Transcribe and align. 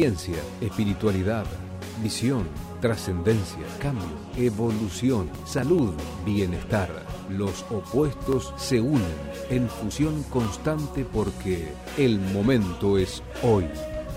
Ciencia, 0.00 0.36
espiritualidad, 0.62 1.44
visión, 2.02 2.48
trascendencia, 2.80 3.66
cambio, 3.82 4.08
evolución, 4.34 5.28
salud, 5.44 5.92
bienestar. 6.24 6.88
Los 7.28 7.66
opuestos 7.70 8.54
se 8.56 8.80
unen 8.80 9.02
en 9.50 9.68
fusión 9.68 10.22
constante 10.30 11.04
porque 11.04 11.68
el 11.98 12.18
momento 12.18 12.96
es 12.96 13.22
hoy. 13.42 13.66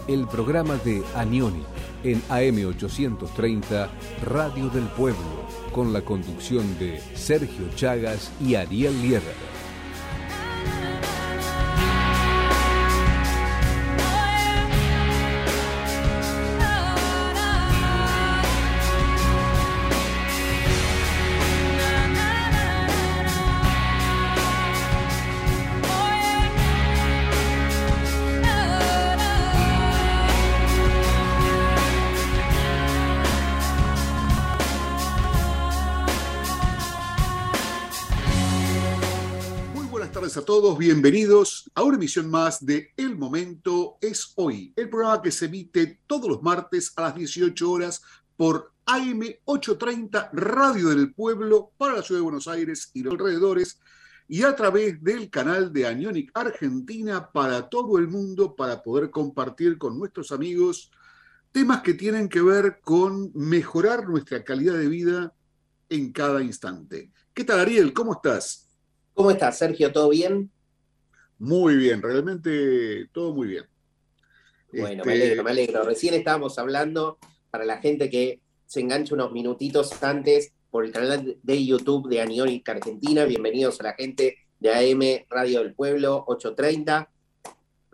El 0.07 0.25
programa 0.29 0.77
de 0.85 1.03
Anioni 1.15 1.63
en 2.05 2.21
AM830 2.29 3.89
Radio 4.23 4.69
del 4.69 4.85
Pueblo 4.85 5.49
con 5.73 5.91
la 5.91 5.99
conducción 5.99 6.79
de 6.79 7.01
Sergio 7.13 7.67
Chagas 7.75 8.31
y 8.39 8.55
Ariel 8.55 9.01
Lierra. 9.01 9.52
Todos, 40.63 40.77
bienvenidos 40.77 41.69
a 41.75 41.83
una 41.83 41.97
emisión 41.97 42.29
más 42.29 42.65
de 42.65 42.93
El 42.95 43.17
Momento 43.17 43.97
es 43.99 44.31
Hoy, 44.37 44.71
el 44.77 44.87
programa 44.87 45.21
que 45.21 45.29
se 45.29 45.47
emite 45.47 45.99
todos 46.07 46.29
los 46.29 46.41
martes 46.41 46.93
a 46.95 47.01
las 47.01 47.15
18 47.15 47.69
horas 47.69 48.01
por 48.37 48.71
AM 48.85 49.23
830 49.43 50.29
Radio 50.31 50.87
del 50.87 51.13
Pueblo 51.13 51.73
para 51.77 51.95
la 51.95 52.01
Ciudad 52.01 52.19
de 52.19 52.23
Buenos 52.23 52.47
Aires 52.47 52.91
y 52.93 53.03
los 53.03 53.11
alrededores 53.11 53.81
y 54.29 54.43
a 54.43 54.55
través 54.55 55.03
del 55.03 55.29
canal 55.29 55.73
de 55.73 55.85
Anionic 55.85 56.31
Argentina 56.33 57.29
para 57.29 57.67
todo 57.67 57.97
el 57.97 58.07
mundo 58.07 58.55
para 58.55 58.81
poder 58.81 59.09
compartir 59.09 59.77
con 59.77 59.99
nuestros 59.99 60.31
amigos 60.31 60.91
temas 61.51 61.81
que 61.81 61.93
tienen 61.93 62.29
que 62.29 62.41
ver 62.41 62.79
con 62.79 63.33
mejorar 63.33 64.07
nuestra 64.07 64.45
calidad 64.45 64.75
de 64.75 64.87
vida 64.87 65.33
en 65.89 66.13
cada 66.13 66.41
instante. 66.41 67.11
¿Qué 67.33 67.43
tal, 67.43 67.59
Ariel? 67.59 67.91
¿Cómo 67.91 68.13
estás? 68.13 68.62
¿Cómo 69.13 69.29
estás, 69.29 69.59
Sergio? 69.59 69.91
¿Todo 69.91 70.09
bien? 70.09 70.49
Muy 71.37 71.75
bien, 71.75 72.01
realmente 72.01 73.07
todo 73.11 73.31
muy 73.33 73.47
bien. 73.47 73.65
Bueno, 74.71 75.03
me 75.05 75.13
este, 75.13 75.25
alegro, 75.25 75.43
me 75.43 75.51
alegro. 75.51 75.83
Recién 75.83 76.15
estábamos 76.15 76.57
hablando 76.57 77.19
para 77.51 77.63
la 77.63 77.77
gente 77.77 78.09
que 78.09 78.41
se 78.65 78.79
engancha 78.79 79.13
unos 79.13 79.31
minutitos 79.31 80.01
antes 80.01 80.51
por 80.71 80.83
el 80.83 80.91
canal 80.91 81.37
de 81.43 81.65
YouTube 81.65 82.09
de 82.09 82.21
Aniónica 82.21 82.71
Argentina. 82.71 83.25
Bienvenidos 83.25 83.79
a 83.81 83.83
la 83.83 83.93
gente 83.93 84.37
de 84.59 84.73
AM 84.73 85.25
Radio 85.29 85.59
del 85.59 85.75
Pueblo 85.75 86.23
830. 86.25 87.11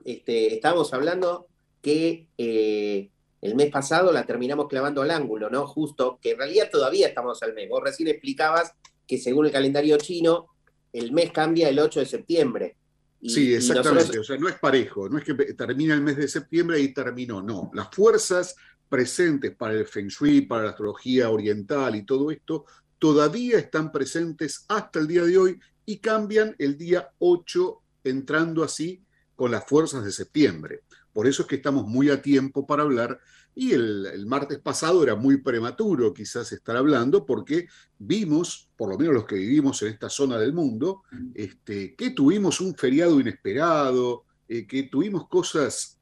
Este, 0.06 0.54
estábamos 0.54 0.94
hablando 0.94 1.48
que 1.82 2.28
eh, 2.38 3.10
el 3.42 3.56
mes 3.56 3.70
pasado 3.70 4.14
la 4.14 4.26
terminamos 4.26 4.70
clavando 4.70 5.02
al 5.02 5.12
ángulo, 5.12 5.50
¿no? 5.50 5.68
Justo, 5.68 6.18
que 6.22 6.32
en 6.32 6.38
realidad 6.38 6.70
todavía 6.72 7.10
estamos 7.10 7.44
al 7.44 7.54
mes. 7.54 7.68
Vos 7.68 7.84
recién 7.84 8.08
explicabas 8.08 8.74
que 9.06 9.18
según 9.18 9.48
el 9.48 9.52
calendario 9.52 9.98
chino, 9.98 10.48
el 10.94 11.12
mes 11.12 11.32
cambia 11.32 11.70
el 11.70 11.80
8 11.80 12.00
de 12.02 12.06
septiembre. 12.06 12.76
sí, 13.22 13.54
exactamente. 13.54 14.20
O 14.20 14.24
sea, 14.24 14.38
no 14.38 14.48
es 14.48 14.58
parejo, 14.60 15.10
no 15.10 15.18
es 15.18 15.24
que 15.24 15.34
termina 15.34 15.94
el 15.94 16.02
mes 16.02 16.18
de 16.18 16.28
septiembre 16.28 16.80
y 16.80 16.94
terminó, 16.94 17.42
no. 17.42 17.70
Las 17.74 17.90
fuerzas 17.92 18.56
presentes 18.88 19.56
para 19.56 19.74
el 19.74 19.86
Feng 19.86 20.08
Shui, 20.08 20.42
para 20.42 20.64
la 20.64 20.70
astrología 20.72 21.30
oriental 21.30 21.96
y 21.96 22.04
todo 22.04 22.32
esto, 22.32 22.66
todavía 22.98 23.60
están 23.60 23.92
presentes 23.92 24.66
hasta 24.68 25.00
el 25.00 25.08
día 25.08 25.24
de 25.24 25.38
hoy 25.38 25.60
y 25.86 25.98
cambian 26.00 26.56
el 26.60 26.78
día 26.78 27.10
8, 27.20 27.82
entrando 28.04 28.64
así 28.64 29.04
con 29.36 29.52
las 29.52 29.66
fuerzas 29.66 30.04
de 30.04 30.12
septiembre. 30.12 30.82
Por 31.14 31.28
eso 31.28 31.44
es 31.44 31.48
que 31.48 31.56
estamos 31.56 31.86
muy 31.88 32.10
a 32.10 32.22
tiempo 32.22 32.68
para 32.68 32.84
hablar 32.84 33.20
y 33.56 33.74
el, 33.74 34.26
martes 34.26 34.60
pasado 34.60 35.04
era 35.04 35.16
muy 35.16 35.38
prematuro 35.38 36.14
quizás 36.14 36.52
estar 36.52 36.78
hablando 36.78 37.26
porque 37.26 37.68
vimos, 37.98 38.70
por 38.78 38.90
lo 38.90 38.98
menos 38.98 39.14
los 39.14 39.26
que 39.26 39.36
vivimos 39.36 39.82
en 39.82 39.90
esta 39.90 40.10
zona 40.10 40.38
del 40.38 40.54
mundo, 40.54 41.04
este, 41.34 41.96
que 41.96 42.12
tuvimos 42.12 42.62
un 42.62 42.76
feriado 42.76 43.20
inesperado, 43.20 44.24
eh, 44.48 44.66
que 44.66 44.84
tuvimos 44.84 45.28
cosas 45.28 46.00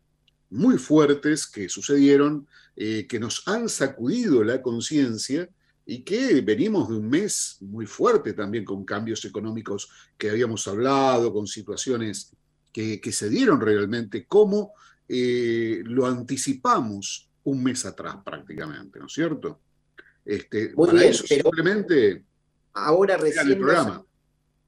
muy 0.50 0.78
fuertes 0.78 1.47
que 1.47 1.68
sucedieron, 1.68 2.47
eh, 2.75 3.07
que 3.07 3.19
nos 3.19 3.47
han 3.47 3.69
sacudido 3.69 4.44
la 4.44 4.62
conciencia 4.62 5.50
y 5.86 6.03
que 6.03 6.41
venimos 6.41 6.90
de 6.90 6.96
un 6.96 7.09
mes 7.09 7.57
muy 7.62 7.86
fuerte 7.86 8.34
también 8.34 8.66
con 8.66 8.86
cambios 8.86 9.24
económicos 9.25 9.90
que 10.18 10.30
habíamos 10.30 10.68
hablado, 10.68 11.34
con 11.34 11.47
situaciones 11.47 12.34
que, 12.72 13.02
se 13.12 13.30
dieron 13.30 13.59
realmente, 13.59 14.28
como 14.28 14.74
eh, 15.07 15.81
lo 15.86 16.06
anticipamos 16.06 17.26
un 17.47 17.63
mes 17.63 17.85
atrás 17.85 18.18
prácticamente, 18.25 19.00
¿no 19.00 19.06
es 19.06 19.13
cierto? 19.13 19.62
Este, 20.25 20.74
Muy 20.75 20.88
para 20.88 21.06
eso 21.06 21.25
simplemente... 21.25 22.24
Ahora 22.74 23.16
recién 23.18 23.59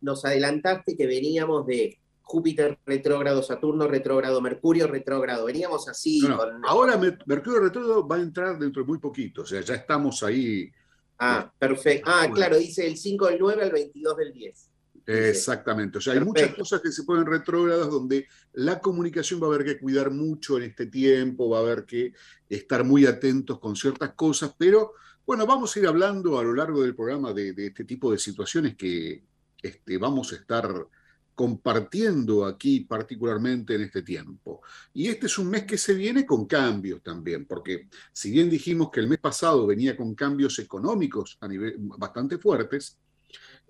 nos, 0.02 0.26
adelantaste 0.26 0.96
que 0.96 1.06
veníamos 1.06 1.68
de 1.68 2.00
Júpiter 2.22 2.80
retrógrado, 2.86 3.44
Saturno 3.44 3.88
retrógrado, 3.88 4.40
Mercurio 4.40 4.88
retrógrado. 4.88 5.46
Veníamos 5.46 5.90
así. 5.90 6.22
Ahora 6.64 6.98
Mercurio 6.98 7.60
retrógrado 7.60 8.08
va 8.08 8.16
a 8.16 8.22
entrar 8.22 8.58
dentro 8.58 8.82
de 8.82 8.88
muy 8.88 8.98
poquito, 8.98 9.42
o 9.42 9.46
sea, 9.46 9.62
ya 9.62 9.76
estamos 9.76 10.24
ahí. 10.24 10.72
Ah, 11.20 11.52
perfecto. 11.60 12.10
Ah, 12.12 12.30
claro, 12.34 12.58
dice 12.58 12.88
el 12.88 12.98
5 12.98 13.28
del 13.28 13.40
9 13.40 13.64
al 13.64 13.72
22 13.72 14.18
del 14.18 14.34
10. 14.34 14.69
Exactamente, 15.12 15.98
o 15.98 16.02
sea, 16.02 16.14
hay 16.14 16.20
muchas 16.20 16.54
cosas 16.54 16.82
que 16.82 16.92
se 16.92 17.04
ponen 17.04 17.26
retrógradas 17.26 17.90
donde 17.90 18.28
la 18.54 18.80
comunicación 18.80 19.42
va 19.42 19.48
a 19.48 19.50
haber 19.50 19.66
que 19.66 19.80
cuidar 19.80 20.12
mucho 20.12 20.58
en 20.58 20.64
este 20.66 20.86
tiempo, 20.86 21.50
va 21.50 21.58
a 21.58 21.62
haber 21.62 21.86
que 21.86 22.14
estar 22.48 22.84
muy 22.84 23.08
atentos 23.08 23.60
con 23.60 23.76
ciertas 23.76 24.14
cosas, 24.14 24.54
pero 24.56 24.94
bueno, 25.26 25.48
vamos 25.48 25.76
a 25.76 25.80
ir 25.80 25.88
hablando 25.88 26.38
a 26.38 26.44
lo 26.44 26.54
largo 26.54 26.84
del 26.84 26.96
programa 26.96 27.34
de, 27.34 27.56
este 27.58 27.86
tipo 27.86 28.12
de 28.12 28.20
situaciones 28.20 28.76
que 28.76 29.24
este, 29.64 29.98
vamos 29.98 30.32
a 30.32 30.36
estar 30.36 30.88
compartiendo 31.34 32.46
aquí 32.46 32.82
particularmente 32.82 33.74
en 33.74 33.82
este 33.82 34.04
tiempo. 34.04 34.62
Y 34.94 35.08
este 35.08 35.26
es 35.26 35.40
un 35.40 35.50
mes 35.50 35.64
que 35.64 35.78
se 35.80 35.96
viene 35.96 36.24
con 36.24 36.46
cambios 36.46 37.02
también, 37.02 37.48
porque 37.48 37.88
si 38.12 38.30
bien 38.30 38.48
dijimos 38.48 38.92
que 38.92 39.00
el 39.00 39.08
mes 39.08 39.20
pasado 39.20 39.66
venía 39.66 39.98
con 39.98 40.14
cambios 40.14 40.60
económicos 40.60 41.38
a 41.42 41.48
nivel 41.48 41.76
bastante 41.80 42.38
fuertes, 42.38 42.98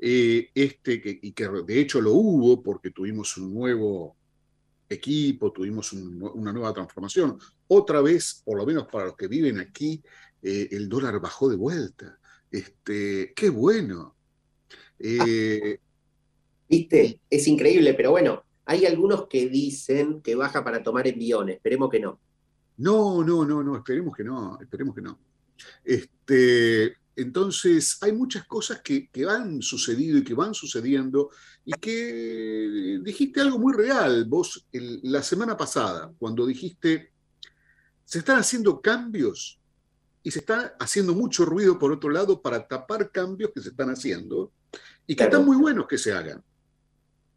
eh, 0.02 0.50
este, 0.56 1.02
que, 1.02 1.20
y 1.22 1.34
que 1.34 1.50
de 1.50 1.80
hecho 1.80 2.00
lo 2.00 2.14
hubo 2.14 2.64
porque 2.64 2.92
tuvimos 2.92 3.36
un 3.38 3.54
nuevo 3.54 4.16
equipo, 4.88 5.52
tuvimos 5.52 5.92
una 5.94 6.54
nueva 6.54 6.74
transformación. 6.74 7.38
Otra 7.68 8.02
vez, 8.02 8.42
por 8.46 8.57
lo 8.57 8.66
menos 8.66 8.88
para 8.88 9.07
los 9.07 9.18
que 9.18 9.28
viven 9.28 9.60
aquí, 9.60 10.01
eh, 10.42 10.69
el 10.72 10.88
dólar 10.88 11.19
bajó 11.19 11.50
de 11.50 11.57
vuelta. 11.57 12.18
Este, 12.50 13.34
qué 13.36 13.50
bueno. 13.50 14.16
Eh, 14.98 15.80
Viste, 16.68 17.22
es 17.30 17.48
increíble, 17.48 17.94
pero 17.94 18.12
bueno, 18.12 18.44
hay 18.66 18.86
algunos 18.86 19.28
que 19.28 19.50
dicen 19.50 20.22
que 20.22 20.36
baja 20.36 20.63
para 20.63 20.81
tomar 20.81 21.07
enviones, 21.07 21.57
esperemos 21.57 21.90
que 21.90 22.00
no. 22.00 22.19
No, 22.78 23.24
no, 23.24 23.44
no, 23.44 23.62
no, 23.62 23.75
esperemos 23.75 24.16
que 24.16 24.24
no, 24.24 24.57
esperemos 24.62 24.95
que 24.95 25.02
no. 25.02 25.19
Este, 25.84 26.95
entonces, 27.21 27.98
hay 28.01 28.13
muchas 28.13 28.45
cosas 28.45 28.81
que, 28.81 29.10
han 29.27 29.62
sucedido 29.62 30.18
y 30.18 30.24
que 30.24 30.33
van 30.33 30.54
sucediendo 30.54 31.30
y 31.66 31.74
que 31.74 33.00
dijiste 33.04 33.42
algo 33.42 33.60
muy 33.60 33.74
real 33.74 34.25
vos 34.25 34.68
la 34.71 35.21
semana 35.21 35.57
pasada, 35.57 36.13
cuando 36.18 36.45
dijiste, 36.45 37.12
se 38.06 38.19
están 38.19 38.39
haciendo 38.39 38.81
cambios 38.81 39.60
y 40.24 40.31
se 40.31 40.39
está 40.39 40.75
haciendo 40.80 41.13
mucho 41.13 41.45
ruido 41.45 41.77
por 41.77 41.92
otro 41.92 42.10
lado 42.10 42.42
para 42.42 42.68
tapar 42.68 43.12
cambios 43.12 43.51
que 43.54 43.62
se 43.62 43.69
están 43.69 43.89
haciendo 43.89 44.51
y 45.06 45.16
que 45.16 45.24
están 45.24 45.45
muy 45.45 45.57
buenos 45.57 45.88
que 45.88 45.98
se 45.98 46.13
hagan. 46.13 46.44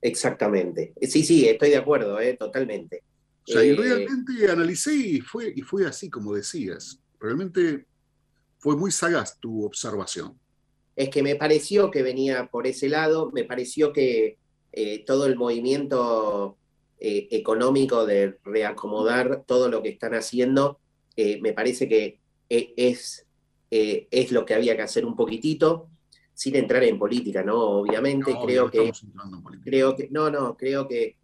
Exactamente. 0.00 0.94
Sí, 1.02 1.22
sí, 1.24 1.48
estoy 1.48 1.70
de 1.70 1.76
acuerdo, 1.76 2.20
eh, 2.20 2.36
totalmente. 2.38 3.04
O 3.48 3.52
sea, 3.52 3.64
y 3.64 3.70
eh, 3.70 3.76
realmente 3.76 4.50
analicé 4.50 4.94
y 4.94 5.20
fue, 5.20 5.52
y 5.54 5.62
fue 5.62 5.86
así 5.86 6.08
como 6.08 6.34
decías. 6.34 7.00
Realmente 7.20 7.86
fue 8.62 8.76
muy 8.76 8.92
sagaz 8.92 9.40
tu 9.40 9.66
observación. 9.66 10.38
Es 10.94 11.08
que 11.08 11.24
me 11.24 11.34
pareció 11.34 11.90
que 11.90 12.04
venía 12.04 12.46
por 12.46 12.68
ese 12.68 12.88
lado, 12.88 13.32
me 13.32 13.42
pareció 13.42 13.92
que 13.92 14.38
eh, 14.70 15.04
todo 15.04 15.26
el 15.26 15.34
movimiento 15.34 16.56
eh, 17.00 17.26
económico 17.32 18.06
de 18.06 18.38
reacomodar 18.44 19.42
todo 19.46 19.68
lo 19.68 19.82
que 19.82 19.88
están 19.88 20.14
haciendo, 20.14 20.78
eh, 21.16 21.40
me 21.42 21.52
parece 21.52 21.88
que 21.88 22.20
es, 22.48 23.26
es 23.68 24.30
lo 24.30 24.44
que 24.44 24.54
había 24.54 24.76
que 24.76 24.82
hacer 24.82 25.04
un 25.06 25.16
poquitito, 25.16 25.88
sin 26.32 26.54
entrar 26.54 26.84
en 26.84 27.00
política, 27.00 27.42
¿no? 27.42 27.58
Obviamente, 27.58 28.32
creo, 28.44 28.70
que, 28.70 28.92
creo 29.64 29.96
que, 29.96 30.08
no, 30.10 30.30
no, 30.30 30.56
creo 30.56 30.86
que 30.86 31.16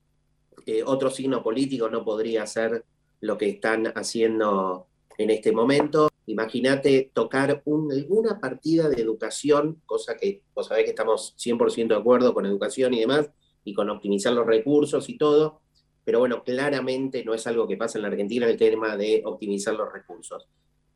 otro 0.87 1.09
signo 1.11 1.41
político 1.43 1.89
no 1.89 2.05
podría 2.05 2.47
ser 2.47 2.85
lo 3.21 3.39
que 3.39 3.51
están 3.51 3.87
haciendo 3.95 4.89
en 5.19 5.31
este 5.31 5.53
momento. 5.53 6.08
Imagínate 6.29 7.11
tocar 7.15 7.63
alguna 7.67 8.39
partida 8.39 8.89
de 8.91 9.01
educación, 9.01 9.81
cosa 9.87 10.15
que 10.15 10.43
vos 10.55 10.67
sabés 10.67 10.85
que 10.85 10.91
estamos 10.91 11.35
100% 11.39 11.89
de 11.89 11.97
acuerdo 11.97 12.35
con 12.35 12.45
educación 12.45 12.93
y 12.93 13.01
demás, 13.01 13.31
y 13.65 13.73
con 13.73 13.89
optimizar 13.89 14.35
los 14.35 14.47
recursos 14.47 15.09
y 15.09 15.17
todo, 15.17 15.63
pero 16.05 16.19
bueno, 16.19 16.45
claramente 16.45 17.25
no 17.25 17.33
es 17.33 17.47
algo 17.47 17.67
que 17.67 17.79
pasa 17.79 17.97
en 17.97 18.03
la 18.03 18.09
Argentina 18.09 18.47
el 18.47 18.59
tema 18.59 18.97
de 18.99 19.23
optimizar 19.25 19.75
los 19.75 19.91
recursos. 19.91 20.47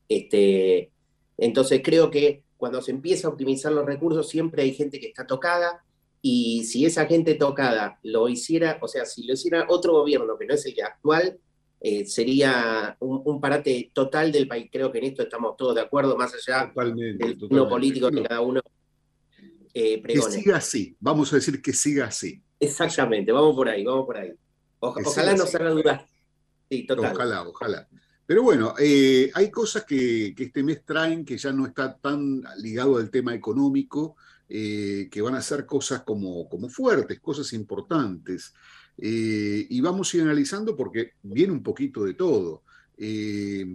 Este, 0.06 0.92
entonces 1.38 1.80
creo 1.82 2.10
que 2.10 2.44
cuando 2.58 2.82
se 2.82 2.90
empieza 2.90 3.28
a 3.28 3.30
optimizar 3.30 3.72
los 3.72 3.86
recursos 3.86 4.28
siempre 4.28 4.62
hay 4.62 4.74
gente 4.74 5.00
que 5.00 5.06
está 5.06 5.26
tocada 5.26 5.82
y 6.20 6.64
si 6.64 6.84
esa 6.84 7.06
gente 7.06 7.36
tocada 7.36 7.98
lo 8.02 8.28
hiciera, 8.28 8.78
o 8.82 8.88
sea, 8.88 9.06
si 9.06 9.26
lo 9.26 9.32
hiciera 9.32 9.64
otro 9.70 9.94
gobierno 9.94 10.36
que 10.38 10.44
no 10.44 10.54
es 10.54 10.66
el 10.66 10.74
actual, 10.82 11.38
eh, 11.84 12.06
sería 12.06 12.96
un, 13.00 13.40
parate 13.40 13.90
total 13.92 14.30
del 14.30 14.46
país. 14.46 14.68
Creo 14.70 14.92
que 14.92 14.98
en 14.98 15.04
esto 15.04 15.24
estamos 15.24 15.56
todos 15.56 15.74
de 15.74 15.80
acuerdo, 15.80 16.16
más 16.16 16.32
allá 16.32 16.72
del 16.94 17.36
lo 17.50 17.68
político 17.68 18.08
que 18.08 18.22
cada 18.22 18.40
uno 18.40 18.60
eh, 19.74 20.00
pregone. 20.00 20.32
Que 20.32 20.42
siga 20.42 20.58
así, 20.58 20.96
vamos 21.00 21.32
a 21.32 21.36
decir 21.36 21.60
que 21.60 21.72
siga 21.72 22.06
así. 22.06 22.40
Exactamente, 22.60 23.32
vamos 23.32 23.56
por 23.56 23.68
ahí, 23.68 23.82
vamos 23.82 24.06
por 24.06 24.16
ahí. 24.16 24.32
ojalá 24.78 25.34
no 25.34 25.44
se 25.44 25.56
haga 25.56 25.70
dudar. 25.70 26.06
Sí, 26.70 26.86
total. 26.86 27.16
Ojalá, 27.16 27.48
ojalá. 27.48 27.88
Pero 28.26 28.44
bueno, 28.44 28.74
eh, 28.78 29.32
hay 29.34 29.50
cosas 29.50 29.84
que, 29.84 30.36
este 30.38 30.62
mes 30.62 30.84
traen 30.84 31.24
que 31.24 31.36
ya 31.36 31.52
no 31.52 31.66
está 31.66 31.98
tan 31.98 32.44
ligado 32.58 32.96
al 32.96 33.10
tema 33.10 33.34
económico, 33.34 34.14
que 34.48 35.20
van 35.20 35.34
a 35.34 35.42
ser 35.42 35.66
cosas 35.66 36.02
como, 36.02 36.48
como 36.48 36.68
fuertes, 36.68 37.18
cosas 37.18 37.52
importantes. 37.54 38.54
Eh, 38.98 39.66
y 39.68 39.80
vamos 39.80 40.12
a 40.12 40.16
ir 40.16 40.22
analizando 40.22 40.76
porque 40.76 41.12
viene 41.22 41.52
un 41.52 41.62
poquito 41.62 42.04
de 42.04 42.14
todo. 42.14 42.62
Eh, 42.96 43.66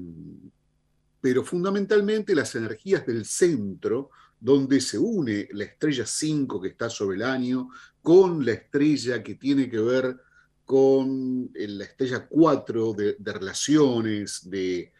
pero 1.19 1.43
fundamentalmente 1.43 2.35
las 2.35 2.55
energías 2.55 3.05
del 3.05 3.25
centro, 3.25 4.11
donde 4.39 4.79
se 4.79 4.97
une 4.97 5.47
la 5.51 5.65
estrella 5.65 6.05
5 6.05 6.61
que 6.61 6.69
está 6.69 6.89
sobre 6.89 7.17
el 7.17 7.23
año 7.23 7.69
con 8.01 8.45
la 8.45 8.53
estrella 8.53 9.23
que 9.23 9.35
tiene 9.35 9.69
que 9.69 9.79
ver 9.79 10.15
con 10.63 11.49
eh, 11.55 11.67
la 11.67 11.85
estrella 11.85 12.27
4 12.27 12.93
de, 12.93 13.15
relaciones, 13.33 14.47
de, 14.49 14.93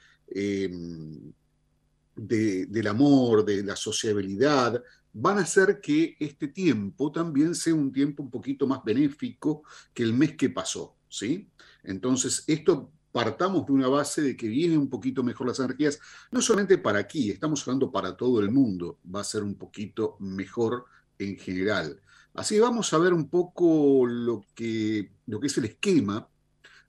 del 2.16 2.88
amor, 2.88 3.46
de 3.46 3.64
la 3.64 3.76
sociabilidad, 3.76 4.84
van 5.20 5.40
a 5.40 5.42
hacer 5.42 5.82
que 5.82 6.16
este 6.20 6.48
tiempo 6.48 7.12
también 7.12 7.56
sea 7.56 7.74
un 7.74 7.92
tiempo 7.92 8.22
un 8.22 8.30
poquito 8.30 8.68
más 8.68 8.84
benéfico 8.84 9.64
que 9.92 10.04
el 10.04 10.14
mes 10.14 10.38
que 10.38 10.52
pasó, 10.52 10.96
¿sí? 11.10 11.50
Entonces, 11.84 12.44
esto 12.46 12.92
partamos 13.12 13.66
de 13.66 13.72
una 13.72 13.88
base 13.88 14.22
de 14.22 14.38
que 14.38 14.48
vienen 14.48 14.78
un 14.78 14.90
poquito 14.90 15.24
mejor 15.24 15.48
las 15.48 15.60
energías, 15.60 16.00
no 16.30 16.40
solamente 16.40 16.78
para 16.78 17.00
aquí, 17.00 17.32
estamos 17.32 17.64
hablando 17.64 17.92
para 17.92 18.16
todo 18.16 18.40
el 18.42 18.52
mundo, 18.52 19.00
va 19.14 19.22
a 19.22 19.24
ser 19.24 19.42
un 19.42 19.56
poquito 19.56 20.18
mejor 20.20 20.86
en 21.18 21.36
general. 21.38 22.00
Así 22.36 22.60
vamos 22.60 22.94
a 22.94 23.00
ver 23.00 23.14
un 23.14 23.28
poco 23.28 24.06
lo 24.06 24.46
que, 24.54 25.12
lo 25.26 25.40
que 25.40 25.48
es 25.48 25.58
el 25.58 25.66
esquema 25.66 26.30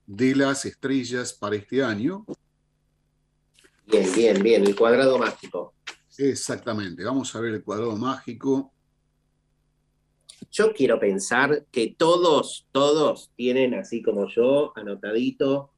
de 0.06 0.36
las 0.36 0.66
estrellas 0.66 1.32
para 1.32 1.56
este 1.56 1.82
año. 1.82 2.26
Bien, 3.86 4.12
bien, 4.14 4.42
bien, 4.42 4.66
el 4.66 4.76
cuadrado 4.76 5.18
mágico. 5.18 5.72
Exactamente, 6.18 7.04
vamos 7.04 7.34
a 7.34 7.40
ver 7.40 7.54
el 7.54 7.62
cuadrado 7.62 7.96
mágico. 7.96 8.72
Yo 10.50 10.72
quiero 10.72 10.98
pensar 10.98 11.64
que 11.70 11.94
todos, 11.96 12.66
todos 12.72 13.30
tienen 13.36 13.74
así 13.74 14.02
como 14.02 14.28
yo, 14.28 14.72
anotadito, 14.76 15.72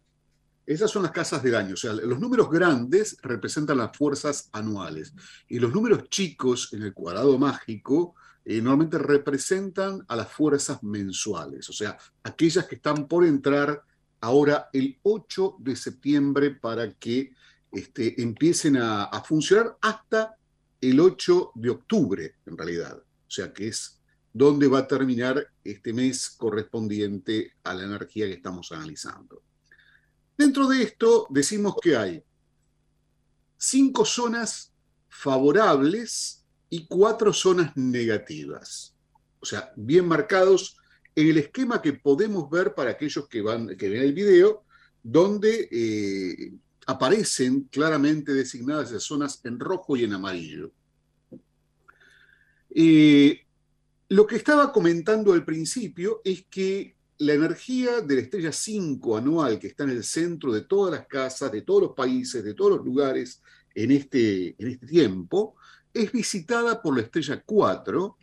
Esas 0.65 0.91
son 0.91 1.03
las 1.05 1.13
casas 1.13 1.43
del 1.43 1.55
año, 1.55 1.75
o 1.75 1.77
sea, 1.77 1.93
los 1.93 2.19
números 2.19 2.51
grandes 2.51 3.19
representan 3.23 3.77
las 3.79 3.97
fuerzas 3.97 4.49
anuales 4.53 5.15
y 5.49 5.61
los 5.61 5.73
números 5.73 6.09
chicos 6.09 6.73
en 6.73 6.83
el 6.83 6.93
cuadrado 6.93 7.39
mágico 7.39 8.17
eh, 8.49 8.63
normalmente 8.63 8.99
representan 8.99 10.05
a 10.07 10.15
las 10.15 10.31
fuerzas 10.31 10.81
mensuales, 10.85 11.69
o 11.69 11.73
sea, 11.73 11.99
aquellas 12.23 12.67
que 12.67 12.77
están 12.77 13.09
por 13.09 13.27
entrar 13.27 13.83
ahora 14.21 14.71
el 14.73 15.01
8 15.03 15.57
de 15.59 15.75
septiembre 15.75 16.53
para 16.53 16.93
que 16.93 17.33
este, 17.73 18.23
empiecen 18.23 18.77
a, 18.77 19.11
funcionar 19.27 19.77
hasta 19.83 20.37
el 20.81 21.01
8 21.01 21.53
de 21.57 21.71
octubre, 21.71 22.37
en 22.47 22.57
realidad. 22.57 22.97
O 22.97 23.31
sea, 23.31 23.53
que 23.53 23.67
es 23.67 24.01
donde 24.33 24.69
va 24.69 24.79
a 24.79 24.87
terminar 24.87 25.45
este 25.65 25.93
mes 25.93 26.31
correspondiente 26.31 27.55
a 27.65 27.75
la 27.75 27.83
energía 27.83 28.27
que 28.27 28.35
estamos 28.35 28.71
analizando. 28.71 29.43
Dentro 30.39 30.69
de 30.69 30.85
esto 30.85 31.27
decimos 31.31 31.75
que 31.83 31.97
hay 31.97 32.23
cinco 33.57 34.05
zonas 34.05 34.73
favorables 35.09 36.46
y 36.71 36.87
cuatro 36.87 37.33
zonas 37.33 37.77
negativas. 37.77 38.95
O 39.41 39.47
sea, 39.47 39.73
bien 39.77 40.07
marcados 40.07 40.77
en 41.15 41.29
el 41.29 41.39
esquema 41.39 41.81
que 41.81 41.95
podemos 41.95 42.51
ver 42.51 42.75
para 42.75 42.91
aquellos 42.91 43.29
que, 43.29 43.41
van, 43.41 43.77
que 43.77 43.89
ven 43.89 44.03
el 44.03 44.13
video, 44.13 44.65
donde 45.03 45.69
eh, 45.71 46.53
aparecen 46.87 47.69
claramente 47.71 48.33
designadas 48.33 48.91
esas 48.91 49.05
zonas 49.05 49.41
en 49.45 49.59
rojo 49.59 49.97
y 49.97 50.05
en 50.05 50.13
amarillo. 50.13 50.73
Eh, 52.75 53.41
lo 54.09 54.27
que 54.27 54.37
estaba 54.37 54.73
comentando 54.73 55.33
al 55.33 55.45
principio 55.45 56.21
es 56.25 56.45
que 56.51 56.97
la 57.19 57.33
energía 57.33 58.03
de 58.03 58.15
la 58.17 58.21
estrella 58.21 58.53
5 58.53 59.17
anual 59.17 59.59
que 59.59 59.69
está 59.69 59.85
en 59.85 59.91
el 59.91 60.05
centro 60.05 60.53
de 60.53 60.63
todas 60.63 60.93
las 60.93 61.07
casas, 61.07 61.51
de 61.51 61.63
todos 61.63 61.83
los 61.83 61.93
países, 61.95 62.45
de 62.45 62.55
todos 62.55 62.77
los 62.77 62.85
lugares 62.85 63.43
en 63.75 63.91
este, 63.91 64.55
en 64.59 64.69
este 64.69 64.87
tiempo, 64.87 65.57
es 66.03 66.13
visitada 66.13 66.81
por 66.81 66.97
la 66.97 67.03
estrella 67.03 67.43
4 67.45 68.17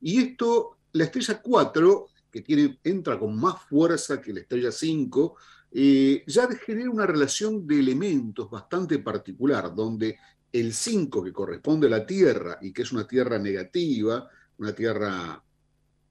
y 0.00 0.18
esto, 0.22 0.78
la 0.92 1.04
estrella 1.04 1.40
4, 1.42 2.06
que 2.30 2.40
tiene, 2.40 2.78
entra 2.84 3.18
con 3.18 3.38
más 3.38 3.62
fuerza 3.62 4.20
que 4.20 4.32
la 4.32 4.40
estrella 4.40 4.72
5, 4.72 5.36
eh, 5.72 6.24
ya 6.26 6.48
genera 6.48 6.90
una 6.90 7.06
relación 7.06 7.66
de 7.66 7.78
elementos 7.78 8.50
bastante 8.50 8.98
particular, 8.98 9.74
donde 9.74 10.18
el 10.52 10.72
5 10.72 11.22
que 11.22 11.32
corresponde 11.32 11.86
a 11.86 11.90
la 11.90 12.06
Tierra 12.06 12.58
y 12.60 12.72
que 12.72 12.82
es 12.82 12.92
una 12.92 13.06
Tierra 13.06 13.38
negativa, 13.38 14.28
una 14.58 14.72
Tierra 14.72 15.42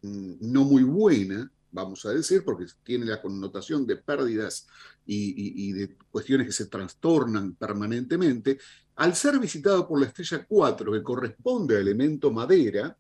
mm, 0.02 0.34
no 0.42 0.64
muy 0.64 0.84
buena, 0.84 1.52
vamos 1.72 2.06
a 2.06 2.12
decir, 2.12 2.44
porque 2.44 2.66
tiene 2.84 3.06
la 3.06 3.22
connotación 3.22 3.86
de 3.86 3.98
pérdidas 3.98 4.68
y, 5.06 5.70
y, 5.70 5.74
de 5.74 5.96
cuestiones 6.12 6.48
que 6.48 6.54
se 6.54 6.68
trastornan 6.68 7.56
permanentemente, 7.56 8.60
al 9.00 9.16
ser 9.16 9.40
visitado 9.40 9.88
por 9.88 9.98
la 9.98 10.08
estrella 10.08 10.46
4, 10.46 10.92
que 10.92 11.04
corresponde 11.04 11.78
al 11.78 11.84
elemento 11.84 12.32
madera, 12.32 12.98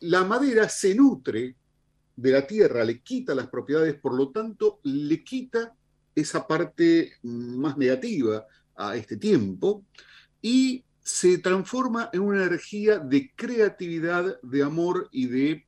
la 0.00 0.22
madera 0.24 0.68
se 0.68 0.94
nutre 0.94 1.56
de 2.14 2.30
la 2.30 2.46
tierra, 2.46 2.84
le 2.84 3.00
quita 3.00 3.34
las 3.34 3.48
propiedades, 3.48 3.94
por 3.94 4.12
lo 4.12 4.30
tanto, 4.32 4.80
le 4.82 5.24
quita 5.24 5.74
esa 6.14 6.46
parte 6.46 7.14
más 7.22 7.78
negativa 7.78 8.46
a 8.76 8.94
este 8.96 9.16
tiempo 9.16 9.86
y 10.42 10.84
se 11.02 11.38
transforma 11.38 12.10
en 12.12 12.20
una 12.20 12.44
energía 12.44 12.98
de 12.98 13.32
creatividad, 13.34 14.38
de 14.42 14.62
amor 14.62 15.08
y 15.10 15.26
de 15.26 15.66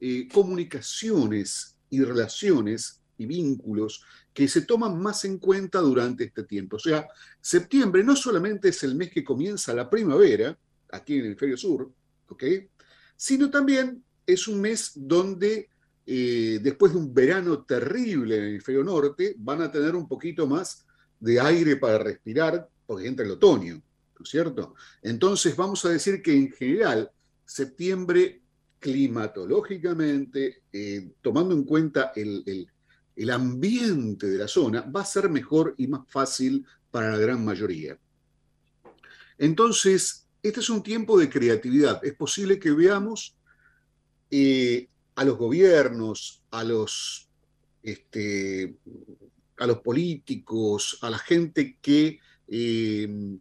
eh, 0.00 0.26
comunicaciones 0.32 1.76
y 1.90 2.02
relaciones 2.02 3.02
y 3.18 3.26
vínculos 3.26 4.02
que 4.36 4.48
se 4.48 4.60
toman 4.60 5.00
más 5.00 5.24
en 5.24 5.38
cuenta 5.38 5.78
durante 5.78 6.24
este 6.24 6.42
tiempo. 6.42 6.76
O 6.76 6.78
sea, 6.78 7.08
septiembre 7.40 8.04
no 8.04 8.14
solamente 8.14 8.68
es 8.68 8.82
el 8.82 8.94
mes 8.94 9.10
que 9.10 9.24
comienza 9.24 9.72
la 9.72 9.88
primavera, 9.88 10.58
aquí 10.90 11.14
en 11.14 11.20
el 11.20 11.26
hemisferio 11.28 11.56
sur, 11.56 11.90
¿ok? 12.28 12.44
sino 13.16 13.50
también 13.50 14.04
es 14.26 14.46
un 14.46 14.60
mes 14.60 14.92
donde 14.94 15.70
eh, 16.04 16.58
después 16.62 16.92
de 16.92 16.98
un 16.98 17.14
verano 17.14 17.64
terrible 17.64 18.36
en 18.36 18.42
el 18.42 18.48
hemisferio 18.50 18.84
norte, 18.84 19.34
van 19.38 19.62
a 19.62 19.72
tener 19.72 19.96
un 19.96 20.06
poquito 20.06 20.46
más 20.46 20.84
de 21.18 21.40
aire 21.40 21.76
para 21.76 21.96
respirar, 21.96 22.68
porque 22.84 23.08
entra 23.08 23.24
el 23.24 23.30
otoño, 23.30 23.76
¿no 23.76 24.22
es 24.22 24.28
cierto? 24.28 24.74
Entonces 25.00 25.56
vamos 25.56 25.82
a 25.86 25.88
decir 25.88 26.20
que 26.20 26.36
en 26.36 26.52
general 26.52 27.10
septiembre 27.46 28.42
climatológicamente, 28.80 30.62
eh, 30.70 31.12
tomando 31.22 31.54
en 31.54 31.64
cuenta 31.64 32.12
el, 32.14 32.42
el 32.44 32.68
ambiente 33.30 34.26
de 34.26 34.38
la 34.38 34.48
zona, 34.48 34.82
va 34.82 35.00
a 35.00 35.06
ser 35.06 35.28
mejor 35.30 35.74
y 35.78 35.86
más 35.86 36.02
fácil 36.08 36.66
para 36.90 37.10
la 37.10 37.18
gran 37.18 37.44
mayoría. 37.44 37.98
Entonces, 39.38 40.26
este 40.42 40.60
es 40.60 40.70
un 40.70 40.82
tiempo 40.82 41.18
de 41.18 41.28
creatividad. 41.28 42.04
Es 42.04 42.14
posible 42.14 42.58
que 42.58 42.70
veamos 42.70 43.36
eh, 44.30 44.88
a 45.14 45.24
los 45.24 45.36
gobiernos, 45.36 46.42
a 46.50 46.62
los, 46.62 47.28
este, 47.82 48.76
a 49.58 49.66
los 49.66 49.78
políticos, 49.80 50.98
a 51.02 51.10
la 51.10 51.18
gente 51.18 51.78
que 51.80 52.20
eh, 52.48 53.38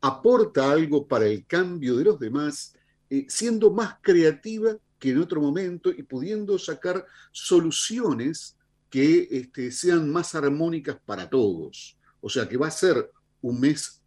aporta 0.00 0.70
algo 0.70 1.06
para 1.06 1.26
el 1.26 1.46
cambio 1.46 1.96
de 1.96 2.04
los 2.04 2.18
demás, 2.18 2.74
eh, 3.10 3.26
siendo 3.28 3.70
más 3.72 3.96
creativa 4.00 4.76
que 4.98 5.10
en 5.10 5.18
otro 5.18 5.40
momento 5.40 5.90
y 5.90 6.02
pudiendo 6.02 6.58
sacar 6.58 7.04
soluciones 7.32 8.55
que 8.96 9.28
este, 9.30 9.70
sean 9.72 10.10
más 10.10 10.34
armónicas 10.34 10.96
para 11.04 11.28
todos. 11.28 11.98
O 12.22 12.30
sea 12.30 12.48
que 12.48 12.56
va 12.56 12.68
a 12.68 12.70
ser 12.70 13.12
un 13.42 13.60
mes 13.60 14.00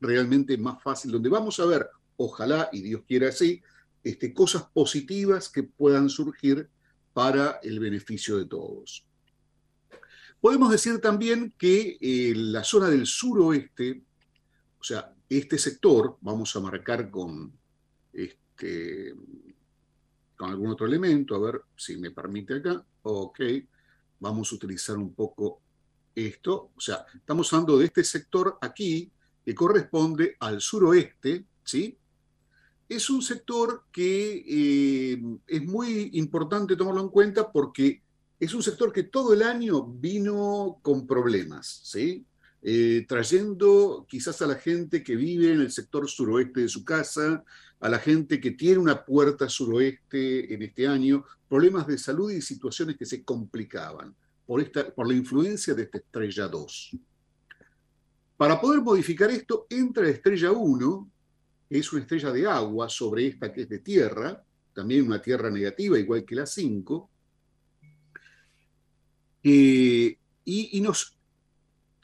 realmente 0.00 0.56
más 0.56 0.80
fácil, 0.80 1.10
donde 1.10 1.28
vamos 1.28 1.58
a 1.58 1.66
ver, 1.66 1.90
ojalá 2.16 2.68
y 2.70 2.80
Dios 2.80 3.02
quiera 3.08 3.30
así, 3.30 3.60
este, 4.04 4.32
cosas 4.32 4.62
positivas 4.72 5.48
que 5.48 5.64
puedan 5.64 6.08
surgir 6.08 6.68
para 7.12 7.58
el 7.64 7.80
beneficio 7.80 8.38
de 8.38 8.44
todos. 8.44 9.04
Podemos 10.40 10.70
decir 10.70 11.00
también 11.00 11.52
que 11.58 11.98
eh, 12.00 12.32
la 12.36 12.62
zona 12.62 12.88
del 12.88 13.04
suroeste, 13.04 14.04
o 14.78 14.84
sea, 14.84 15.12
este 15.28 15.58
sector, 15.58 16.18
vamos 16.20 16.54
a 16.54 16.60
marcar 16.60 17.10
con, 17.10 17.52
este, 18.12 19.12
con 20.36 20.50
algún 20.50 20.70
otro 20.70 20.86
elemento, 20.86 21.34
a 21.34 21.40
ver 21.40 21.62
si 21.74 21.96
me 21.96 22.12
permite 22.12 22.54
acá, 22.54 22.86
ok, 23.02 23.40
vamos 24.20 24.52
a 24.52 24.54
utilizar 24.54 24.96
un 24.96 25.14
poco 25.14 25.60
esto, 26.14 26.70
o 26.74 26.80
sea, 26.80 27.04
estamos 27.14 27.52
hablando 27.52 27.78
de 27.78 27.86
este 27.86 28.02
sector 28.02 28.58
aquí, 28.60 29.10
que 29.44 29.54
corresponde 29.54 30.36
al 30.40 30.60
suroeste, 30.60 31.44
¿sí? 31.62 31.96
Es 32.88 33.10
un 33.10 33.20
sector 33.20 33.84
que 33.92 34.44
eh, 34.46 35.22
es 35.46 35.64
muy 35.64 36.10
importante 36.14 36.76
tomarlo 36.76 37.02
en 37.02 37.08
cuenta 37.10 37.52
porque 37.52 38.02
es 38.38 38.54
un 38.54 38.62
sector 38.62 38.92
que 38.92 39.04
todo 39.04 39.34
el 39.34 39.42
año 39.42 39.84
vino 39.84 40.78
con 40.82 41.06
problemas, 41.06 41.80
¿sí? 41.84 42.24
Eh, 42.62 43.04
trayendo 43.08 44.06
quizás 44.08 44.42
a 44.42 44.46
la 44.46 44.56
gente 44.56 45.02
que 45.02 45.14
vive 45.14 45.52
en 45.52 45.60
el 45.60 45.70
sector 45.70 46.08
suroeste 46.08 46.62
de 46.62 46.68
su 46.68 46.84
casa, 46.84 47.44
a 47.80 47.88
la 47.88 47.98
gente 47.98 48.40
que 48.40 48.52
tiene 48.52 48.78
una 48.78 49.04
puerta 49.04 49.48
suroeste 49.48 50.52
en 50.52 50.62
este 50.62 50.86
año, 50.86 51.24
problemas 51.48 51.86
de 51.86 51.98
salud 51.98 52.30
y 52.30 52.40
situaciones 52.40 52.96
que 52.96 53.04
se 53.04 53.24
complicaban 53.24 54.14
por, 54.46 54.60
esta, 54.60 54.92
por 54.94 55.06
la 55.06 55.14
influencia 55.14 55.74
de 55.74 55.82
esta 55.82 55.98
estrella 55.98 56.48
2. 56.48 56.96
Para 58.36 58.60
poder 58.60 58.80
modificar 58.80 59.30
esto, 59.30 59.66
entra 59.68 60.04
la 60.04 60.10
estrella 60.10 60.52
1, 60.52 61.10
que 61.68 61.78
es 61.78 61.92
una 61.92 62.02
estrella 62.02 62.32
de 62.32 62.46
agua 62.46 62.88
sobre 62.88 63.26
esta 63.26 63.52
que 63.52 63.62
es 63.62 63.68
de 63.68 63.78
tierra, 63.80 64.42
también 64.74 65.06
una 65.06 65.20
tierra 65.20 65.50
negativa, 65.50 65.98
igual 65.98 66.24
que 66.24 66.34
la 66.34 66.46
5, 66.46 67.10
eh, 69.42 70.18
y, 70.44 70.78
y 70.78 70.80
nos 70.80 71.16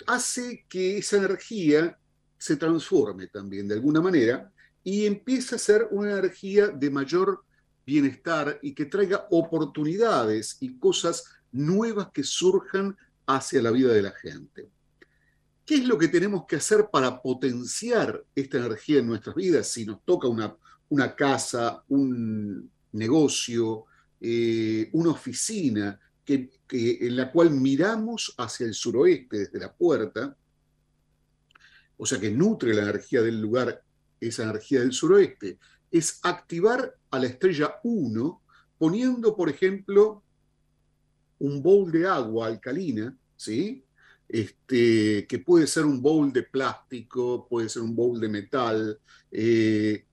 hace 0.07 0.65
que 0.69 0.99
esa 0.99 1.17
energía 1.17 1.99
se 2.39 2.57
transforme 2.57 3.29
también 3.29 3.69
de 3.69 3.75
alguna 3.75 4.01
manera 4.01 4.53
y 4.85 5.07
empiece 5.07 5.55
a 5.55 5.59
ser 5.59 5.89
una 5.91 6.13
energía 6.13 6.69
de 6.69 6.91
mayor 6.91 7.45
bienestar 7.87 8.59
y 8.63 8.75
que 8.75 8.87
traiga 8.87 9.27
oportunidades 9.31 10.57
y 10.61 10.79
cosas 10.79 11.25
nuevas 11.51 12.09
que 12.13 12.25
surjan 12.25 12.97
hacia 13.27 13.63
la 13.63 13.71
vida 13.71 13.93
de 13.93 14.03
la 14.03 14.13
gente. 14.13 14.69
¿Qué 15.65 15.77
es 15.77 15.85
lo 15.85 15.97
que 15.97 16.09
tenemos 16.09 16.45
que 16.47 16.57
hacer 16.57 16.89
para 16.91 17.23
potenciar 17.23 18.25
esta 18.35 18.59
energía 18.59 18.99
en 18.99 19.07
nuestras 19.07 19.37
vidas 19.37 19.69
si 19.69 19.85
nos 19.85 20.05
toca 20.05 20.27
una, 20.27 20.57
una 20.89 21.15
casa, 21.15 21.85
un 21.89 22.71
negocio, 22.93 23.85
eh, 24.21 24.91
una 24.93 25.11
oficina 25.11 25.99
que, 26.25 26.51
en 26.69 27.17
la 27.17 27.31
cual 27.31 27.51
miramos 27.51 28.35
hacia 28.39 28.67
el 28.67 28.75
suroeste 28.75 29.39
desde 29.39 29.61
la 29.61 29.73
puerta? 29.73 30.37
O 31.97 32.07
sea 32.07 32.19
que 32.19 32.31
nutre 32.31 32.75
la 32.75 32.83
energía 32.83 33.23
del 33.23 33.41
lugar, 33.41 33.83
esa 34.29 34.45
energía 34.45 34.81
del 34.81 34.93
suroeste, 34.93 35.59
es 35.91 36.21
activar 36.23 36.97
a 37.11 37.19
la 37.19 37.27
estrella 37.27 37.81
1 37.83 38.43
poniendo, 38.79 39.37
por 39.37 39.49
ejemplo, 39.49 40.23
un 41.39 41.63
bowl 41.63 41.91
de 41.91 42.07
agua 42.07 42.47
alcalina, 42.47 43.17
¿sí? 43.37 43.85
este, 44.29 45.27
que 45.27 45.39
puede 45.41 45.67
ser 45.67 45.85
un 45.85 46.01
bowl 46.01 46.33
de 46.33 46.43
plástico, 46.43 47.47
puede 47.49 47.69
ser 47.69 47.83
un 47.83 47.95
bowl 47.95 48.19
de 48.19 48.29
metal, 48.29 48.99
eh, 49.31 50.05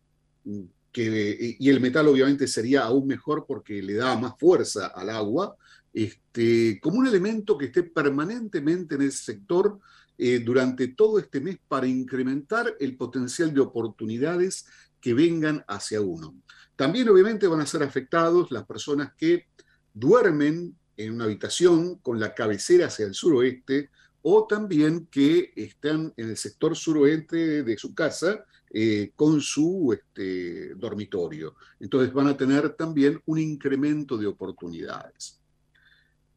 que, 0.91 1.55
y 1.59 1.69
el 1.69 1.79
metal 1.79 2.07
obviamente 2.07 2.47
sería 2.47 2.83
aún 2.83 3.07
mejor 3.07 3.45
porque 3.47 3.81
le 3.81 3.93
da 3.93 4.17
más 4.17 4.33
fuerza 4.37 4.87
al 4.87 5.09
agua, 5.09 5.55
este, 5.93 6.79
como 6.81 6.99
un 6.99 7.07
elemento 7.07 7.57
que 7.57 7.67
esté 7.67 7.83
permanentemente 7.83 8.95
en 8.95 9.03
ese 9.03 9.23
sector 9.23 9.79
eh, 10.21 10.39
durante 10.39 10.89
todo 10.89 11.17
este 11.17 11.39
mes 11.39 11.59
para 11.65 11.87
incrementar 11.87 12.75
el 12.81 12.97
potencial 12.97 13.53
de 13.53 13.61
oportunidades 13.61 14.65
que 14.99 15.13
vengan 15.13 15.63
hacia 15.65 16.01
uno. 16.01 16.35
También 16.75 17.07
obviamente 17.07 17.47
van 17.47 17.61
a 17.61 17.65
ser 17.65 17.83
afectados 17.83 18.51
las 18.51 18.65
personas 18.65 19.13
que 19.17 19.47
duermen 19.93 20.75
en 20.97 21.13
una 21.13 21.23
habitación 21.23 21.99
con 21.99 22.19
la 22.19 22.35
cabecera 22.35 22.87
hacia 22.87 23.05
el 23.05 23.13
suroeste 23.13 23.91
o 24.21 24.45
también 24.45 25.05
que 25.05 25.53
están 25.55 26.13
en 26.17 26.31
el 26.31 26.35
sector 26.35 26.75
suroeste 26.75 27.63
de 27.63 27.77
su 27.77 27.95
casa 27.95 28.43
eh, 28.71 29.13
con 29.15 29.39
su 29.39 29.93
este, 29.93 30.75
dormitorio. 30.75 31.55
Entonces 31.79 32.11
van 32.11 32.27
a 32.27 32.35
tener 32.35 32.71
también 32.71 33.21
un 33.25 33.39
incremento 33.39 34.17
de 34.17 34.27
oportunidades. 34.27 35.39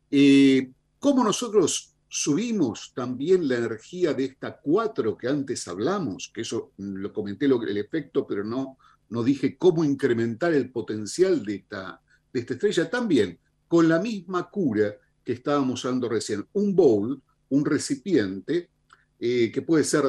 Eh, 0.08 0.70
¿Cómo 1.00 1.24
nosotros 1.24 1.91
subimos 2.14 2.92
también 2.94 3.48
la 3.48 3.56
energía 3.56 4.12
de 4.12 4.26
esta 4.26 4.60
4 4.60 5.16
que 5.16 5.28
antes 5.28 5.66
hablamos? 5.66 6.30
Que 6.32 6.42
eso 6.42 6.72
lo 6.76 7.10
comenté 7.10 7.46
el 7.46 7.78
efecto, 7.78 8.26
pero 8.26 8.44
no, 8.44 8.76
no 9.08 9.22
dije 9.22 9.56
cómo 9.56 9.82
incrementar 9.82 10.52
el 10.52 10.70
potencial 10.70 11.42
de 11.42 11.54
esta, 11.54 12.02
de 12.30 12.40
esta 12.40 12.52
estrella. 12.52 12.90
También 12.90 13.38
con 13.66 13.88
la 13.88 13.98
misma 13.98 14.50
cura 14.50 14.94
que 15.24 15.32
estábamos 15.32 15.82
usando 15.82 16.08
recién. 16.08 16.46
Un 16.52 16.76
bowl 16.76 17.22
un 17.52 17.64
recipiente 17.66 18.70
eh, 19.20 19.50
que 19.52 19.62
puede 19.62 19.84
ser 19.84 20.04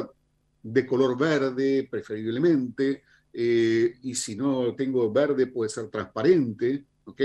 de 0.62 0.86
color 0.86 1.16
verde 1.18 1.86
preferiblemente, 1.90 3.02
eh, 3.32 3.96
y 4.02 4.14
si 4.14 4.34
no 4.34 4.74
tengo 4.74 5.12
verde 5.12 5.46
puede 5.48 5.68
ser 5.68 5.88
transparente, 5.88 6.84
¿ok? 7.04 7.20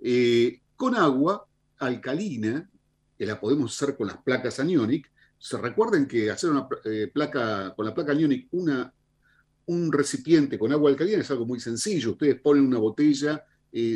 Eh, 0.00 0.60
con 0.74 0.96
agua 0.96 1.46
alcalina, 1.78 2.68
que 3.18 3.26
la 3.26 3.40
podemos 3.40 3.74
hacer 3.74 3.96
con 3.96 4.06
las 4.06 4.18
placas 4.18 4.60
Anionic. 4.60 5.10
Se 5.38 5.58
recuerden 5.58 6.06
que 6.06 6.30
hacer 6.30 6.50
una 6.50 6.68
placa 7.12 7.74
con 7.74 7.84
la 7.86 7.94
placa 7.94 8.12
Anionic 8.12 8.48
una, 8.52 8.92
un 9.66 9.92
recipiente 9.92 10.58
con 10.58 10.72
agua 10.72 10.90
alcalina 10.90 11.20
es 11.20 11.30
algo 11.30 11.46
muy 11.46 11.60
sencillo. 11.60 12.12
Ustedes 12.12 12.40
ponen 12.40 12.66
una 12.66 12.78
botella 12.78 13.44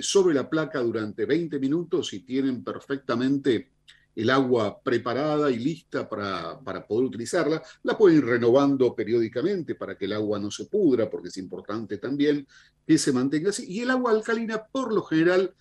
sobre 0.03 0.35
la 0.35 0.49
placa 0.49 0.81
durante 0.81 1.25
20 1.25 1.59
minutos 1.59 2.13
y 2.13 2.21
tienen 2.21 2.63
perfectamente 2.63 3.71
el 4.15 4.31
agua 4.31 4.81
preparada 4.83 5.51
y 5.51 5.59
lista 5.59 6.09
para, 6.09 6.59
poder 6.87 7.05
utilizarla. 7.05 7.63
La 7.85 7.97
pueden 7.97 8.19
ir 8.19 8.25
renovando 8.25 8.95
periódicamente 8.95 9.75
para 9.75 9.97
que 9.97 10.05
el 10.05 10.13
agua 10.13 10.39
no 10.39 10.51
se 10.51 10.67
pudra, 10.67 11.09
porque 11.09 11.29
es 11.29 11.37
importante 11.39 11.99
también 11.99 12.47
que 12.87 12.99
se 12.99 13.13
mantenga 13.13 13.51
así. 13.51 13.67
Y 13.69 13.81
el 13.81 13.91
agua 13.91 14.13
alcalina, 14.13 14.63
por 14.65 14.93
lo 14.93 15.03
general, 15.03 15.55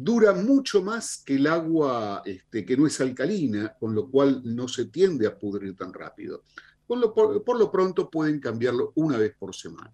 dura 0.00 0.32
mucho 0.32 0.80
más 0.80 1.24
que 1.26 1.34
el 1.34 1.48
agua 1.48 2.22
este, 2.24 2.64
que 2.64 2.76
no 2.76 2.86
es 2.86 3.00
alcalina, 3.00 3.74
con 3.80 3.96
lo 3.96 4.08
cual 4.08 4.42
no 4.44 4.68
se 4.68 4.84
tiende 4.84 5.26
a 5.26 5.36
pudrir 5.36 5.74
tan 5.74 5.92
rápido. 5.92 6.44
Por 6.86 7.12
por 7.12 7.58
lo 7.58 7.70
pronto 7.72 8.08
pueden 8.08 8.38
cambiarlo 8.38 8.92
una 8.94 9.18
vez 9.18 9.34
por 9.36 9.54
semana. 9.56 9.90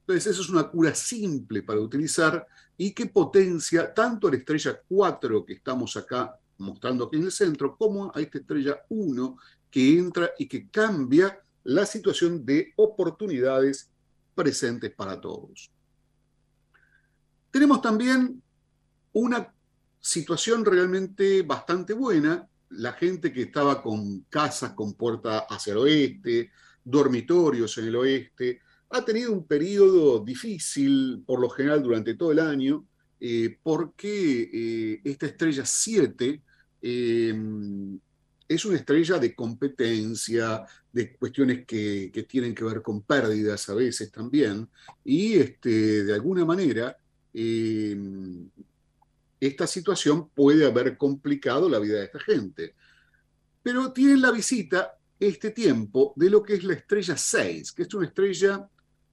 Entonces, 0.00 0.28
eso 0.28 0.42
es 0.42 0.48
una 0.48 0.70
cura 0.70 0.94
simple 0.94 1.64
para 1.64 1.80
utilizar 1.80 2.46
y 2.76 2.92
que 2.92 3.06
potencia 3.06 3.92
tanto 3.92 4.30
la 4.30 4.36
estrella 4.36 4.80
4 4.88 5.44
que 5.44 5.54
estamos 5.54 5.96
acá 5.96 6.38
mostrando 6.58 7.04
aquí 7.04 7.16
en 7.16 7.24
el 7.24 7.32
centro, 7.32 7.76
como 7.76 8.12
a 8.14 8.20
esta 8.20 8.38
estrella 8.38 8.78
1 8.88 9.38
que 9.70 9.98
entra 9.98 10.30
y 10.38 10.46
que 10.46 10.68
cambia 10.70 11.40
la 11.64 11.84
situación 11.84 12.46
de 12.46 12.72
oportunidades 12.76 13.90
presentes 14.36 14.94
para 14.94 15.20
todos. 15.20 15.70
Tenemos 17.50 17.82
también 17.82 18.40
una 19.18 19.52
situación 20.00 20.64
realmente 20.64 21.42
bastante 21.42 21.92
buena. 21.92 22.48
La 22.70 22.92
gente 22.92 23.32
que 23.32 23.42
estaba 23.42 23.82
con 23.82 24.20
casas 24.28 24.72
con 24.72 24.94
puerta 24.94 25.40
hacia 25.40 25.72
el 25.72 25.78
oeste, 25.78 26.50
dormitorios 26.84 27.76
en 27.78 27.86
el 27.86 27.96
oeste, 27.96 28.60
ha 28.90 29.04
tenido 29.04 29.32
un 29.32 29.46
periodo 29.46 30.24
difícil, 30.24 31.22
por 31.26 31.40
lo 31.40 31.50
general, 31.50 31.82
durante 31.82 32.14
todo 32.14 32.32
el 32.32 32.38
año, 32.38 32.86
eh, 33.20 33.58
porque 33.62 34.50
eh, 34.52 35.00
esta 35.04 35.26
estrella 35.26 35.64
7 35.66 36.42
em, 36.80 37.98
es 38.46 38.64
una 38.64 38.76
estrella 38.76 39.18
de 39.18 39.34
competencia, 39.34 40.64
de 40.92 41.16
cuestiones 41.16 41.66
que, 41.66 42.26
tienen 42.28 42.54
que 42.54 42.64
ver 42.64 42.80
con 42.82 43.02
pérdidas 43.02 43.68
a 43.68 43.74
veces 43.74 44.10
también, 44.10 44.68
y 45.04 45.34
este, 45.34 46.04
de 46.04 46.14
alguna 46.14 46.44
manera 46.44 46.96
em, 47.34 48.48
esta 49.40 49.66
situación 49.66 50.28
puede 50.30 50.66
haber 50.66 50.96
complicado 50.96 51.68
la 51.68 51.78
vida 51.78 51.98
de 51.98 52.04
esta 52.04 52.20
gente. 52.20 52.74
Pero 53.62 53.92
tienen 53.92 54.22
la 54.22 54.30
visita 54.30 54.98
este 55.18 55.50
tiempo 55.50 56.12
de 56.16 56.30
lo 56.30 56.42
que 56.42 56.54
es 56.54 56.64
la 56.64 56.74
estrella 56.74 57.16
6, 57.16 57.72
que 57.72 57.82
es 57.82 57.94
una 57.94 58.06
estrella 58.06 58.68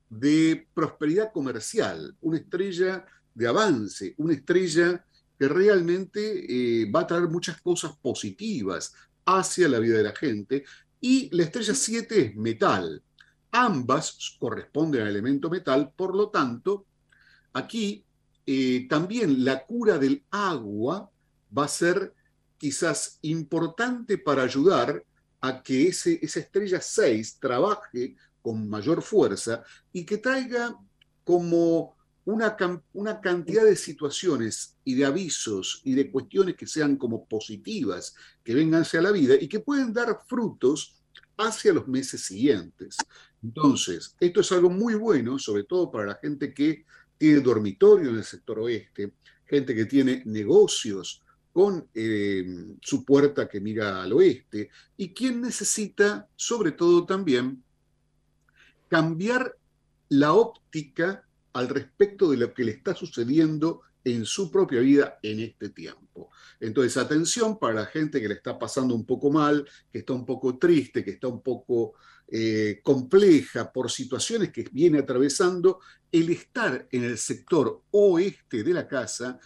de 0.09 0.67
prosperidad 0.73 1.31
comercial, 1.31 2.15
una 2.21 2.37
estrella 2.37 3.05
de 3.33 3.47
avance, 3.47 4.13
una 4.17 4.33
estrella 4.33 5.03
que 5.37 5.47
realmente 5.47 6.81
eh, 6.81 6.89
va 6.89 7.01
a 7.01 7.07
traer 7.07 7.27
muchas 7.27 7.59
cosas 7.61 7.97
positivas 7.97 8.93
hacia 9.25 9.67
la 9.67 9.79
vida 9.79 9.97
de 9.97 10.03
la 10.03 10.15
gente. 10.15 10.63
Y 11.01 11.29
la 11.35 11.43
estrella 11.43 11.73
7 11.73 12.21
es 12.21 12.35
metal. 12.35 13.03
Ambas 13.51 14.37
corresponden 14.39 15.01
al 15.01 15.09
elemento 15.09 15.49
metal, 15.49 15.91
por 15.95 16.15
lo 16.15 16.29
tanto, 16.29 16.85
aquí 17.53 18.04
eh, 18.45 18.87
también 18.87 19.43
la 19.43 19.65
cura 19.65 19.97
del 19.97 20.23
agua 20.29 21.09
va 21.57 21.65
a 21.65 21.69
ser 21.69 22.13
quizás 22.57 23.19
importante 23.21 24.17
para 24.17 24.43
ayudar 24.43 25.03
a 25.41 25.61
que 25.61 25.87
ese, 25.87 26.19
esa 26.21 26.39
estrella 26.39 26.81
6 26.81 27.39
trabaje 27.39 28.15
con 28.41 28.69
mayor 28.69 29.01
fuerza 29.01 29.63
y 29.91 30.05
que 30.05 30.17
traiga 30.17 30.75
como 31.23 31.95
una, 32.25 32.55
una, 32.93 33.21
cantidad 33.21 33.63
de 33.63 33.75
situaciones 33.75 34.75
y 34.83 34.95
de 34.95 35.05
avisos 35.05 35.81
y 35.83 35.93
de 35.93 36.11
cuestiones 36.11 36.55
que 36.55 36.65
sean 36.65 36.97
como 36.97 37.25
positivas, 37.25 38.15
que 38.43 38.55
vengan 38.55 38.81
hacia 38.81 39.01
la 39.01 39.11
vida 39.11 39.35
y 39.39 39.47
que 39.47 39.59
pueden 39.59 39.93
dar 39.93 40.19
frutos 40.27 40.95
hacia 41.37 41.73
los 41.73 41.87
meses 41.87 42.21
siguientes. 42.21 42.97
Entonces, 43.43 44.15
esto 44.19 44.41
es 44.41 44.51
algo 44.51 44.69
muy 44.69 44.95
bueno, 44.95 45.37
sobre 45.37 45.63
todo 45.63 45.91
para 45.91 46.07
la 46.07 46.15
gente 46.15 46.53
que 46.53 46.85
tiene 47.17 47.41
dormitorio 47.41 48.09
en 48.09 48.17
el 48.17 48.23
sector 48.23 48.59
oeste, 48.59 49.13
gente 49.45 49.75
que 49.75 49.85
tiene 49.85 50.23
negocios 50.25 51.21
con 51.51 51.87
eh, 51.93 52.45
su 52.81 53.05
puerta 53.05 53.47
que 53.47 53.61
mira 53.61 54.03
al 54.03 54.11
oeste 54.13 54.69
y 54.97 55.13
quien 55.13 55.41
necesita, 55.41 56.27
sobre 56.35 56.73
todo 56.73 57.05
también, 57.05 57.63
cambiar 58.89 59.55
la 60.09 60.33
óptica 60.33 61.25
al 61.53 61.69
respecto 61.69 62.29
de 62.29 62.37
lo 62.37 62.53
que 62.53 62.65
le 62.65 62.71
está 62.71 62.93
sucediendo 62.93 63.81
en 64.03 64.25
su 64.25 64.51
propia 64.51 64.81
vida 64.81 65.17
en 65.23 65.39
este 65.39 65.69
tiempo. 65.69 66.29
Entonces, 66.59 66.95
atención 66.97 67.57
para 67.57 67.73
la 67.73 67.85
gente 67.87 68.21
que 68.21 68.27
le 68.27 68.35
está 68.35 68.57
pasando 68.57 68.93
un 68.93 69.05
poco 69.05 69.31
mal, 69.31 69.67
que 69.91 69.99
está 69.99 70.13
un 70.13 70.25
poco 70.25 70.57
triste, 70.57 71.03
que 71.03 71.11
está 71.11 71.27
un 71.27 71.41
poco 71.41 71.93
eh, 72.27 72.81
compleja 72.83 73.71
por 73.71 73.89
situaciones 73.89 74.51
que 74.51 74.67
viene 74.71 74.99
atravesando, 74.99 75.79
el 76.15 76.29
estar 76.29 76.87
en 76.91 77.03
el 77.03 77.17
sector 77.17 77.83
oeste 77.91 78.63
de 78.63 78.73
la 78.73 78.87
casa 78.87 79.37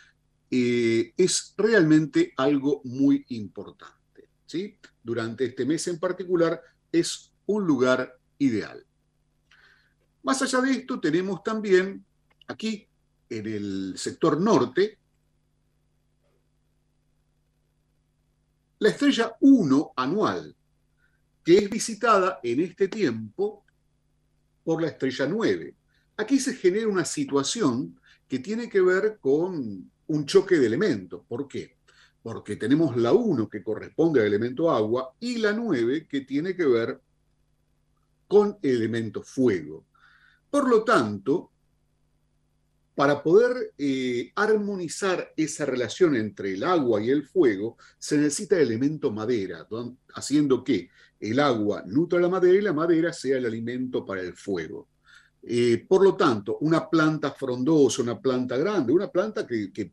eh, 0.51 1.13
es 1.17 1.55
realmente 1.57 2.31
algo 2.37 2.81
muy 2.83 3.25
importante. 3.29 4.29
¿sí? 4.45 4.77
Durante 5.01 5.45
este 5.45 5.65
mes 5.65 5.87
en 5.87 5.97
particular 5.97 6.61
es 6.91 7.31
un 7.47 7.65
lugar 7.65 8.15
ideal. 8.37 8.85
Más 10.21 10.43
allá 10.43 10.61
de 10.61 10.71
esto, 10.73 10.99
tenemos 10.99 11.41
también 11.41 12.05
aquí 12.47 12.87
en 13.31 13.47
el 13.47 13.93
sector 13.97 14.39
norte 14.39 14.99
la 18.77 18.89
estrella 18.89 19.35
1 19.39 19.93
anual, 19.95 20.55
que 21.43 21.57
es 21.57 21.67
visitada 21.67 22.39
en 22.43 22.59
este 22.59 22.87
tiempo 22.87 23.65
por 24.63 24.83
la 24.83 24.89
estrella 24.89 25.25
9. 25.25 25.78
Aquí 26.19 26.37
se 26.37 26.53
genera 26.53 26.85
una 26.89 27.05
situación 27.05 27.97
que 28.27 28.39
tiene 28.39 28.67
que 28.67 28.81
ver 28.81 29.19
con 29.21 29.89
un 30.07 30.25
choque 30.25 30.57
de 30.57 30.67
elementos. 30.67 31.21
¿Por 31.25 31.47
qué? 31.47 31.77
Porque 32.21 32.57
tenemos 32.57 32.97
la 32.97 33.13
1 33.13 33.47
que 33.47 33.63
corresponde 33.63 34.19
al 34.19 34.27
elemento 34.27 34.69
agua 34.69 35.15
y 35.21 35.37
la 35.37 35.53
9 35.53 36.09
que 36.09 36.19
tiene 36.21 36.57
que 36.57 36.65
ver 36.65 36.99
con 38.27 38.57
el 38.61 38.75
elemento 38.75 39.23
fuego. 39.23 39.85
Por 40.49 40.67
lo 40.67 40.83
tanto, 40.83 41.53
para 42.95 43.23
poder 43.23 43.71
eh, 43.77 44.33
armonizar 44.35 45.31
esa 45.37 45.65
relación 45.65 46.17
entre 46.17 46.53
el 46.55 46.65
agua 46.65 47.01
y 47.01 47.11
el 47.11 47.23
fuego, 47.23 47.77
se 47.97 48.17
necesita 48.17 48.57
el 48.57 48.63
elemento 48.63 49.09
madera, 49.09 49.65
haciendo 50.15 50.65
que 50.65 50.89
el 51.17 51.39
agua 51.39 51.81
nutra 51.87 52.19
la 52.19 52.27
madera 52.27 52.57
y 52.57 52.61
la 52.61 52.73
madera 52.73 53.13
sea 53.13 53.37
el 53.37 53.45
alimento 53.45 54.05
para 54.05 54.19
el 54.19 54.33
fuego. 54.33 54.89
Eh, 55.41 55.85
por 55.87 56.03
lo 56.03 56.15
tanto, 56.15 56.57
una 56.61 56.89
planta 56.89 57.31
frondosa, 57.31 58.01
una 58.01 58.19
planta 58.19 58.57
grande, 58.57 58.91
una 58.91 59.09
planta 59.09 59.47
que, 59.47 59.91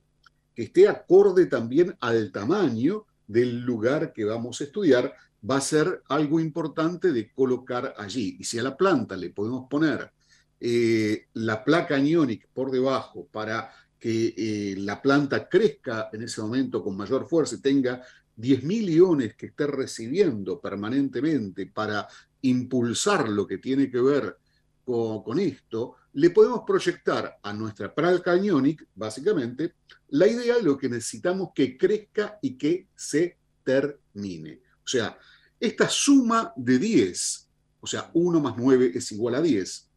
esté 0.55 0.89
acorde 0.89 1.47
también 1.47 1.95
al 2.01 2.33
tamaño 2.33 3.05
del 3.27 3.61
lugar 3.61 4.13
que 4.13 4.25
vamos 4.25 4.61
a 4.61 4.65
estudiar, 4.65 5.13
va 5.49 5.57
a 5.59 5.61
ser 5.61 6.03
algo 6.09 6.41
importante 6.41 7.13
de 7.13 7.31
colocar 7.31 7.95
allí. 7.99 8.37
Y 8.41 8.45
si 8.45 8.59
a 8.59 8.63
la 8.63 8.77
planta 8.77 9.17
le 9.17 9.31
podemos 9.31 9.69
poner 9.69 10.11
eh, 10.59 11.27
la 11.35 11.63
placa 11.63 11.97
aniónica 11.97 12.49
por 12.55 12.71
debajo 12.71 13.29
para 13.31 13.71
que 13.99 14.35
eh, 14.37 14.77
la 14.79 15.03
planta 15.03 15.47
crezca 15.47 16.09
en 16.13 16.23
ese 16.23 16.41
momento 16.41 16.83
con 16.83 16.97
mayor 16.97 17.29
fuerza 17.29 17.57
y 17.57 17.61
tenga 17.61 18.01
10.000 18.37 18.89
iones 18.91 19.37
que 19.37 19.47
esté 19.47 19.67
recibiendo 19.67 20.61
permanentemente 20.61 21.67
para 21.67 22.09
impulsar 22.43 23.29
lo 23.29 23.47
que 23.47 23.59
tiene 23.59 23.91
que 23.91 24.01
ver 24.01 24.39
con, 24.87 25.41
esto, 25.41 25.97
le 26.13 26.31
podemos 26.31 26.61
proyectar 26.65 27.39
a 27.43 27.53
nuestra 27.53 27.93
placa 27.93 28.33
aniónica, 28.33 28.85
básicamente, 28.95 29.75
la 30.11 30.29
idea 30.29 30.55
de 30.55 30.63
lo 30.63 30.79
que 30.79 30.89
necesitamos 30.89 31.51
que 31.53 31.77
crezca 31.77 32.39
y 32.41 32.57
que 32.57 32.87
se 32.95 33.37
termine. 33.65 34.63
O 34.85 34.87
sea, 34.87 35.19
esta 35.59 35.89
suma 35.89 36.53
de 36.55 36.79
10, 36.79 37.49
o 37.81 37.87
sea, 37.87 38.11
1 38.15 38.41
más 38.41 38.55
9 38.57 38.93
es 38.95 39.11
igual 39.11 39.35
a 39.35 39.43
10, 39.43 39.91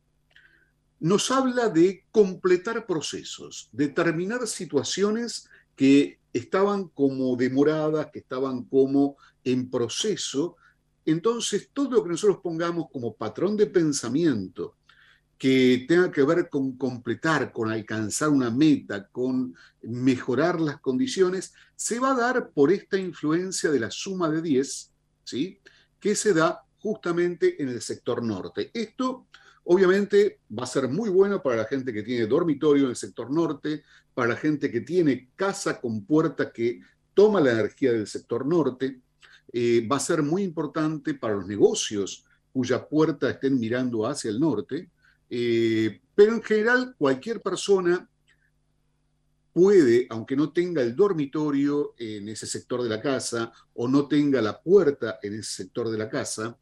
nos 1.02 1.30
habla 1.30 1.70
de 1.70 2.06
completar 2.10 2.88
procesos, 2.88 3.70
de 3.72 3.90
terminar 3.90 4.48
situaciones 4.48 5.48
que 5.76 6.20
estaban 6.34 6.88
como 6.90 7.36
demoradas, 7.36 8.08
que 8.12 8.20
estaban 8.20 8.64
como 8.64 9.18
en 9.44 9.70
proceso. 9.70 10.56
Entonces, 11.06 11.70
todo 11.72 11.92
lo 11.92 12.04
que 12.04 12.10
nosotros 12.10 12.40
pongamos 12.42 12.88
como 12.92 13.16
patrón 13.16 13.56
de 13.56 13.68
pensamiento 13.68 14.76
que 15.40 15.86
tenga 15.88 16.12
que 16.12 16.22
ver 16.22 16.50
con 16.50 16.78
completar, 16.78 17.52
con 17.52 17.72
alcanzar 17.72 18.30
una 18.30 18.52
meta, 18.52 19.08
con 19.08 19.56
mejorar 19.82 20.62
las 20.62 20.80
condiciones, 20.80 21.54
se 21.76 21.98
va 21.98 22.12
a 22.12 22.18
dar 22.18 22.52
por 22.52 22.72
esta 22.72 23.00
influencia 23.00 23.72
de 23.72 23.80
la 23.80 23.90
suma 23.90 24.30
de 24.30 24.42
10, 24.44 24.92
¿sí? 25.24 25.60
que 26.00 26.14
se 26.14 26.34
da 26.34 26.62
justamente 26.80 27.60
en 27.64 27.70
el 27.70 27.82
sector 27.82 28.22
norte. 28.22 28.70
Esto 28.74 29.28
Obviamente 29.72 30.40
va 30.58 30.64
a 30.64 30.66
ser 30.66 30.88
muy 30.88 31.12
bueno 31.12 31.44
para 31.44 31.58
la 31.58 31.66
gente 31.66 31.94
que 31.94 32.02
tiene 32.02 32.26
dormitorio 32.26 32.86
en 32.86 32.90
el 32.90 32.96
sector 32.96 33.30
norte, 33.30 33.84
para 34.16 34.30
la 34.30 34.36
gente 34.36 34.72
que 34.72 34.82
tiene 34.82 35.30
casa 35.36 35.80
con 35.80 36.06
puerta 36.06 36.52
que 36.52 36.82
toma 37.14 37.40
la 37.40 37.52
energía 37.52 37.92
del 37.92 38.08
sector 38.08 38.48
norte. 38.48 39.00
Eh, 39.54 39.88
va 39.88 39.98
a 39.98 40.00
ser 40.00 40.24
muy 40.24 40.42
importante 40.42 41.14
para 41.14 41.36
los 41.36 41.46
negocios 41.46 42.26
cuya 42.52 42.88
puerta 42.90 43.30
estén 43.30 43.60
mirando 43.60 44.08
hacia 44.08 44.32
el 44.32 44.40
norte. 44.40 44.90
Eh, 45.30 46.02
pero 46.16 46.34
en 46.34 46.42
general, 46.42 46.96
cualquier 46.98 47.42
persona 47.42 48.10
puede, 49.54 50.08
aunque 50.10 50.36
no 50.36 50.52
tenga 50.52 50.82
el 50.82 50.96
dormitorio 50.96 51.94
en 51.98 52.30
ese 52.30 52.46
sector 52.46 52.82
de 52.82 52.90
la 52.90 53.02
casa 53.02 53.52
o 53.74 53.88
no 53.88 54.08
tenga 54.08 54.42
la 54.42 54.62
puerta 54.62 55.20
en 55.22 55.36
ese 55.36 55.64
sector 55.64 55.90
de 55.90 55.98
la 55.98 56.10
casa, 56.10 56.58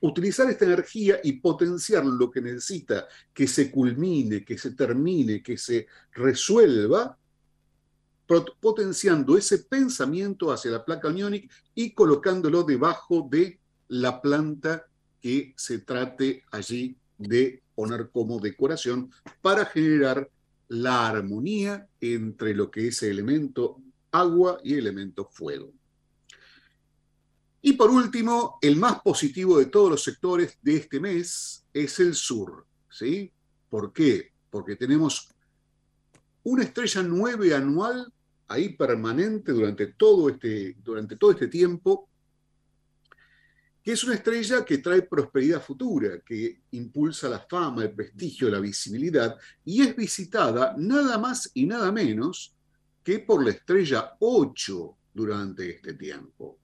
utilizar 0.00 0.48
esta 0.48 0.64
energía 0.64 1.20
y 1.22 1.32
potenciar 1.32 2.04
lo 2.04 2.30
que 2.30 2.40
necesita 2.40 3.06
que 3.32 3.46
se 3.46 3.70
culmine, 3.70 4.44
que 4.44 4.56
se 4.56 4.72
termine, 4.72 5.42
que 5.42 5.56
se 5.56 5.86
resuelva, 6.12 7.16
potenciando 8.60 9.36
ese 9.36 9.58
pensamiento 9.58 10.52
hacia 10.52 10.70
la 10.70 10.84
placa 10.84 11.08
aniónica 11.08 11.52
y 11.74 11.92
colocándolo 11.92 12.62
debajo 12.62 13.28
de 13.30 13.58
la 13.88 14.22
planta 14.22 14.86
que 15.20 15.52
se 15.56 15.80
trate 15.80 16.44
allí 16.52 16.96
de 17.20 17.62
poner 17.74 18.10
como 18.10 18.40
decoración 18.40 19.10
para 19.40 19.66
generar 19.66 20.28
la 20.68 21.08
armonía 21.08 21.86
entre 22.00 22.54
lo 22.54 22.70
que 22.70 22.88
es 22.88 23.02
el 23.02 23.10
elemento 23.10 23.80
agua 24.12 24.58
y 24.64 24.74
el 24.74 24.80
elemento 24.80 25.28
fuego. 25.30 25.72
Y 27.62 27.74
por 27.74 27.90
último, 27.90 28.58
el 28.62 28.76
más 28.76 29.00
positivo 29.02 29.58
de 29.58 29.66
todos 29.66 29.90
los 29.90 30.02
sectores 30.02 30.58
de 30.62 30.76
este 30.76 30.98
mes 30.98 31.64
es 31.72 32.00
el 32.00 32.14
sur. 32.14 32.66
¿sí? 32.88 33.30
¿Por 33.68 33.92
qué? 33.92 34.32
Porque 34.50 34.76
tenemos 34.76 35.28
una 36.42 36.62
estrella 36.64 37.02
9 37.02 37.54
anual 37.54 38.12
ahí 38.48 38.70
permanente 38.70 39.52
durante 39.52 39.88
todo 39.88 40.28
este, 40.28 40.76
durante 40.82 41.16
todo 41.16 41.30
este 41.30 41.46
tiempo, 41.46 42.09
que 43.82 43.92
es 43.92 44.04
una 44.04 44.14
estrella 44.14 44.64
que 44.64 44.78
trae 44.78 45.02
prosperidad 45.02 45.62
futura, 45.62 46.20
que 46.20 46.62
impulsa 46.72 47.28
la 47.28 47.40
fama, 47.40 47.84
el 47.84 47.92
prestigio, 47.92 48.50
la 48.50 48.60
visibilidad, 48.60 49.36
y 49.64 49.82
es 49.82 49.96
visitada 49.96 50.74
nada 50.76 51.18
más 51.18 51.50
y 51.54 51.66
nada 51.66 51.90
menos 51.90 52.54
que 53.02 53.20
por 53.20 53.42
la 53.44 53.50
estrella 53.50 54.16
8 54.18 54.96
durante 55.14 55.70
este 55.70 55.94
tiempo. 55.94 56.58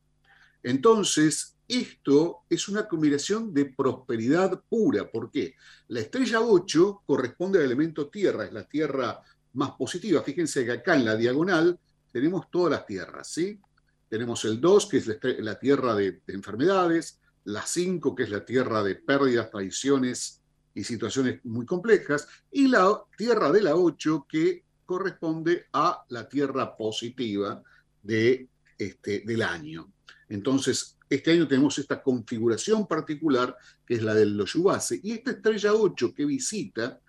Entonces, 0.62 1.56
esto 1.68 2.42
es 2.48 2.68
una 2.68 2.86
combinación 2.86 3.52
de 3.52 3.66
prosperidad 3.66 4.62
pura. 4.68 5.10
¿Por 5.10 5.30
qué? 5.30 5.54
La 5.88 6.00
estrella 6.00 6.40
8 6.40 7.02
corresponde 7.06 7.58
al 7.58 7.64
elemento 7.64 8.08
tierra, 8.08 8.44
es 8.44 8.52
la 8.52 8.64
tierra 8.64 9.20
más 9.54 9.70
positiva. 9.72 10.22
Fíjense 10.22 10.64
que 10.64 10.72
acá 10.72 10.94
en 10.94 11.04
la 11.04 11.16
diagonal 11.16 11.78
tenemos 12.12 12.50
todas 12.50 12.70
las 12.70 12.86
tierras, 12.86 13.28
¿sí? 13.28 13.58
Tenemos 14.08 14.44
el 14.44 14.60
2, 14.60 14.86
que 14.86 14.96
es 14.98 15.06
la, 15.38 15.58
tierra 15.58 15.94
de, 15.94 16.20
de, 16.26 16.34
enfermedades, 16.34 17.20
la 17.44 17.62
5, 17.62 18.14
que 18.14 18.24
es 18.24 18.30
la 18.30 18.44
tierra 18.44 18.82
de 18.82 18.94
pérdidas, 18.96 19.50
traiciones 19.50 20.42
y 20.74 20.84
situaciones 20.84 21.44
muy 21.44 21.66
complejas, 21.66 22.28
y 22.50 22.68
la 22.68 23.02
tierra 23.16 23.50
de 23.50 23.62
la 23.62 23.76
8, 23.76 24.26
que 24.28 24.64
corresponde 24.84 25.66
a 25.72 26.04
la 26.08 26.28
tierra 26.28 26.76
positiva 26.76 27.62
de, 28.02 28.48
este, 28.78 29.20
del 29.20 29.42
año. 29.42 29.92
Entonces, 30.28 30.96
este 31.08 31.32
año 31.32 31.46
tenemos 31.46 31.78
esta 31.78 32.02
configuración 32.02 32.86
particular 32.86 33.56
que 33.84 33.94
es 33.94 34.02
la 34.02 34.14
del 34.14 34.36
Loyubase 34.36 35.00
y 35.02 35.12
esta 35.12 35.32
estrella 35.32 35.72
8 35.72 36.14
que 36.14 36.24
visita 36.24 37.00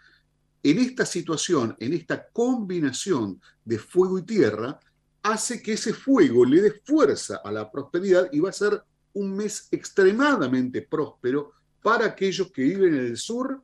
en 0.62 0.80
esta 0.80 1.06
situación, 1.06 1.76
en 1.80 1.94
esta 1.94 2.28
combinación 2.30 3.42
de 3.64 3.80
fuego 3.80 4.20
y 4.20 4.24
tierra, 4.24 4.80
hace 5.32 5.62
que 5.62 5.74
ese 5.74 5.94
fuego 5.94 6.46
le 6.46 6.62
dé 6.62 6.72
fuerza 6.84 7.42
a 7.44 7.52
la 7.52 7.72
prosperidad 7.72 8.30
y 8.32 8.40
va 8.40 8.50
a 8.50 8.54
ser 8.54 8.82
un 9.14 9.36
mes 9.36 9.68
extremadamente 9.72 10.82
próspero 10.82 11.52
para 11.82 12.06
aquellos 12.06 12.52
que 12.52 12.64
viven 12.64 12.96
en 12.96 13.06
el 13.06 13.18
sur 13.18 13.62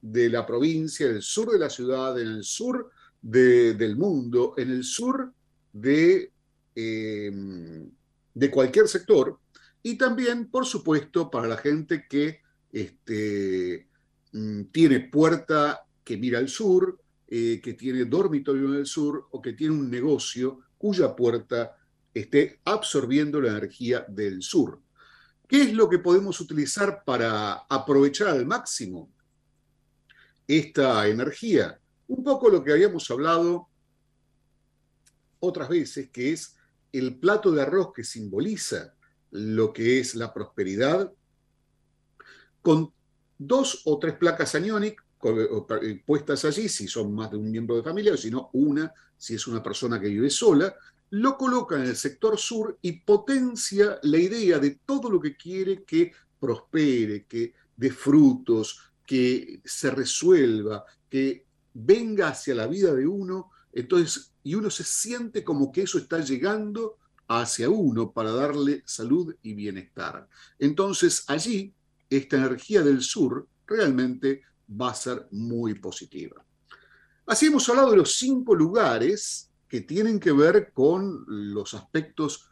de 0.00 0.28
la 0.28 0.44
provincia, 0.44 1.06
en 1.06 1.16
el 1.16 1.22
sur 1.22 1.50
de 1.50 1.58
la 1.58 1.70
ciudad, 1.70 2.18
en 2.20 2.28
el 2.28 2.44
sur 2.44 2.90
del 3.20 3.96
mundo, 3.96 4.54
en 4.56 4.70
el 4.70 4.84
sur 4.84 5.32
de 5.72 6.32
eh, 6.74 7.30
de 8.34 8.50
cualquier 8.50 8.88
sector. 8.88 9.38
Y 9.82 9.96
también, 9.96 10.50
por 10.50 10.66
supuesto, 10.66 11.30
para 11.30 11.48
la 11.48 11.56
gente 11.56 12.06
que 12.08 12.40
este, 12.72 13.88
mm, 14.32 14.64
tiene 14.72 15.00
puerta 15.00 15.84
que 16.04 16.16
mira 16.16 16.38
al 16.38 16.48
sur, 16.48 16.98
eh, 17.28 17.60
que 17.62 17.74
tiene 17.74 18.04
dormitorio 18.04 18.68
en 18.68 18.74
el 18.80 18.86
sur 18.86 19.28
o 19.30 19.42
que 19.42 19.52
tiene 19.52 19.74
un 19.74 19.90
negocio 19.90 20.60
cuya 20.82 21.14
puerta 21.14 21.76
esté 22.12 22.58
absorbiendo 22.64 23.40
la 23.40 23.50
energía 23.50 24.04
del 24.08 24.42
sur. 24.42 24.80
¿Qué 25.46 25.62
es 25.62 25.72
lo 25.74 25.88
que 25.88 26.00
podemos 26.00 26.40
utilizar 26.40 27.04
para 27.04 27.52
aprovechar 27.70 28.26
al 28.28 28.44
máximo 28.46 29.08
esta 30.48 31.06
energía? 31.06 31.78
Un 32.08 32.24
poco 32.24 32.50
lo 32.50 32.64
que 32.64 32.72
habíamos 32.72 33.08
hablado 33.12 33.68
otras 35.38 35.68
veces, 35.68 36.10
que 36.10 36.32
es 36.32 36.56
el 36.90 37.14
plato 37.20 37.52
de 37.52 37.62
arroz 37.62 37.92
que 37.94 38.02
simboliza 38.02 38.92
lo 39.30 39.72
que 39.72 40.00
es 40.00 40.16
la 40.16 40.34
prosperidad, 40.34 41.12
con 42.60 42.92
dos 43.38 43.82
o 43.84 44.00
tres 44.00 44.14
placas 44.16 44.56
aniónicas 44.56 45.06
eh, 45.22 46.02
puestas 46.04 46.44
allí, 46.44 46.68
si 46.68 46.88
son 46.88 47.14
más 47.14 47.30
de 47.30 47.36
un 47.36 47.48
miembro 47.48 47.76
de 47.76 47.84
familia, 47.84 48.14
o 48.14 48.16
si 48.16 48.32
no, 48.32 48.50
una, 48.54 48.92
si 49.22 49.36
es 49.36 49.46
una 49.46 49.62
persona 49.62 50.00
que 50.00 50.08
vive 50.08 50.28
sola, 50.28 50.74
lo 51.10 51.38
coloca 51.38 51.76
en 51.76 51.82
el 51.82 51.94
sector 51.94 52.36
sur 52.36 52.76
y 52.82 52.90
potencia 53.02 54.00
la 54.02 54.18
idea 54.18 54.58
de 54.58 54.80
todo 54.84 55.08
lo 55.08 55.20
que 55.20 55.36
quiere 55.36 55.84
que 55.84 56.10
prospere, 56.40 57.24
que 57.26 57.54
dé 57.76 57.92
frutos, 57.92 58.80
que 59.06 59.60
se 59.64 59.92
resuelva, 59.92 60.84
que 61.08 61.46
venga 61.72 62.30
hacia 62.30 62.56
la 62.56 62.66
vida 62.66 62.92
de 62.92 63.06
uno. 63.06 63.52
Entonces, 63.72 64.32
y 64.42 64.56
uno 64.56 64.70
se 64.70 64.82
siente 64.82 65.44
como 65.44 65.70
que 65.70 65.82
eso 65.82 65.98
está 65.98 66.18
llegando 66.18 66.98
hacia 67.28 67.70
uno 67.70 68.10
para 68.10 68.32
darle 68.32 68.82
salud 68.86 69.36
y 69.40 69.54
bienestar. 69.54 70.28
Entonces 70.58 71.22
allí 71.28 71.72
esta 72.10 72.38
energía 72.38 72.82
del 72.82 73.00
sur 73.02 73.46
realmente 73.68 74.42
va 74.68 74.90
a 74.90 74.94
ser 74.96 75.28
muy 75.30 75.74
positiva. 75.74 76.44
Así 77.26 77.46
hemos 77.46 77.68
hablado 77.68 77.90
de 77.92 77.96
los 77.98 78.16
cinco 78.16 78.54
lugares 78.54 79.50
que 79.68 79.80
tienen 79.80 80.20
que 80.20 80.32
ver 80.32 80.72
con 80.72 81.24
los 81.26 81.74
aspectos 81.74 82.48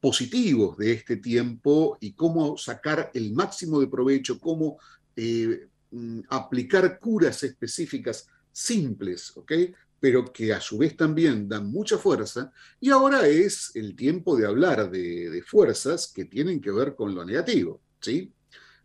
positivos 0.00 0.76
de 0.78 0.92
este 0.92 1.16
tiempo 1.16 1.96
y 2.00 2.12
cómo 2.12 2.56
sacar 2.56 3.10
el 3.14 3.32
máximo 3.32 3.80
de 3.80 3.86
provecho, 3.86 4.40
cómo 4.40 4.78
eh, 5.16 5.68
mm, 5.90 6.20
aplicar 6.28 6.98
curas 6.98 7.42
específicas 7.42 8.26
simples, 8.52 9.36
¿ok? 9.36 9.52
pero 10.00 10.32
que 10.32 10.52
a 10.52 10.60
su 10.60 10.78
vez 10.78 10.96
también 10.96 11.46
dan 11.46 11.70
mucha 11.70 11.98
fuerza, 11.98 12.50
y 12.80 12.88
ahora 12.88 13.26
es 13.28 13.70
el 13.74 13.94
tiempo 13.94 14.34
de 14.34 14.46
hablar 14.46 14.90
de, 14.90 15.44
fuerzas 15.46 16.10
que 16.12 16.24
tienen 16.24 16.60
que 16.60 16.70
ver 16.70 16.94
con 16.94 17.14
lo 17.14 17.24
negativo. 17.24 17.82
¿sí? 18.00 18.32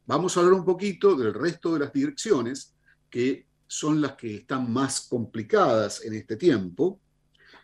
Vamos 0.05 0.35
a 0.35 0.41
hablar 0.41 0.53
un 0.53 0.65
poquito 0.65 1.15
del 1.15 1.33
resto 1.33 1.73
de 1.73 1.79
las 1.79 1.93
direcciones, 1.93 2.75
que 3.09 3.47
son 3.75 4.01
las 4.01 4.13
que 4.13 4.37
están 4.37 4.71
más 4.71 5.01
complicadas 5.01 6.03
en 6.05 6.13
este 6.13 6.37
tiempo, 6.37 6.97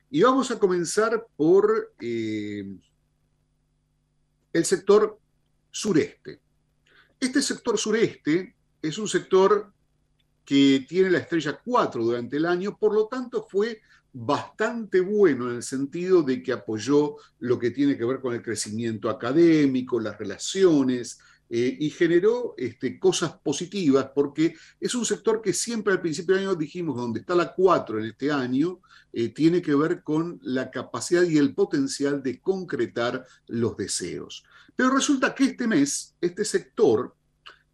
y 0.09 0.21
vamos 0.21 0.51
a 0.51 0.59
comenzar 0.59 1.25
por 1.37 1.93
eh, 2.01 2.65
el 4.51 4.65
sector 4.65 5.17
sureste. 5.69 6.41
Este 7.17 7.41
sector 7.41 7.77
sureste 7.77 8.55
es 8.81 8.97
un 8.97 9.07
sector 9.07 9.71
que 10.43 10.85
tiene 10.89 11.11
la 11.11 11.19
estrella 11.19 11.57
4 11.63 12.03
durante 12.03 12.35
el 12.35 12.45
año, 12.45 12.77
por 12.77 12.93
lo 12.93 13.07
tanto 13.07 13.47
fue 13.49 13.81
bastante 14.11 14.99
bueno 14.99 15.49
en 15.49 15.57
el 15.57 15.63
sentido 15.63 16.23
de 16.23 16.43
que 16.43 16.51
apoyó 16.51 17.15
lo 17.39 17.57
que 17.57 17.71
tiene 17.71 17.97
que 17.97 18.03
ver 18.03 18.19
con 18.19 18.33
el 18.33 18.41
crecimiento 18.41 19.09
académico, 19.09 19.97
las 19.97 20.17
relaciones, 20.17 21.19
eh, 21.53 21.75
y 21.81 21.89
generó 21.89 22.53
este, 22.55 22.97
cosas 22.97 23.33
positivas, 23.33 24.09
porque 24.15 24.55
es 24.79 24.95
un 24.95 25.03
sector 25.03 25.41
que 25.41 25.51
siempre 25.51 25.91
al 25.91 25.99
principio 25.99 26.33
del 26.33 26.45
año 26.45 26.55
dijimos, 26.55 26.95
donde 26.95 27.19
está 27.19 27.35
la 27.35 27.53
4 27.53 27.99
en 27.99 28.05
este 28.05 28.31
año, 28.31 28.79
eh, 29.11 29.33
tiene 29.33 29.61
que 29.61 29.75
ver 29.75 30.01
con 30.01 30.39
la 30.43 30.71
capacidad 30.71 31.23
y 31.23 31.37
el 31.37 31.53
potencial 31.53 32.23
de 32.23 32.39
concretar 32.39 33.25
los 33.47 33.75
deseos. 33.75 34.45
Pero 34.77 34.91
resulta 34.91 35.35
que 35.35 35.43
este 35.43 35.67
mes, 35.67 36.15
este 36.21 36.45
sector, 36.45 37.17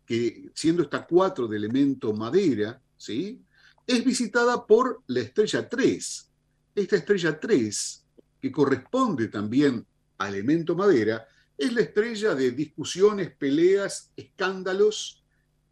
que 0.08 0.50
siendo 0.56 0.82
esta 0.82 1.06
4 1.06 1.48
de 1.48 1.58
elemento 1.58 2.14
madera, 2.14 2.82
¿sí? 2.98 3.44
es 3.86 4.04
visitada 4.04 4.66
por 4.66 5.04
la 5.06 5.20
estrella 5.20 5.70
3. 5.70 6.32
Esta 6.74 6.96
estrella 6.96 7.40
3, 7.40 8.06
que 8.42 8.52
corresponde 8.52 9.28
también 9.28 9.86
al 10.18 10.34
elemento 10.34 10.76
madera, 10.76 11.28
es 11.58 11.74
la 11.74 11.82
estrella 11.82 12.36
de 12.36 12.52
discusiones, 12.52 13.32
peleas, 13.32 14.12
escándalos, 14.16 15.24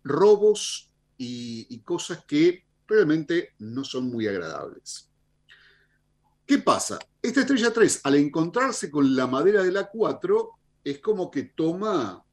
robos 0.03 0.91
y, 1.17 1.79
cosas 1.79 2.25
que 2.25 2.65
realmente 2.87 3.53
no 3.59 3.83
son 3.83 4.09
muy 4.09 4.27
agradables. 4.27 5.09
¿Qué 6.45 6.57
pasa? 6.59 6.99
Esta 7.21 7.41
estrella 7.41 7.71
3, 7.71 8.01
al 8.03 8.15
encontrarse 8.15 8.89
con 8.89 9.15
la 9.15 9.27
madera 9.27 9.63
de 9.63 9.71
la 9.71 9.87
4, 9.89 10.51
es 10.83 10.99
como 10.99 11.29
que 11.29 11.43
toma 11.43 12.23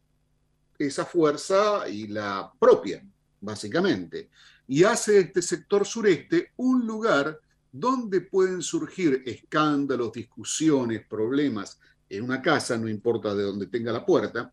esa 0.79 1.05
fuerza 1.05 1.89
y 1.89 2.09
la 2.09 2.51
propia, 2.59 3.05
básicamente, 3.41 4.31
y 4.67 4.85
hace 4.85 5.19
este 5.19 5.43
sector 5.43 5.87
sureste 5.87 6.53
un 6.57 6.87
lugar 6.87 7.39
donde 7.71 8.21
pueden 8.21 8.63
surgir 8.63 9.23
escándalos, 9.25 10.13
discusiones, 10.13 11.07
problemas 11.07 11.79
en 12.13 12.25
una 12.25 12.43
casa, 12.43 12.77
no 12.77 12.89
importa 12.89 13.35
de 13.35 13.43
dónde 13.43 13.67
tenga 13.67 13.91
la 13.91 14.05
puerta, 14.05 14.53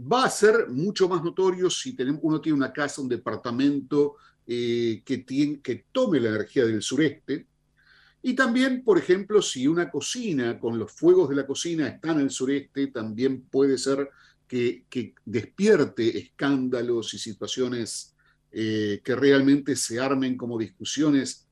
va 0.00 0.24
a 0.24 0.30
ser 0.30 0.68
mucho 0.68 1.08
más 1.08 1.24
notorio 1.24 1.70
si 1.70 1.96
uno 2.22 2.40
tiene 2.40 2.56
una 2.56 2.72
casa, 2.72 3.00
un 3.00 3.08
departamento 3.08 4.16
eh, 4.46 5.02
que, 5.04 5.18
tiene, 5.18 5.60
que 5.60 5.86
tome 5.90 6.20
la 6.20 6.28
energía 6.28 6.66
del 6.66 6.82
sureste. 6.82 7.46
Y 8.20 8.34
también, 8.34 8.84
por 8.84 8.98
ejemplo, 8.98 9.40
si 9.40 9.66
una 9.66 9.90
cocina 9.90 10.58
con 10.58 10.78
los 10.78 10.92
fuegos 10.92 11.30
de 11.30 11.36
la 11.36 11.46
cocina 11.46 11.88
está 11.88 12.12
en 12.12 12.20
el 12.20 12.30
sureste, 12.30 12.88
también 12.88 13.42
puede 13.42 13.78
ser 13.78 14.10
que, 14.46 14.84
despierte 15.24 16.18
escándalos 16.18 17.14
y 17.14 17.18
situaciones 17.18 18.14
eh, 18.52 19.00
que 19.02 19.16
realmente 19.16 19.76
se 19.76 19.98
armen 19.98 20.36
como 20.36 20.58
discusiones 20.58 21.46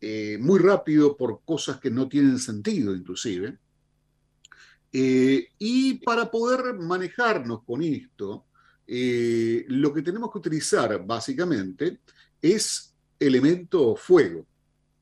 eh, 0.00 0.38
muy 0.40 0.58
rápido 0.58 1.16
por 1.16 1.42
cosas 1.44 1.78
que 1.78 1.90
no 1.90 2.08
tienen 2.08 2.38
sentido 2.38 2.94
inclusive. 2.94 3.58
Eh, 4.92 5.48
y 5.58 5.94
para 5.94 6.30
poder 6.30 6.74
manejarnos 6.74 7.62
con 7.64 7.82
esto, 7.82 8.46
eh, 8.86 9.64
lo 9.68 9.94
que 9.94 10.02
tenemos 10.02 10.32
que 10.32 10.38
utilizar 10.38 11.04
básicamente 11.06 12.00
es 12.42 12.94
elemento 13.18 13.94
fuego. 13.94 14.46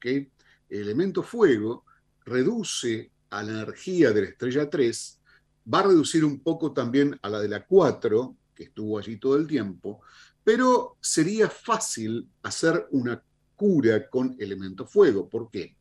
El 0.03 0.31
elemento 0.68 1.22
fuego 1.22 1.85
reduce 2.24 3.11
a 3.31 3.42
la 3.42 3.53
energía 3.53 4.12
de 4.12 4.22
la 4.22 4.29
estrella 4.29 4.68
3, 4.68 5.20
va 5.72 5.81
a 5.81 5.85
reducir 5.85 6.24
un 6.24 6.40
poco 6.40 6.72
también 6.72 7.18
a 7.22 7.29
la 7.29 7.40
de 7.40 7.48
la 7.48 7.64
4, 7.64 8.37
que 8.55 8.64
estuvo 8.64 8.98
allí 8.98 9.18
todo 9.18 9.37
el 9.37 9.46
tiempo, 9.46 10.01
pero 10.44 10.96
sería 11.01 11.48
fácil 11.48 12.29
hacer 12.42 12.87
una 12.90 13.22
cura 13.55 14.09
con 14.09 14.37
elemento 14.38 14.87
fuego. 14.87 15.29
¿Por 15.29 15.51
qué? 15.51 15.77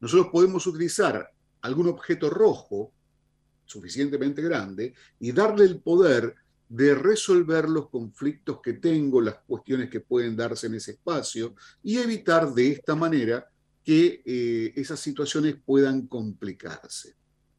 Nosotros 0.00 0.28
podemos 0.32 0.66
utilizar 0.66 1.30
algún 1.62 1.88
objeto 1.88 2.30
rojo 2.30 2.92
suficientemente 3.66 4.40
grande 4.40 4.94
y 5.20 5.32
darle 5.32 5.64
el 5.64 5.80
poder 5.80 6.34
de 6.68 6.94
resolver 6.94 7.68
los 7.68 7.88
conflictos 7.88 8.60
que 8.60 8.74
tengo, 8.74 9.20
las 9.20 9.36
cuestiones 9.46 9.90
que 9.90 10.00
pueden 10.00 10.36
darse 10.36 10.66
en 10.66 10.74
ese 10.74 10.92
espacio 10.92 11.54
y 11.82 11.98
evitar 11.98 12.52
de 12.52 12.72
esta 12.72 12.94
manera 12.94 13.48
que 13.84 14.22
eh, 14.24 14.72
esas 14.74 14.98
situaciones 14.98 15.56
puedan 15.64 16.08
complicarse. 16.08 17.14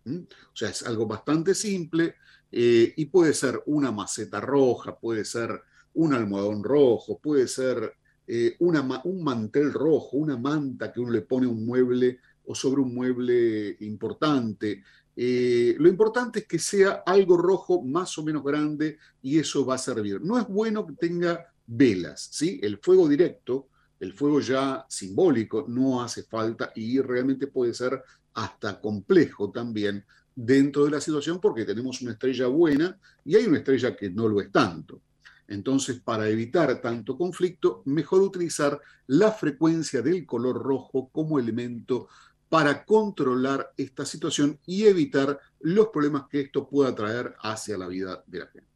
O 0.05 0.55
sea, 0.55 0.69
es 0.69 0.83
algo 0.83 1.05
bastante 1.05 1.53
simple 1.53 2.15
eh, 2.51 2.93
y 2.95 3.05
puede 3.05 3.33
ser 3.33 3.61
una 3.65 3.91
maceta 3.91 4.39
roja, 4.39 4.97
puede 4.97 5.25
ser 5.25 5.61
un 5.93 6.13
almohadón 6.13 6.63
rojo, 6.63 7.19
puede 7.19 7.47
ser 7.47 7.93
eh, 8.25 8.55
un 8.59 9.23
mantel 9.23 9.71
rojo, 9.71 10.17
una 10.17 10.37
manta 10.37 10.91
que 10.91 10.99
uno 10.99 11.11
le 11.11 11.21
pone 11.21 11.47
un 11.47 11.65
mueble 11.65 12.19
o 12.45 12.55
sobre 12.55 12.81
un 12.81 12.93
mueble 12.93 13.77
importante. 13.81 14.83
Eh, 15.19 15.75
lo 15.79 15.89
importante 15.89 16.39
es 16.39 16.47
que 16.47 16.59
sea 16.59 17.01
algo 17.03 17.37
rojo 17.37 17.81
más 17.81 18.15
o 18.19 18.23
menos 18.23 18.43
grande 18.43 18.99
y 19.23 19.39
eso 19.39 19.65
va 19.65 19.73
a 19.73 19.79
servir. 19.79 20.21
No 20.21 20.37
es 20.37 20.47
bueno 20.47 20.85
que 20.85 20.93
tenga 20.93 21.51
velas, 21.65 22.29
¿sí? 22.31 22.59
El 22.61 22.77
fuego 22.77 23.09
directo, 23.09 23.67
el 23.99 24.13
fuego 24.13 24.39
ya 24.39 24.85
simbólico, 24.87 25.65
no 25.67 26.03
hace 26.03 26.21
falta 26.21 26.71
y 26.75 27.01
realmente 27.01 27.47
puede 27.47 27.73
ser 27.73 27.99
hasta 28.35 28.79
complejo 28.79 29.49
también 29.49 30.05
dentro 30.35 30.85
de 30.85 30.91
la 30.91 31.01
situación 31.01 31.41
porque 31.41 31.65
tenemos 31.65 31.99
una 32.03 32.11
estrella 32.11 32.45
buena 32.45 32.99
y 33.25 33.35
hay 33.35 33.45
una 33.45 33.57
estrella 33.57 33.95
que 33.95 34.11
no 34.11 34.27
lo 34.27 34.39
es 34.39 34.51
tanto. 34.51 35.01
Entonces, 35.47 35.99
para 35.99 36.29
evitar 36.29 36.79
tanto 36.79 37.17
conflicto, 37.17 37.81
mejor 37.85 38.21
utilizar 38.21 38.79
la 39.07 39.31
frecuencia 39.31 40.03
del 40.03 40.27
color 40.27 40.61
rojo 40.61 41.09
como 41.11 41.39
elemento 41.39 42.07
para 42.49 42.85
controlar 42.85 43.73
esta 43.77 44.05
situación 44.05 44.59
y 44.65 44.85
evitar 44.85 45.39
los 45.59 45.87
problemas 45.87 46.27
que 46.29 46.41
esto 46.41 46.67
pueda 46.67 46.95
traer 46.95 47.35
hacia 47.41 47.77
la 47.77 47.87
vida 47.87 48.23
de 48.25 48.39
la 48.39 48.47
gente. 48.47 48.67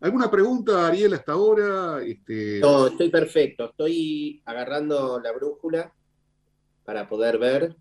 ¿Alguna 0.00 0.30
pregunta, 0.30 0.86
Ariel, 0.86 1.14
hasta 1.14 1.32
ahora? 1.32 2.02
Este... 2.02 2.60
No, 2.60 2.86
estoy 2.88 3.08
perfecto. 3.08 3.70
Estoy 3.70 4.42
agarrando 4.44 5.18
la 5.20 5.32
brújula 5.32 5.92
para 6.84 7.08
poder 7.08 7.38
ver. 7.38 7.76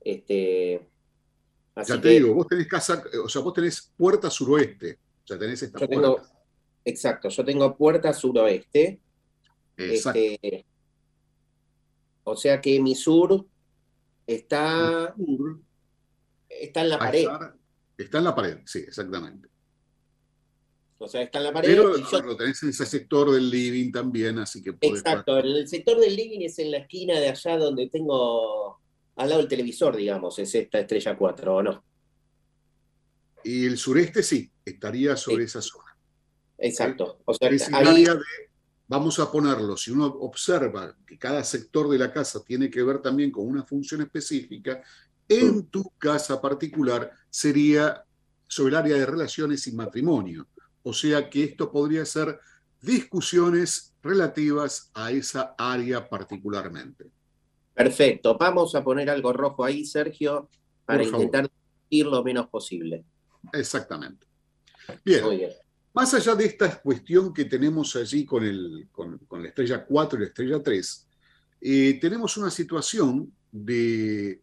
Este, 0.00 0.86
ya 1.82 2.00
te 2.00 2.08
digo, 2.08 2.34
vos 2.34 2.46
tenés 2.46 2.68
casa, 2.68 3.02
o 3.24 3.28
sea, 3.28 3.42
vos 3.42 3.54
tenés 3.54 3.92
puerta 3.96 4.28
suroeste. 4.30 4.98
O 5.24 5.26
sea, 5.26 5.38
tenés 5.38 5.62
esta 5.62 5.86
puerta. 5.86 6.22
exacto, 6.84 7.28
yo 7.28 7.44
tengo 7.44 7.76
puerta 7.76 8.12
suroeste. 8.12 9.00
Exacto. 9.76 10.20
Este, 10.20 10.66
o 12.24 12.36
sea 12.36 12.60
que 12.60 12.80
mi 12.80 12.94
sur 12.94 13.46
Está, 14.26 15.14
está 16.48 16.80
en 16.80 16.88
la 16.88 16.98
pared. 16.98 17.26
Está 17.96 18.18
en 18.18 18.24
la 18.24 18.34
pared, 18.34 18.58
sí, 18.64 18.78
exactamente. 18.80 19.48
O 20.98 21.08
sea, 21.08 21.22
está 21.22 21.38
en 21.38 21.44
la 21.44 21.52
pared. 21.52 21.68
Pero 21.68 21.96
lo 22.22 22.36
tenés 22.36 22.62
en 22.62 22.70
ese 22.70 22.86
sector 22.86 23.30
del 23.30 23.50
living 23.50 23.92
también, 23.92 24.38
así 24.38 24.62
que 24.62 24.74
Exacto, 24.80 25.38
el 25.38 25.68
sector 25.68 26.00
del 26.00 26.16
living 26.16 26.40
es 26.40 26.58
en 26.58 26.70
la 26.70 26.78
esquina 26.78 27.18
de 27.20 27.28
allá 27.28 27.58
donde 27.58 27.88
tengo 27.88 28.80
al 29.16 29.28
lado 29.28 29.40
del 29.40 29.48
televisor, 29.48 29.96
digamos, 29.96 30.38
es 30.38 30.54
esta 30.54 30.80
estrella 30.80 31.16
4, 31.16 31.54
¿o 31.54 31.62
no? 31.62 31.84
Y 33.44 33.66
el 33.66 33.76
sureste 33.76 34.22
sí, 34.22 34.50
estaría 34.64 35.16
sobre 35.16 35.44
esa 35.44 35.60
zona. 35.60 35.96
Exacto. 36.58 37.20
O 37.24 37.34
sea, 37.34 37.48
ahí... 37.48 38.04
de 38.04 38.18
vamos 38.94 39.18
a 39.18 39.30
ponerlo, 39.30 39.76
si 39.76 39.90
uno 39.90 40.06
observa 40.06 40.94
que 41.04 41.18
cada 41.18 41.42
sector 41.42 41.88
de 41.88 41.98
la 41.98 42.12
casa 42.12 42.44
tiene 42.44 42.70
que 42.70 42.82
ver 42.82 43.02
también 43.02 43.32
con 43.32 43.44
una 43.46 43.64
función 43.64 44.02
específica, 44.02 44.82
en 45.28 45.66
tu 45.66 45.90
casa 45.98 46.40
particular 46.40 47.10
sería 47.28 48.04
sobre 48.46 48.70
el 48.70 48.76
área 48.76 48.96
de 48.96 49.06
relaciones 49.06 49.66
y 49.66 49.72
matrimonio. 49.72 50.46
O 50.84 50.92
sea 50.92 51.28
que 51.28 51.42
esto 51.42 51.72
podría 51.72 52.04
ser 52.04 52.38
discusiones 52.80 53.96
relativas 54.00 54.92
a 54.94 55.10
esa 55.10 55.56
área 55.58 56.08
particularmente. 56.08 57.10
Perfecto. 57.72 58.36
Vamos 58.38 58.76
a 58.76 58.84
poner 58.84 59.10
algo 59.10 59.32
rojo 59.32 59.64
ahí, 59.64 59.84
Sergio, 59.84 60.48
para 60.84 61.02
intentar 61.02 61.50
ir 61.88 62.06
lo 62.06 62.22
menos 62.22 62.46
posible. 62.48 63.04
Exactamente. 63.52 64.24
Bien. 65.04 65.28
bien. 65.30 65.50
Más 65.94 66.12
allá 66.12 66.34
de 66.34 66.46
esta 66.46 66.80
cuestión 66.80 67.32
que 67.32 67.44
tenemos 67.44 67.94
allí 67.94 68.24
con, 68.24 68.44
el, 68.44 68.88
con, 68.90 69.20
la 69.30 69.48
estrella 69.48 69.84
4 69.84 70.18
y 70.18 70.22
la 70.22 70.26
estrella 70.26 70.62
3, 70.62 71.08
eh, 71.60 71.98
tenemos 72.00 72.36
una 72.36 72.50
situación 72.50 73.32
de... 73.52 74.42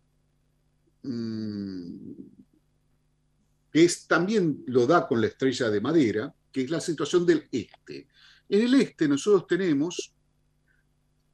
Mm, 1.04 2.12
que 3.70 3.84
es, 3.84 4.08
también 4.08 4.64
lo 4.68 4.88
da 4.88 5.08
con 5.08 5.20
la 5.20 5.28
estrella 5.28 5.70
de 5.70 5.82
madera, 5.82 6.34
que 6.52 6.64
es 6.64 6.70
la 6.70 6.80
situación 6.80 7.26
del 7.26 7.48
este. 7.52 8.08
En 8.48 8.62
el 8.62 8.74
este 8.76 9.08
nosotros 9.08 9.48
tenemos 9.48 10.14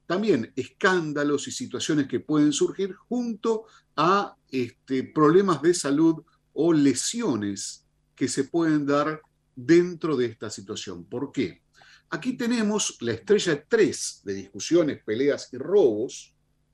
también 0.06 0.52
escándalos 0.56 1.46
y 1.46 1.52
situaciones 1.52 2.08
que 2.08 2.20
pueden 2.20 2.52
surgir 2.52 2.94
junto 2.94 3.66
a 3.96 4.34
este, 4.50 5.04
problemas 5.04 5.62
de 5.62 5.74
salud 5.74 6.24
o 6.54 6.72
lesiones 6.72 7.84
que 8.14 8.26
se 8.26 8.44
pueden 8.44 8.86
dar 8.86 9.20
dentro 9.58 10.16
de 10.16 10.26
esta 10.26 10.50
situación. 10.50 11.04
¿Por 11.04 11.32
qué? 11.32 11.62
Aquí 12.10 12.34
tenemos 12.34 12.96
la 13.00 13.12
estrella 13.12 13.64
3 13.66 14.20
de 14.24 14.34
discusiones, 14.34 15.02
peleas 15.04 15.52
y 15.52 15.58
robos 15.58 16.32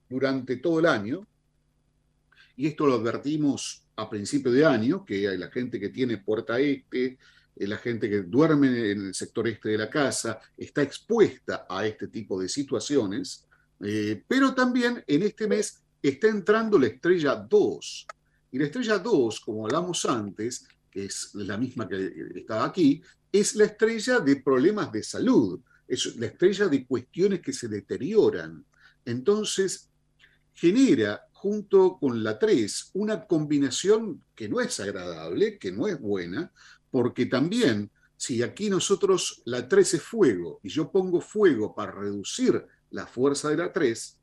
durante 0.08 0.58
todo 0.58 0.80
el 0.80 0.86
año, 0.86 1.26
y 2.56 2.66
esto 2.66 2.86
lo 2.86 2.94
advertimos 2.94 3.86
a 3.96 4.08
principio 4.08 4.52
de 4.52 4.66
año, 4.66 5.04
que 5.04 5.26
hay 5.28 5.38
la 5.38 5.50
gente 5.50 5.80
que 5.80 5.88
tiene 5.88 6.18
puerta 6.18 6.60
este, 6.60 7.18
eh, 7.56 7.66
la 7.66 7.78
gente 7.78 8.08
que 8.08 8.22
duerme 8.22 8.68
en 8.68 9.06
el 9.06 9.14
sector 9.14 9.48
este 9.48 9.70
de 9.70 9.78
la 9.78 9.88
casa, 9.88 10.38
está 10.56 10.82
expuesta 10.82 11.66
a 11.68 11.86
este 11.86 12.08
tipo 12.08 12.38
de 12.38 12.48
situaciones, 12.48 13.46
eh, 13.80 14.22
pero 14.28 14.54
también 14.54 15.02
en 15.06 15.22
este 15.22 15.48
mes 15.48 15.82
está 16.02 16.28
entrando 16.28 16.78
la 16.78 16.88
estrella 16.88 17.34
2. 17.34 18.06
Y 18.52 18.58
la 18.58 18.66
estrella 18.66 18.98
2, 18.98 19.40
como 19.40 19.64
hablamos 19.64 20.04
antes, 20.04 20.68
es 20.94 21.34
la 21.34 21.58
misma 21.58 21.88
que 21.88 22.12
está 22.36 22.64
aquí, 22.64 23.02
es 23.30 23.56
la 23.56 23.64
estrella 23.64 24.20
de 24.20 24.36
problemas 24.36 24.92
de 24.92 25.02
salud, 25.02 25.60
es 25.88 26.16
la 26.16 26.26
estrella 26.26 26.68
de 26.68 26.86
cuestiones 26.86 27.40
que 27.40 27.52
se 27.52 27.68
deterioran. 27.68 28.64
Entonces, 29.04 29.90
genera 30.52 31.26
junto 31.32 31.98
con 31.98 32.22
la 32.22 32.38
3 32.38 32.90
una 32.94 33.26
combinación 33.26 34.22
que 34.34 34.48
no 34.48 34.60
es 34.60 34.78
agradable, 34.80 35.58
que 35.58 35.72
no 35.72 35.86
es 35.88 36.00
buena, 36.00 36.52
porque 36.90 37.26
también 37.26 37.90
si 38.16 38.42
aquí 38.42 38.70
nosotros 38.70 39.42
la 39.44 39.68
3 39.68 39.94
es 39.94 40.02
fuego 40.02 40.60
y 40.62 40.68
yo 40.68 40.90
pongo 40.90 41.20
fuego 41.20 41.74
para 41.74 41.92
reducir 41.92 42.64
la 42.90 43.06
fuerza 43.06 43.50
de 43.50 43.56
la 43.56 43.72
3, 43.72 44.20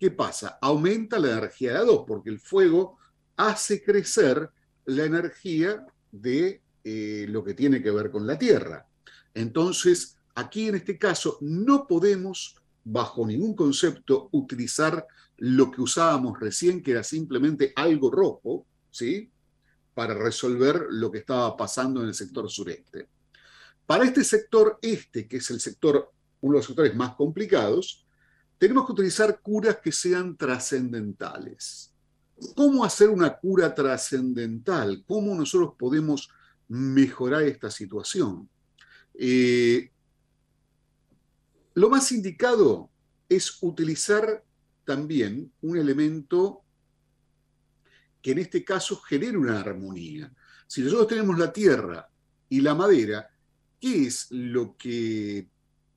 ¿qué 0.00 0.10
pasa? 0.10 0.58
Aumenta 0.60 1.18
la 1.18 1.32
energía 1.32 1.72
de 1.72 1.78
la 1.78 1.84
2, 1.84 2.04
porque 2.06 2.30
el 2.30 2.40
fuego 2.40 2.98
hace 3.36 3.84
crecer 3.84 4.48
la 4.86 5.04
energía 5.04 5.86
de 6.12 6.62
eh, 6.84 7.26
lo 7.28 7.42
que 7.42 7.54
tiene 7.54 7.82
que 7.82 7.90
ver 7.90 8.10
con 8.10 8.26
la 8.26 8.38
Tierra. 8.38 8.86
Entonces, 9.32 10.16
aquí 10.34 10.68
en 10.68 10.76
este 10.76 10.98
caso 10.98 11.38
no 11.40 11.86
podemos, 11.86 12.56
bajo 12.84 13.26
ningún 13.26 13.54
concepto, 13.54 14.28
utilizar 14.32 15.06
lo 15.38 15.70
que 15.70 15.80
usábamos 15.80 16.38
recién, 16.38 16.82
que 16.82 16.92
era 16.92 17.02
simplemente 17.02 17.72
algo 17.74 18.10
rojo, 18.10 18.66
¿sí? 18.90 19.30
Para 19.94 20.14
resolver 20.14 20.86
lo 20.90 21.10
que 21.10 21.18
estaba 21.18 21.56
pasando 21.56 22.02
en 22.02 22.08
el 22.08 22.14
sector 22.14 22.48
sureste. 22.50 23.08
Para 23.86 24.04
este 24.04 24.24
sector 24.24 24.78
este, 24.82 25.26
que 25.26 25.38
es 25.38 25.50
el 25.50 25.60
sector, 25.60 26.12
uno 26.40 26.54
de 26.54 26.58
los 26.58 26.66
sectores 26.66 26.94
más 26.94 27.14
complicados, 27.14 28.06
tenemos 28.58 28.86
que 28.86 28.92
utilizar 28.92 29.40
curas 29.40 29.78
que 29.82 29.92
sean 29.92 30.36
trascendentales. 30.36 31.93
¿Cómo 32.54 32.84
hacer 32.84 33.08
una 33.08 33.36
cura 33.36 33.74
trascendental? 33.74 35.04
¿Cómo 35.06 35.34
nosotros 35.34 35.74
podemos 35.78 36.28
mejorar 36.68 37.42
esta 37.42 37.70
situación? 37.70 38.48
Eh, 39.14 39.90
lo 41.74 41.88
más 41.88 42.10
indicado 42.12 42.90
es 43.28 43.58
utilizar 43.62 44.44
también 44.84 45.52
un 45.62 45.76
elemento 45.76 46.62
que 48.20 48.32
en 48.32 48.38
este 48.38 48.64
caso 48.64 49.00
genere 49.00 49.36
una 49.36 49.60
armonía. 49.60 50.32
Si 50.66 50.82
nosotros 50.82 51.08
tenemos 51.08 51.38
la 51.38 51.52
tierra 51.52 52.08
y 52.48 52.60
la 52.60 52.74
madera, 52.74 53.28
¿qué 53.80 54.06
es 54.06 54.28
lo 54.30 54.76
que 54.76 55.48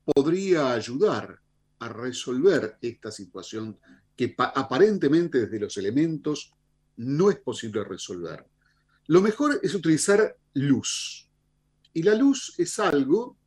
podría 0.03 0.73
ayudar 0.73 1.39
a 1.79 1.89
resolver 1.89 2.77
esta 2.81 3.11
situación 3.11 3.77
que 4.17 4.35
aparentemente 4.37 5.41
desde 5.41 5.59
los 5.59 5.77
elementos 5.77 6.51
no 6.97 7.29
es 7.29 7.37
posible 7.37 7.83
resolver? 7.85 8.45
Lo 9.07 9.21
mejor 9.21 9.59
es 9.63 9.73
utilizar 9.73 10.35
luz. 10.53 11.29
Y 11.93 12.03
la 12.03 12.15
luz 12.15 12.53
es 12.57 12.77
algo 12.79 13.37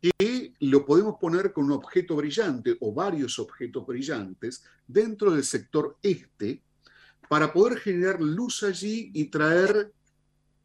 que 0.00 0.54
lo 0.60 0.84
podemos 0.84 1.16
poner 1.20 1.52
con 1.52 1.64
un 1.64 1.72
objeto 1.72 2.16
brillante 2.16 2.76
o 2.80 2.92
varios 2.92 3.38
objetos 3.38 3.86
brillantes 3.86 4.64
dentro 4.86 5.30
del 5.32 5.44
sector 5.44 5.98
este 6.02 6.62
para 7.28 7.52
poder 7.52 7.78
generar 7.78 8.20
luz 8.20 8.62
allí 8.62 9.10
y 9.14 9.26
traer 9.26 9.92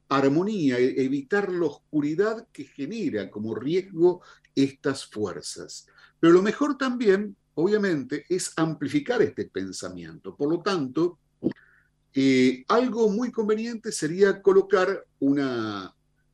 armonía, 0.09 0.77
e-, 0.77 1.03
evitar 1.03 1.51
la 1.51 1.67
oscuridad 1.67 2.47
que 2.51 2.65
genera 2.65 3.29
como 3.29 3.55
riesgo 3.55 4.21
estas 4.55 5.05
fuerzas. 5.05 5.87
Pero 6.19 6.33
lo 6.33 6.41
mejor 6.41 6.77
también, 6.77 7.35
obviamente, 7.59 8.25
es 8.29 8.53
amplificar 8.55 9.21
este 9.21 9.45
pensamiento. 9.45 10.35
Por 10.35 10.49
lo 10.49 10.61
tanto, 10.61 11.19
eh, 12.13 12.63
algo 12.67 13.09
muy 13.09 13.31
conveniente 13.31 13.91
sería 13.91 14.41
colocar 14.41 15.05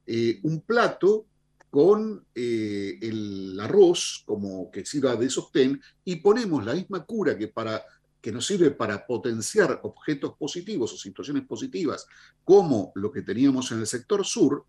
eh, 0.06 0.40
un 0.44 0.62
plato 0.62 1.26
con 1.70 2.26
eh, 2.34 2.98
el 3.02 3.60
arroz 3.60 4.24
como 4.26 4.72
que 4.72 4.86
sirva 4.86 5.16
de 5.16 5.30
sostén 5.30 5.82
y 6.06 6.18
ponemos 6.18 6.64
la 6.64 6.74
misma 6.74 7.04
cura 7.04 7.38
que 7.38 7.50
para 7.50 7.84
que 8.22 8.32
nos 8.32 8.48
sirve 8.48 8.72
para 8.72 9.06
potenciar 9.06 9.82
objetos 9.84 10.36
positivos 10.38 10.94
o 10.94 10.98
situaciones 10.98 11.46
positivas, 11.46 12.08
como 12.44 12.92
lo 12.96 13.12
que 13.12 13.22
teníamos 13.22 13.72
en 13.72 13.82
el 13.82 13.88
sector 13.88 14.26
sur, 14.26 14.66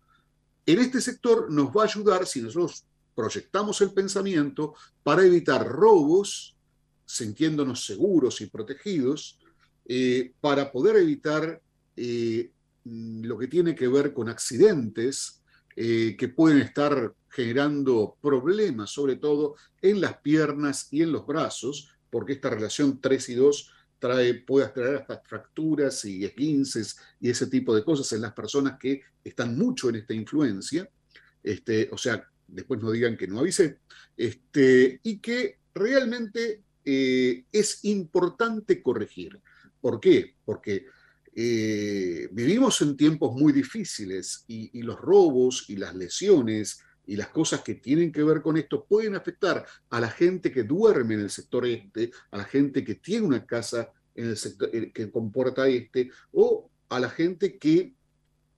en 0.65 0.79
este 0.79 1.01
sector 1.01 1.49
nos 1.49 1.69
va 1.69 1.83
a 1.83 1.85
ayudar 1.85 2.27
si 2.27 2.41
nosotros 2.41 2.85
proyectamos 3.17 3.81
el 3.81 3.93
pensamiento 3.93 4.75
para 5.01 5.25
evitar 5.25 5.67
robos, 5.67 6.55
sintiéndonos 7.03 7.83
seguros 7.83 8.41
y 8.41 8.45
protegidos, 8.45 9.39
eh, 9.87 10.33
para 10.39 10.71
poder 10.71 10.97
evitar 10.97 11.59
eh, 11.95 12.51
lo 12.83 13.39
que 13.39 13.47
tiene 13.47 13.73
que 13.73 13.87
ver 13.87 14.13
con 14.13 14.29
accidentes 14.29 15.41
eh, 15.75 16.15
que 16.15 16.27
pueden 16.27 16.59
estar 16.59 17.15
generando 17.27 18.15
problemas, 18.21 18.91
sobre 18.91 19.15
todo 19.15 19.55
en 19.81 19.99
las 19.99 20.17
piernas 20.19 20.87
y 20.91 21.01
en 21.01 21.11
los 21.11 21.25
brazos, 21.25 21.89
porque 22.11 22.33
esta 22.33 22.51
relación 22.51 23.01
3 23.01 23.29
y 23.29 23.33
2 23.33 23.71
trae, 23.97 24.35
puede 24.35 24.67
traer 24.67 24.97
hasta 24.97 25.23
fracturas 25.25 26.05
y 26.05 26.23
esguinces 26.23 26.99
y 27.19 27.31
ese 27.31 27.47
tipo 27.47 27.73
de 27.73 27.83
cosas 27.83 28.13
en 28.13 28.21
las 28.21 28.33
personas 28.33 28.77
que 28.79 29.01
están 29.23 29.57
mucho 29.57 29.89
en 29.89 29.95
esta 29.95 30.13
influencia, 30.13 30.87
este, 31.41 31.89
o 31.91 31.97
sea, 31.97 32.23
después 32.47 32.81
no 32.81 32.91
digan 32.91 33.17
que 33.17 33.27
no 33.27 33.39
avisé, 33.39 33.79
este, 34.15 34.99
y 35.03 35.19
que 35.19 35.59
realmente 35.73 36.63
eh, 36.85 37.45
es 37.51 37.83
importante 37.85 38.81
corregir. 38.81 39.39
¿Por 39.81 39.99
qué? 39.99 40.35
Porque 40.45 40.85
eh, 41.35 42.29
vivimos 42.31 42.81
en 42.81 42.97
tiempos 42.97 43.33
muy 43.35 43.53
difíciles 43.53 44.43
y, 44.47 44.79
y 44.79 44.81
los 44.81 44.99
robos 44.99 45.69
y 45.69 45.75
las 45.75 45.95
lesiones 45.95 46.79
y 47.07 47.15
las 47.15 47.29
cosas 47.29 47.61
que 47.61 47.75
tienen 47.75 48.11
que 48.11 48.23
ver 48.23 48.41
con 48.41 48.57
esto 48.57 48.85
pueden 48.85 49.15
afectar 49.15 49.65
a 49.89 49.99
la 49.99 50.09
gente 50.09 50.51
que 50.51 50.63
duerme 50.63 51.15
en 51.15 51.21
el 51.21 51.29
sector 51.29 51.65
este, 51.65 52.11
a 52.31 52.37
la 52.37 52.43
gente 52.43 52.83
que 52.83 52.95
tiene 52.95 53.25
una 53.25 53.45
casa 53.45 53.91
en 54.13 54.27
el 54.27 54.37
sector 54.37 54.69
eh, 54.73 54.91
que 54.91 55.09
comporta 55.09 55.67
este, 55.67 56.11
o 56.33 56.69
a 56.89 56.99
la 56.99 57.09
gente 57.09 57.57
que 57.57 57.93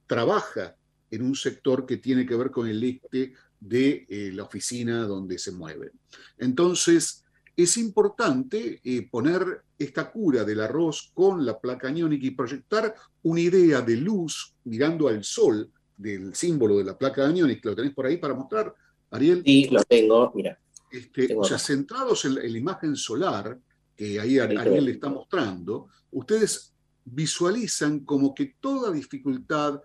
trabaja 0.07 0.75
en 1.11 1.21
un 1.21 1.35
sector 1.35 1.85
que 1.85 1.97
tiene 1.97 2.25
que 2.25 2.35
ver 2.35 2.49
con 2.49 2.67
el 2.67 2.83
este 2.83 3.33
de 3.59 4.05
eh, 4.07 4.31
la 4.33 4.43
oficina 4.43 5.03
donde 5.03 5.37
se 5.37 5.51
mueve. 5.51 5.91
Entonces, 6.37 7.23
es 7.55 7.77
importante 7.77 8.79
eh, 8.83 9.07
poner 9.09 9.63
esta 9.77 10.09
cura 10.09 10.43
del 10.45 10.61
arroz 10.61 11.11
con 11.13 11.45
la 11.45 11.59
placa 11.59 11.91
iónica 11.91 12.25
y 12.25 12.31
proyectar 12.31 12.93
una 13.23 13.41
idea 13.41 13.81
de 13.81 13.97
luz 13.97 14.55
mirando 14.63 15.07
al 15.07 15.23
sol 15.23 15.69
del 15.99 16.33
símbolo 16.33 16.77
de 16.77 16.85
la 16.85 16.97
placa 16.97 17.23
de 17.23 17.29
aniónica, 17.29 17.69
¿lo 17.69 17.75
tenés 17.75 17.93
por 17.93 18.05
ahí 18.05 18.17
para 18.17 18.33
mostrar, 18.33 18.73
Ariel? 19.11 19.43
Sí, 19.45 19.67
lo 19.69 19.83
tengo, 19.83 20.31
mira. 20.33 20.57
Este, 20.89 21.35
o 21.35 21.43
sea, 21.43 21.59
centrados 21.59 22.23
en, 22.25 22.35
la 22.35 22.57
imagen 22.57 22.95
solar, 22.95 23.59
que 23.95 24.19
ahí 24.19 24.39
Ariel 24.39 24.85
le 24.85 24.91
está 24.91 25.09
mostrando, 25.09 25.89
ustedes 26.11 26.73
visualizan 27.03 27.99
como 28.05 28.33
que 28.33 28.55
toda 28.59 28.91
dificultad 28.91 29.81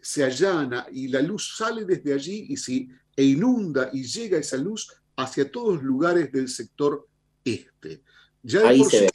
se 0.00 0.24
allana 0.24 0.86
y 0.90 1.08
la 1.08 1.20
luz 1.20 1.56
sale 1.56 1.84
desde 1.84 2.14
allí 2.14 2.46
y 2.48 2.56
si, 2.56 2.88
e 3.18 3.24
inunda 3.24 3.90
y 3.92 4.04
llega 4.04 4.38
esa 4.38 4.56
luz 4.56 4.92
hacia 5.16 5.50
todos 5.50 5.74
los 5.74 5.82
lugares 5.82 6.30
del 6.30 6.48
sector 6.48 7.08
este. 7.44 8.04
Ya 8.44 8.62
por 8.62 8.88
se, 8.88 9.10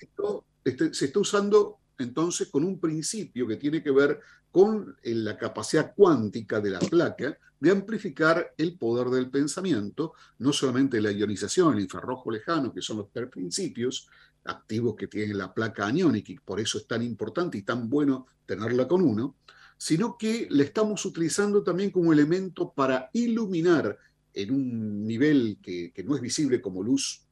este, 0.66 0.94
se 0.94 1.06
está 1.06 1.20
usando 1.22 1.78
entonces 1.98 2.50
con 2.50 2.66
un 2.66 2.82
principio 2.82 3.48
que 3.48 3.56
tiene 3.56 3.82
que 3.82 3.92
ver 3.92 4.20
con 4.52 4.98
eh, 5.02 5.16
la 5.16 5.38
capacidad 5.38 5.94
cuántica 5.96 6.60
de 6.60 6.72
la 6.72 6.80
placa 6.80 7.38
de 7.62 7.72
amplificar 7.72 8.54
el 8.58 8.78
poder 8.78 9.08
del 9.08 9.30
pensamiento, 9.30 10.16
no 10.40 10.52
solamente 10.52 11.00
la 11.00 11.14
ionización, 11.14 11.76
el 11.76 11.84
infrarrojo 11.84 12.30
lejano, 12.30 12.74
que 12.74 12.82
son 12.82 12.98
los 12.98 13.10
tres 13.10 13.30
principios 13.30 14.10
activos 14.44 14.96
que 14.98 15.08
tiene 15.08 15.34
la 15.34 15.54
placa 15.54 15.88
aniónica 15.88 16.34
y 16.34 16.40
por 16.40 16.60
eso 16.60 16.78
es 16.78 16.88
tan 16.88 17.04
importante 17.04 17.58
y 17.58 17.62
tan 17.62 17.90
bueno 17.90 18.28
tenerla 18.46 18.86
con 18.86 19.02
uno, 19.02 19.38
sino 19.78 20.18
que 20.18 20.48
la 20.50 20.64
estamos 20.64 21.06
utilizando 21.06 21.64
también 21.64 21.92
como 21.92 22.14
elemento 22.14 22.74
para 22.74 23.10
iluminar 23.14 23.98
en 24.34 24.52
un 24.52 25.06
nivel 25.06 25.60
que, 25.62 25.94
no 26.06 26.16
es 26.16 26.22
visible 26.22 26.62
como 26.62 26.82
luz 26.82 27.26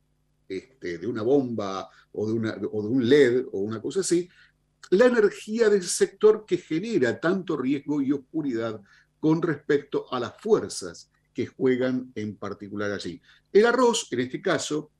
este, 0.47 0.97
de 0.97 1.07
una 1.07 1.23
bomba 1.23 1.89
o 2.11 2.27
de, 2.27 2.33
una, 2.33 2.57
o 2.71 2.81
de 2.83 2.87
un 2.89 3.09
LED 3.09 3.45
o 3.51 3.59
una 3.59 3.81
cosa 3.81 4.01
así, 4.01 4.29
la 4.89 5.05
energía 5.05 5.69
del 5.69 5.83
sector 5.83 6.45
que 6.45 6.57
genera 6.57 7.19
tanto 7.19 7.55
riesgo 7.55 8.01
y 8.01 8.11
oscuridad 8.11 8.81
con 9.19 9.41
respecto 9.41 10.11
a 10.11 10.19
las 10.19 10.33
fuerzas 10.41 11.09
que 11.33 11.45
juegan 11.47 12.11
en 12.15 12.35
particular 12.35 12.91
allí. 12.91 13.21
El 13.53 13.65
arroz, 13.65 14.07
en 14.11 14.19
este 14.19 14.41
caso, 14.41 14.91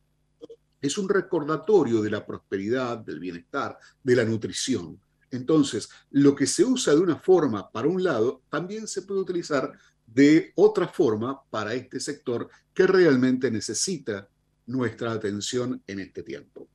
es 0.80 0.97
un 0.97 1.10
recordatorio 1.10 2.01
de 2.01 2.10
la 2.10 2.25
prosperidad, 2.25 2.99
del 2.99 3.19
bienestar, 3.19 3.77
de 4.01 4.15
la 4.15 4.23
nutrición. 4.25 4.99
Entonces, 5.32 5.89
lo 6.12 6.36
que 6.36 6.46
se 6.46 6.63
usa 6.63 6.94
de 6.94 7.00
una 7.00 7.17
forma 7.17 7.72
para 7.72 7.88
un 7.88 8.04
lado, 8.04 8.44
también 8.50 8.88
se 8.88 9.02
puede 9.02 9.22
utilizar 9.22 9.72
de 10.06 10.52
otra 10.56 10.88
forma 10.88 11.41
para 11.50 11.74
este 11.74 12.00
sector 12.00 12.50
que 12.74 12.86
realmente 12.86 13.50
necesita 13.50 14.28
nuestra 14.67 15.13
atención 15.13 15.82
en 15.88 16.00
este 16.00 16.24
tiempo. 16.24 16.67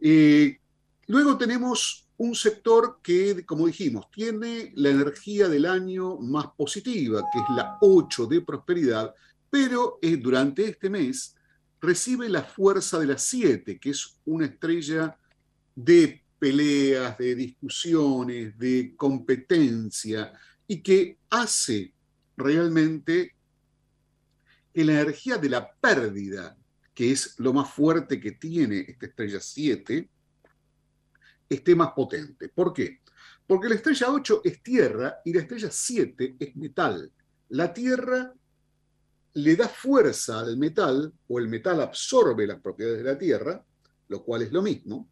Eh, 0.00 0.60
Luego 1.10 1.36
tenemos 1.36 2.08
un 2.18 2.36
sector 2.36 3.00
que, 3.02 3.44
como 3.44 3.66
dijimos, 3.66 4.08
tiene 4.12 4.70
la 4.76 4.90
energía 4.90 5.48
del 5.48 5.66
año 5.66 6.18
más 6.18 6.46
positiva, 6.56 7.20
que 7.32 7.40
es 7.40 7.44
la 7.56 7.78
8 7.80 8.26
de 8.26 8.40
prosperidad, 8.42 9.12
pero 9.50 9.98
durante 10.20 10.66
este 10.68 10.88
mes 10.88 11.34
recibe 11.80 12.28
la 12.28 12.44
fuerza 12.44 13.00
de 13.00 13.06
la 13.06 13.18
7, 13.18 13.80
que 13.80 13.90
es 13.90 14.20
una 14.24 14.46
estrella 14.46 15.18
de 15.74 16.22
peleas, 16.40 17.16
de 17.18 17.34
discusiones, 17.34 18.58
de 18.58 18.94
competencia, 18.96 20.32
y 20.66 20.82
que 20.82 21.18
hace 21.28 21.92
realmente 22.36 23.36
que 24.72 24.84
la 24.84 24.94
energía 24.94 25.36
de 25.36 25.50
la 25.50 25.70
pérdida, 25.72 26.56
que 26.94 27.12
es 27.12 27.38
lo 27.38 27.52
más 27.52 27.70
fuerte 27.70 28.18
que 28.18 28.32
tiene 28.32 28.86
esta 28.88 29.06
estrella 29.06 29.40
7, 29.40 30.08
esté 31.48 31.74
más 31.74 31.92
potente. 31.92 32.48
¿Por 32.48 32.72
qué? 32.72 33.00
Porque 33.46 33.68
la 33.68 33.74
estrella 33.74 34.10
8 34.10 34.42
es 34.44 34.62
tierra 34.62 35.16
y 35.24 35.32
la 35.32 35.40
estrella 35.40 35.68
7 35.70 36.36
es 36.38 36.56
metal. 36.56 37.12
La 37.50 37.74
tierra 37.74 38.32
le 39.34 39.56
da 39.56 39.68
fuerza 39.68 40.40
al 40.40 40.56
metal 40.56 41.12
o 41.28 41.38
el 41.38 41.48
metal 41.48 41.80
absorbe 41.80 42.46
las 42.46 42.60
propiedades 42.60 42.98
de 42.98 43.12
la 43.12 43.18
tierra, 43.18 43.64
lo 44.08 44.24
cual 44.24 44.42
es 44.42 44.52
lo 44.52 44.62
mismo, 44.62 45.08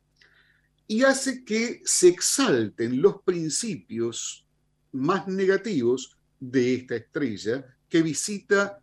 y 0.91 1.03
hace 1.05 1.45
que 1.45 1.83
se 1.85 2.09
exalten 2.09 3.01
los 3.03 3.23
principios 3.23 4.47
más 4.93 5.29
negativos 5.29 6.17
de 6.41 6.75
esta 6.75 6.97
estrella 6.97 7.77
que 7.91 8.03
visita 8.03 8.81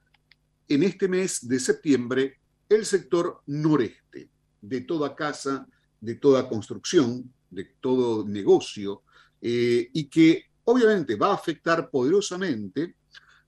en 0.68 0.84
este 0.84 1.08
mes 1.08 1.48
de 1.48 1.60
septiembre 1.60 2.38
el 2.70 2.86
sector 2.86 3.42
noreste 3.48 4.30
de 4.62 4.82
toda 4.82 5.16
casa, 5.16 5.68
de 6.00 6.16
toda 6.16 6.48
construcción, 6.48 7.34
de 7.50 7.66
todo 7.82 8.28
negocio 8.28 9.02
eh, 9.42 9.90
y 9.92 10.06
que 10.06 10.46
obviamente 10.64 11.16
va 11.16 11.32
a 11.32 11.36
afectar 11.36 11.90
poderosamente 11.90 12.96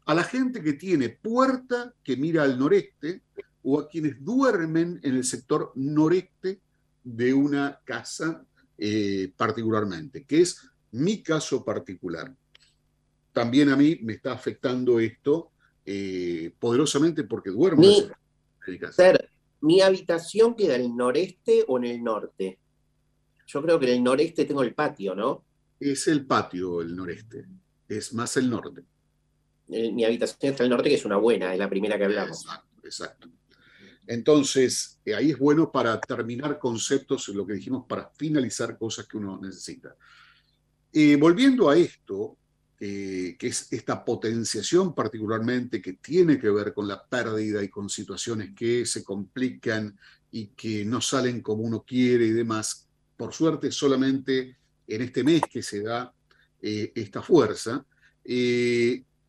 a 0.05 0.15
la 0.15 0.23
gente 0.23 0.63
que 0.63 0.73
tiene 0.73 1.09
puerta 1.09 1.93
que 2.03 2.17
mira 2.17 2.43
al 2.43 2.57
noreste 2.57 3.21
o 3.61 3.79
a 3.79 3.87
quienes 3.87 4.23
duermen 4.23 4.99
en 5.03 5.15
el 5.15 5.23
sector 5.23 5.73
noreste 5.75 6.61
de 7.07 7.33
una 7.33 7.79
casa 7.85 8.45
eh, 8.77 9.31
particularmente, 9.37 10.25
que 10.25 10.41
es 10.41 10.69
mi 10.91 11.23
caso 11.23 11.63
particular. 11.63 12.35
También 13.31 13.69
a 13.69 13.77
mí 13.77 13.99
me 14.01 14.13
está 14.13 14.33
afectando 14.33 14.99
esto 14.99 15.51
eh, 15.85 16.51
poderosamente 16.59 17.23
porque 17.23 17.49
duermo. 17.49 17.81
Mi, 17.81 18.09
ser, 18.91 19.29
¿Mi 19.61 19.79
habitación 19.81 20.53
queda 20.53 20.75
en 20.75 20.81
el 20.81 20.95
noreste 20.95 21.63
o 21.67 21.77
en 21.77 21.85
el 21.85 22.03
norte? 22.03 22.59
Yo 23.45 23.61
creo 23.61 23.79
que 23.79 23.85
en 23.85 23.93
el 23.93 24.03
noreste 24.03 24.43
tengo 24.43 24.63
el 24.63 24.73
patio, 24.73 25.15
¿no? 25.15 25.45
Es 25.79 26.09
el 26.09 26.25
patio 26.25 26.81
el 26.81 26.93
noreste, 26.93 27.45
es 27.87 28.13
más 28.13 28.35
el 28.35 28.49
norte. 28.49 28.83
Eh, 29.69 29.93
mi 29.93 30.03
habitación 30.03 30.51
está 30.51 30.63
el 30.63 30.69
norte, 30.69 30.89
que 30.89 30.95
es 30.95 31.05
una 31.05 31.17
buena, 31.17 31.53
es 31.53 31.59
la 31.59 31.69
primera 31.69 31.97
que 31.97 32.05
hablamos. 32.05 32.43
Exacto, 32.43 32.81
exacto. 32.83 33.29
Entonces, 34.07 34.99
eh, 35.05 35.13
ahí 35.13 35.31
es 35.31 35.37
bueno 35.37 35.71
para 35.71 35.99
terminar 35.99 36.57
conceptos, 36.57 37.27
lo 37.29 37.45
que 37.45 37.53
dijimos, 37.53 37.85
para 37.87 38.09
finalizar 38.17 38.77
cosas 38.77 39.05
que 39.05 39.17
uno 39.17 39.39
necesita. 39.39 39.95
Eh, 40.91 41.15
volviendo 41.17 41.69
a 41.69 41.77
esto, 41.77 42.37
que 42.79 43.35
es 43.39 43.73
esta 43.73 44.05
potenciación 44.05 44.93
particularmente 44.93 45.81
que 45.81 45.93
tiene 45.93 46.39
que 46.39 46.51
ver 46.51 46.75
con 46.75 46.87
la 46.87 47.03
pérdida 47.03 47.63
y 47.63 47.69
con 47.69 47.89
situaciones 47.89 48.53
que 48.55 48.85
se 48.85 49.03
complican 49.03 49.97
y 50.29 50.49
que 50.49 50.85
no 50.85 51.01
salen 51.01 51.41
como 51.41 51.63
uno 51.63 51.83
quiere 51.83 52.27
y 52.27 52.33
demás, 52.33 52.87
por 53.17 53.33
suerte 53.33 53.71
solamente 53.71 54.57
en 54.85 55.01
este 55.01 55.23
mes 55.23 55.41
que 55.51 55.63
se 55.63 55.81
da 55.81 56.13
esta 56.61 57.23
fuerza, 57.23 57.83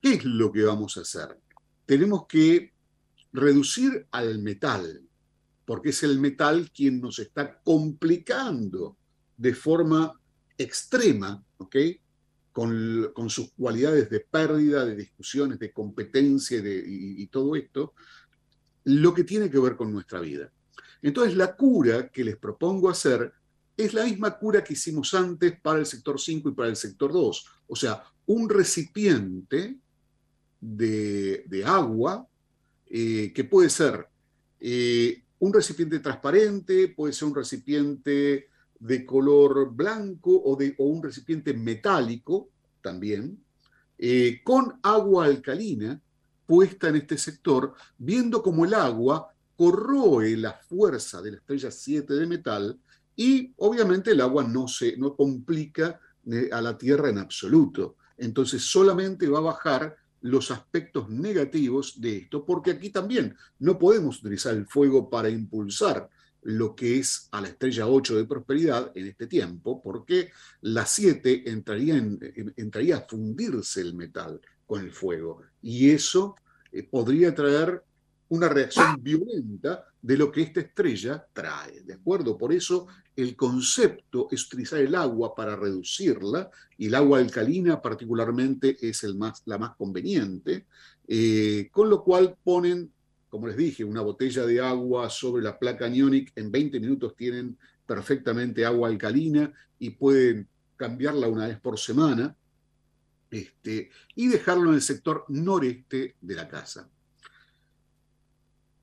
¿Qué 0.00 0.14
es 0.14 0.24
lo 0.24 0.52
que 0.52 0.62
vamos 0.62 0.96
a 0.96 1.00
hacer? 1.00 1.36
Tenemos 1.84 2.26
que 2.26 2.72
reducir 3.32 4.06
al 4.10 4.38
metal, 4.40 5.02
porque 5.64 5.90
es 5.90 6.02
el 6.02 6.18
metal 6.18 6.70
quien 6.74 7.00
nos 7.00 7.18
está 7.18 7.60
complicando 7.62 8.96
de 9.36 9.54
forma 9.54 10.12
extrema, 10.56 11.42
¿ok? 11.58 11.76
Con, 12.52 13.30
sus 13.30 13.52
cualidades 13.52 14.10
de 14.10 14.20
pérdida, 14.20 14.84
de 14.84 14.96
discusiones, 14.96 15.60
de 15.60 15.72
competencia 15.72 16.58
y, 16.58 17.22
y 17.22 17.26
todo 17.28 17.54
esto, 17.54 17.94
lo 18.84 19.14
que 19.14 19.22
tiene 19.22 19.48
que 19.48 19.60
ver 19.60 19.76
con 19.76 19.92
nuestra 19.92 20.18
vida. 20.18 20.50
Entonces, 21.02 21.36
la 21.36 21.54
cura 21.54 22.08
que 22.08 22.24
les 22.24 22.36
propongo 22.36 22.88
hacer 22.88 23.32
es 23.78 23.94
la 23.94 24.04
misma 24.04 24.36
cura 24.36 24.64
que 24.64 24.72
hicimos 24.72 25.14
antes 25.14 25.58
para 25.60 25.78
el 25.78 25.86
sector 25.86 26.20
5 26.20 26.48
y 26.48 26.52
para 26.52 26.68
el 26.68 26.76
sector 26.76 27.12
2. 27.12 27.46
O 27.68 27.76
sea, 27.76 28.02
un 28.26 28.48
recipiente 28.48 29.78
de, 30.60 31.62
agua, 31.64 32.26
eh, 32.90 33.32
que 33.34 33.44
puede 33.44 33.68
ser 33.68 34.08
eh, 34.60 35.22
un 35.40 35.52
recipiente 35.52 35.98
transparente, 36.00 36.88
puede 36.88 37.12
ser 37.12 37.28
un 37.28 37.34
recipiente 37.34 38.48
de 38.78 39.04
color 39.04 39.74
blanco 39.74 40.40
o, 40.42 40.56
de, 40.56 40.74
un 40.78 41.02
recipiente 41.02 41.52
metálico 41.52 42.48
también, 42.80 43.42
eh, 43.98 44.40
con 44.42 44.78
agua 44.82 45.26
alcalina 45.26 46.00
puesta 46.46 46.88
en 46.88 46.96
este 46.96 47.18
sector, 47.18 47.74
viendo 47.98 48.42
cómo 48.42 48.64
el 48.64 48.72
agua 48.72 49.34
corroe 49.54 50.36
la 50.36 50.54
fuerza 50.54 51.20
de 51.20 51.32
la 51.32 51.36
estrella 51.36 51.70
7 51.70 52.14
de 52.14 52.26
metal 52.26 52.80
y 53.14 53.52
obviamente 53.56 54.12
el 54.12 54.20
agua 54.22 54.44
no, 54.44 54.66
se, 54.66 54.96
no 54.96 55.14
complica 55.14 56.00
a 56.52 56.60
la 56.60 56.78
Tierra 56.78 57.10
en 57.10 57.18
absoluto. 57.18 57.96
Entonces 58.16 58.62
solamente 58.62 59.28
va 59.28 59.38
a 59.38 59.42
bajar 59.42 59.96
los 60.20 60.50
aspectos 60.50 61.08
negativos 61.08 62.00
de 62.00 62.18
esto, 62.18 62.44
porque 62.44 62.72
aquí 62.72 62.90
también 62.90 63.36
no 63.58 63.78
podemos 63.78 64.20
utilizar 64.20 64.54
el 64.54 64.66
fuego 64.66 65.08
para 65.08 65.28
impulsar 65.28 66.08
lo 66.42 66.74
que 66.74 66.98
es 66.98 67.28
a 67.32 67.40
la 67.40 67.48
estrella 67.48 67.86
8 67.86 68.16
de 68.16 68.24
prosperidad 68.24 68.92
en 68.94 69.06
este 69.06 69.26
tiempo, 69.26 69.82
porque 69.82 70.30
la 70.62 70.86
7 70.86 71.50
entraría, 71.50 71.96
en, 71.96 72.54
entraría 72.56 72.98
a 72.98 73.06
fundirse 73.08 73.80
el 73.80 73.94
metal 73.94 74.40
con 74.66 74.80
el 74.80 74.92
fuego, 74.92 75.42
y 75.62 75.90
eso 75.90 76.36
eh, 76.72 76.82
podría 76.82 77.34
traer 77.34 77.82
una 78.30 78.48
reacción 78.48 79.02
violenta 79.02 79.84
de 80.00 80.16
lo 80.16 80.30
que 80.30 80.42
esta 80.42 80.60
estrella 80.60 81.26
trae, 81.32 81.82
¿de 81.82 81.94
acuerdo? 81.94 82.36
Por 82.36 82.52
eso 82.52 82.86
el 83.16 83.34
concepto 83.34 84.28
es 84.30 84.46
utilizar 84.46 84.80
el 84.80 84.94
agua 84.94 85.34
para 85.34 85.56
reducirla, 85.56 86.50
y 86.76 86.86
el 86.86 86.94
agua 86.94 87.18
alcalina 87.18 87.80
particularmente 87.80 88.76
es 88.80 89.02
la 89.46 89.58
más 89.58 89.76
conveniente, 89.76 90.66
eh, 91.06 91.68
con 91.72 91.88
lo 91.88 92.04
cual 92.04 92.36
ponen, 92.44 92.92
como 93.28 93.48
les 93.48 93.56
dije, 93.56 93.82
una 93.82 94.02
botella 94.02 94.44
de 94.46 94.60
agua 94.60 95.08
sobre 95.10 95.42
la 95.42 95.58
placa 95.58 95.88
Nionic, 95.88 96.32
en 96.36 96.52
20 96.52 96.80
minutos 96.80 97.16
tienen 97.16 97.58
perfectamente 97.86 98.64
agua 98.64 98.88
alcalina 98.88 99.52
y 99.78 99.90
pueden 99.90 100.46
cambiarla 100.76 101.28
una 101.28 101.48
vez 101.48 101.58
por 101.58 101.78
semana, 101.78 102.36
este, 103.30 103.90
y 104.14 104.28
dejarlo 104.28 104.68
en 104.68 104.76
el 104.76 104.82
sector 104.82 105.24
noreste 105.28 106.16
de 106.20 106.34
la 106.34 106.46
casa. 106.46 106.88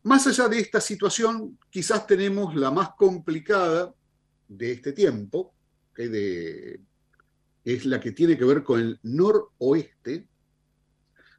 Más 0.05 0.27
allá 0.27 0.47
de 0.47 0.59
esta 0.59 0.79
situación, 0.79 1.57
quizás 1.67 2.05
tenemos 2.05 2.55
la 2.55 2.69
más 2.69 2.89
complicada 2.95 3.91
de 4.47 4.73
este 4.73 4.93
tiempo, 4.93 5.55
que 5.95 6.79
es 7.63 7.85
la 7.87 7.99
que 7.99 8.11
tiene 8.11 8.37
que 8.37 8.45
ver 8.45 8.63
con 8.63 8.79
el 8.79 8.99
noroeste, 9.01 10.29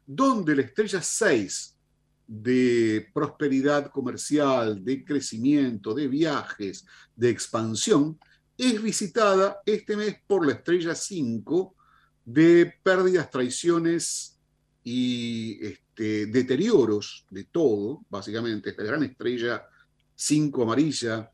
donde 0.05 0.53
la 0.53 0.63
estrella 0.63 1.01
6 1.01 1.77
de 2.27 3.09
prosperidad 3.13 3.89
comercial, 3.89 4.83
de 4.83 5.05
crecimiento, 5.05 5.93
de 5.93 6.09
viajes, 6.09 6.85
de 7.15 7.29
expansión, 7.29 8.19
es 8.57 8.83
visitada 8.83 9.61
este 9.65 9.95
mes 9.95 10.17
por 10.27 10.45
la 10.45 10.51
estrella 10.51 10.93
5 10.93 11.73
de 12.25 12.73
pérdidas, 12.83 13.31
traiciones 13.31 14.37
y 14.83 15.57
este, 15.97 16.27
deterioros 16.27 17.25
de 17.31 17.45
todo, 17.45 18.05
básicamente, 18.07 18.69
esta 18.69 18.83
gran 18.83 19.01
estrella 19.01 19.67
5 20.13 20.61
amarilla 20.61 21.31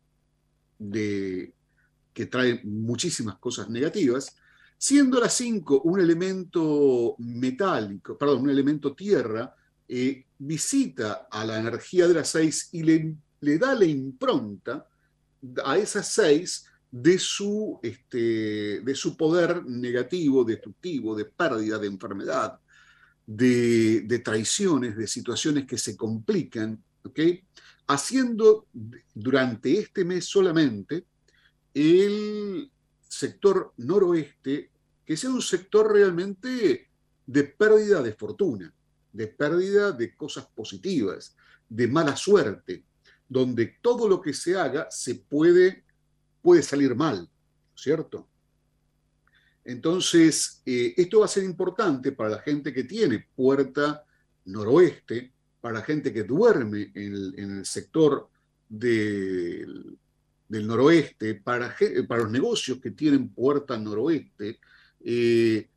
que 0.80 2.26
trae 2.30 2.62
muchísimas 2.64 3.38
cosas 3.40 3.70
negativas, 3.70 4.38
siendo 4.78 5.20
la 5.20 5.28
5 5.28 5.82
un 5.82 6.00
elemento 6.00 7.16
metálico, 7.20 8.18
perdón, 8.18 8.44
un 8.44 8.50
elemento 8.52 8.96
tierra, 8.96 9.54
eh, 9.86 10.26
visita 10.38 11.28
a 11.30 11.46
la 11.46 11.60
energía 11.60 12.08
de 12.08 12.14
la 12.14 12.24
6 12.24 12.70
y 12.72 12.84
le, 12.84 13.16
le, 13.42 13.58
da 13.58 13.76
la 13.76 13.86
impronta 13.86 14.88
a 15.66 15.78
esas 15.78 16.08
6 16.14 16.66
de 16.90 17.20
su, 17.20 17.80
este, 17.84 18.80
de 18.80 18.96
su 18.96 19.18
poder 19.18 19.66
negativo, 19.66 20.46
destructivo, 20.46 21.16
de 21.16 21.26
pérdida, 21.26 21.78
de 21.78 21.88
enfermedad, 21.88 22.60
de, 23.26 24.22
traiciones, 24.24 24.96
de 24.98 25.08
situaciones 25.08 25.66
que 25.66 25.78
se 25.78 25.96
complican, 25.96 26.84
haciendo 27.88 28.68
durante 29.14 29.80
este 29.80 30.06
mes 30.06 30.26
solamente 30.26 31.06
el 31.74 32.72
sector 33.08 33.74
noroeste 33.78 34.72
que 35.06 35.18
sea 35.18 35.30
un 35.30 35.42
sector 35.42 35.92
realmente 35.92 36.90
de 37.26 37.44
pérdida 37.44 38.02
de 38.02 38.14
fortuna, 38.14 38.74
de 39.12 39.28
pérdida 39.28 39.92
de 39.92 40.16
cosas 40.16 40.46
positivas, 40.56 41.36
de 41.70 41.88
mala 41.88 42.16
suerte, 42.16 42.86
donde 43.28 43.78
todo 43.82 44.08
lo 44.08 44.22
que 44.22 44.34
se 44.34 44.56
haga 44.56 44.88
se 44.90 45.16
puede, 45.16 45.84
puede 46.42 46.64
salir 46.64 46.96
mal, 46.96 47.30
¿cierto? 47.76 48.28
Entonces, 49.66 50.62
eh, 50.66 50.94
esto 50.98 51.20
va 51.20 51.26
a 51.26 51.30
ser 51.30 51.44
importante 51.44 52.12
para 52.12 52.32
la 52.32 52.40
gente 52.40 52.74
que 52.74 52.84
tiene 52.84 53.28
puerta 53.36 54.04
noroeste, 54.46 55.32
para 55.62 55.80
la 55.80 55.86
gente 55.86 56.12
que 56.12 56.24
duerme 56.24 56.92
en 56.94 57.34
el, 57.38 57.66
sector 57.66 58.30
del, 58.68 59.98
noroeste, 60.50 61.36
para, 61.36 61.76
los 62.10 62.32
negocios 62.32 62.80
que 62.80 62.92
tienen 62.92 63.30
puerta 63.30 63.78
noroeste. 63.78 64.60
Eh, 65.00 65.70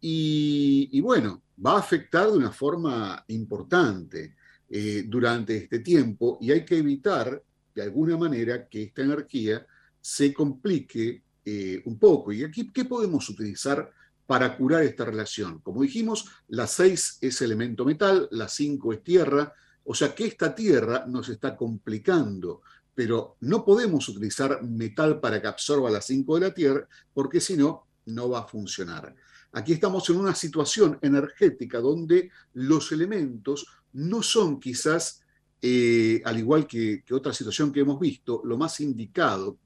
y, 0.00 1.00
bueno, 1.00 1.42
va 1.64 1.76
a 1.76 1.78
afectar 1.80 2.30
de 2.30 2.36
una 2.36 2.52
forma 2.52 3.24
importante 3.28 4.36
eh, 4.68 5.04
durante 5.06 5.56
este 5.56 5.78
tiempo 5.80 6.38
y 6.40 6.50
hay 6.50 6.64
que 6.64 6.78
evitar 6.78 7.42
de 7.74 7.82
alguna 7.82 8.16
manera 8.16 8.68
que 8.68 8.84
esta 8.84 9.02
energía 9.02 9.66
se 10.00 10.32
complique 10.32 11.23
eh, 11.44 11.82
un 11.84 11.98
poco. 11.98 12.32
¿Y 12.32 12.42
aquí 12.42 12.72
qué 12.72 12.84
podemos 12.84 13.28
utilizar 13.28 13.90
para 14.26 14.56
curar 14.56 14.82
esta 14.82 15.04
relación? 15.04 15.60
Como 15.60 15.82
dijimos, 15.82 16.26
la 16.48 16.66
6 16.66 17.18
es 17.20 17.42
elemento 17.42 17.84
metal, 17.84 18.28
la 18.30 18.48
5 18.48 18.92
es 18.94 19.04
tierra, 19.04 19.52
o 19.84 19.94
sea 19.94 20.14
que 20.14 20.24
esta 20.24 20.54
tierra 20.54 21.04
nos 21.06 21.28
está 21.28 21.54
complicando, 21.54 22.62
pero 22.94 23.36
no 23.40 23.64
podemos 23.64 24.08
utilizar 24.08 24.62
metal 24.62 25.20
para 25.20 25.42
que 25.42 25.48
absorba 25.48 25.90
la 25.90 26.00
5 26.00 26.34
de 26.36 26.40
la 26.40 26.54
tierra, 26.54 26.88
porque 27.12 27.40
si 27.40 27.56
no, 27.56 27.86
no 28.06 28.30
va 28.30 28.40
a 28.40 28.46
funcionar. 28.46 29.14
Aquí 29.52 29.74
estamos 29.74 30.08
en 30.10 30.16
una 30.16 30.34
situación 30.34 30.98
energética 31.02 31.78
donde 31.80 32.30
los 32.54 32.90
elementos 32.90 33.66
no 33.92 34.22
son 34.22 34.58
quizás, 34.58 35.22
eh, 35.60 36.22
al 36.24 36.38
igual 36.38 36.66
que, 36.66 37.02
que 37.04 37.14
otra 37.14 37.32
situación 37.32 37.72
que 37.72 37.80
hemos 37.80 38.00
visto, 38.00 38.40
lo 38.44 38.56
más 38.56 38.80
indicado 38.80 39.58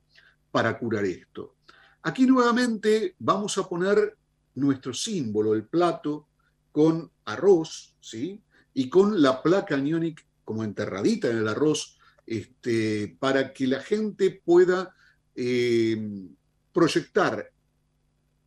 para 0.50 0.78
curar 0.78 1.04
esto. 1.04 1.54
Aquí 2.02 2.26
nuevamente 2.26 3.14
vamos 3.18 3.58
a 3.58 3.68
poner 3.68 4.16
nuestro 4.54 4.92
símbolo, 4.94 5.54
el 5.54 5.64
plato, 5.64 6.28
con 6.72 7.10
arroz, 7.24 7.94
¿sí? 8.00 8.42
Y 8.74 8.88
con 8.88 9.20
la 9.20 9.42
placa 9.42 9.74
anionic 9.74 10.24
como 10.44 10.64
enterradita 10.64 11.30
en 11.30 11.38
el 11.38 11.48
arroz, 11.48 11.98
este, 12.26 13.16
para 13.18 13.52
que 13.52 13.66
la 13.66 13.80
gente 13.80 14.40
pueda 14.44 14.94
eh, 15.34 16.28
proyectar 16.72 17.50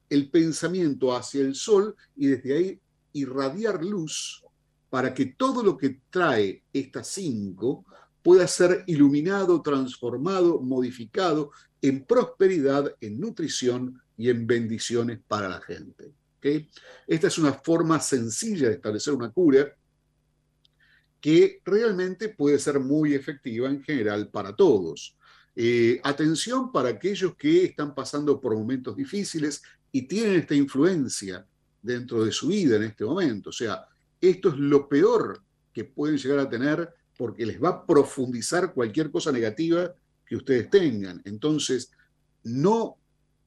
el 0.09 0.29
pensamiento 0.29 1.15
hacia 1.15 1.41
el 1.41 1.55
sol 1.55 1.95
y 2.15 2.27
desde 2.27 2.57
ahí 2.57 2.81
irradiar 3.13 3.83
luz 3.83 4.43
para 4.89 5.13
que 5.13 5.27
todo 5.27 5.63
lo 5.63 5.77
que 5.77 6.01
trae 6.09 6.63
estas 6.73 7.07
cinco 7.07 7.85
pueda 8.21 8.45
ser 8.47 8.83
iluminado, 8.87 9.61
transformado, 9.61 10.59
modificado 10.59 11.51
en 11.81 12.05
prosperidad, 12.05 12.95
en 13.01 13.19
nutrición 13.19 14.01
y 14.17 14.29
en 14.29 14.45
bendiciones 14.45 15.19
para 15.27 15.49
la 15.49 15.61
gente. 15.61 16.13
Esta 17.07 17.27
es 17.27 17.37
una 17.37 17.53
forma 17.53 17.99
sencilla 17.99 18.67
de 18.67 18.75
establecer 18.75 19.13
una 19.13 19.31
cura 19.31 19.75
que 21.19 21.61
realmente 21.63 22.29
puede 22.29 22.57
ser 22.57 22.79
muy 22.79 23.13
efectiva 23.13 23.69
en 23.69 23.83
general 23.83 24.29
para 24.29 24.55
todos. 24.55 25.15
Eh, 25.55 25.99
atención 26.03 26.71
para 26.71 26.89
aquellos 26.89 27.35
que 27.35 27.65
están 27.65 27.93
pasando 27.93 28.39
por 28.41 28.55
momentos 28.55 28.95
difíciles 28.95 29.61
y 29.91 30.03
tienen 30.03 30.35
esta 30.35 30.55
influencia 30.55 31.45
dentro 31.81 32.23
de 32.23 32.31
su 32.31 32.47
vida 32.47 32.77
en 32.77 32.83
este 32.83 33.05
momento. 33.05 33.49
O 33.49 33.53
sea, 33.53 33.85
esto 34.19 34.49
es 34.49 34.57
lo 34.57 34.87
peor 34.87 35.43
que 35.73 35.83
pueden 35.83 36.17
llegar 36.17 36.39
a 36.39 36.49
tener 36.49 36.93
porque 37.17 37.45
les 37.45 37.61
va 37.61 37.69
a 37.69 37.85
profundizar 37.85 38.73
cualquier 38.73 39.11
cosa 39.11 39.31
negativa 39.31 39.93
que 40.31 40.37
ustedes 40.37 40.69
tengan. 40.69 41.21
Entonces, 41.25 41.91
no 42.43 42.97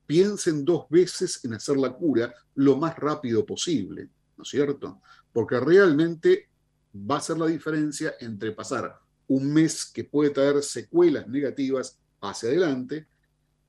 piensen 0.07 0.66
dos 0.66 0.85
veces 0.91 1.43
en 1.43 1.55
hacer 1.55 1.78
la 1.78 1.95
cura 1.95 2.35
lo 2.57 2.76
más 2.76 2.95
rápido 2.99 3.47
posible, 3.47 4.11
¿no 4.37 4.43
es 4.43 4.51
cierto? 4.51 5.01
Porque 5.32 5.59
realmente 5.61 6.51
va 6.95 7.16
a 7.16 7.22
ser 7.22 7.39
la 7.39 7.47
diferencia 7.47 8.16
entre 8.20 8.53
pasar 8.53 9.01
un 9.28 9.51
mes 9.51 9.87
que 9.87 10.05
puede 10.05 10.28
traer 10.28 10.62
secuelas 10.62 11.26
negativas 11.26 11.99
hacia 12.20 12.51
adelante, 12.51 13.09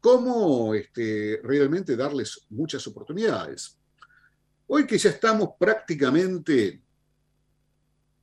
como 0.01 0.76
este, 0.76 1.39
realmente 1.41 1.95
darles 1.95 2.41
muchas 2.49 2.86
oportunidades. 2.86 3.80
Hoy 4.68 4.86
que 4.86 4.97
ya 4.97 5.11
estamos 5.11 5.51
prácticamente... 5.57 6.82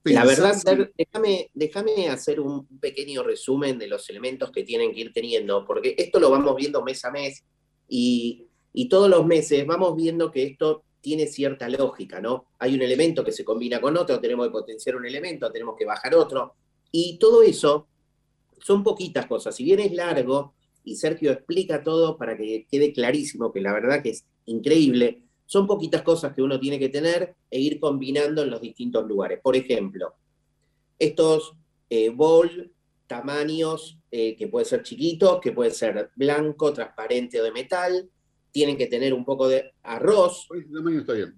La 0.04 0.24
verdad, 0.24 0.56
déjame, 0.96 1.50
déjame 1.54 2.08
hacer 2.08 2.40
un 2.40 2.66
pequeño 2.78 3.22
resumen 3.22 3.78
de 3.78 3.86
los 3.86 4.08
elementos 4.10 4.50
que 4.50 4.64
tienen 4.64 4.92
que 4.92 5.00
ir 5.00 5.12
teniendo, 5.12 5.64
porque 5.64 5.94
esto 5.96 6.18
lo 6.18 6.30
vamos 6.30 6.56
viendo 6.56 6.82
mes 6.82 7.04
a 7.04 7.10
mes 7.12 7.44
y, 7.88 8.46
y 8.72 8.88
todos 8.88 9.08
los 9.08 9.24
meses 9.24 9.64
vamos 9.66 9.94
viendo 9.94 10.30
que 10.30 10.42
esto 10.42 10.84
tiene 11.00 11.26
cierta 11.26 11.68
lógica, 11.68 12.20
¿no? 12.20 12.46
Hay 12.58 12.74
un 12.74 12.82
elemento 12.82 13.24
que 13.24 13.32
se 13.32 13.44
combina 13.44 13.80
con 13.80 13.96
otro, 13.96 14.20
tenemos 14.20 14.46
que 14.46 14.52
potenciar 14.52 14.96
un 14.96 15.06
elemento, 15.06 15.50
tenemos 15.52 15.76
que 15.76 15.84
bajar 15.84 16.14
otro, 16.14 16.54
y 16.90 17.18
todo 17.18 17.42
eso 17.42 17.88
son 18.60 18.82
poquitas 18.82 19.26
cosas. 19.26 19.54
Si 19.54 19.64
bien 19.64 19.80
es 19.80 19.92
largo, 19.92 20.54
y 20.84 20.96
Sergio 20.96 21.32
explica 21.32 21.82
todo 21.82 22.16
para 22.16 22.36
que 22.36 22.66
quede 22.70 22.92
clarísimo, 22.92 23.52
que 23.52 23.60
la 23.60 23.72
verdad 23.72 24.02
que 24.02 24.10
es 24.10 24.24
increíble, 24.46 25.21
son 25.52 25.66
poquitas 25.66 26.00
cosas 26.00 26.32
que 26.32 26.40
uno 26.40 26.58
tiene 26.58 26.78
que 26.78 26.88
tener 26.88 27.36
e 27.50 27.60
ir 27.60 27.78
combinando 27.78 28.40
en 28.40 28.48
los 28.48 28.58
distintos 28.58 29.06
lugares. 29.06 29.38
Por 29.42 29.54
ejemplo, 29.54 30.14
estos 30.98 31.52
eh, 31.90 32.08
bol, 32.08 32.72
tamaños 33.06 33.98
eh, 34.10 34.34
que 34.34 34.48
pueden 34.48 34.64
ser 34.64 34.82
chiquitos, 34.82 35.42
que 35.42 35.52
pueden 35.52 35.74
ser 35.74 36.10
blanco, 36.16 36.72
transparente 36.72 37.38
o 37.38 37.44
de 37.44 37.52
metal, 37.52 38.08
tienen 38.50 38.78
que 38.78 38.86
tener 38.86 39.12
un 39.12 39.26
poco 39.26 39.46
de 39.46 39.74
arroz. 39.82 40.46
Con 40.48 40.58
este 40.58 40.72
tamaño 40.72 41.00
está 41.00 41.12
bien. 41.12 41.34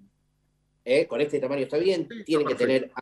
Eh, 0.84 1.06
con 1.08 1.20
este 1.20 1.40
tamaño 1.40 1.62
está 1.64 1.78
bien. 1.78 2.08
tienen 2.24 2.46
que 2.46 2.54
tener 2.54 2.92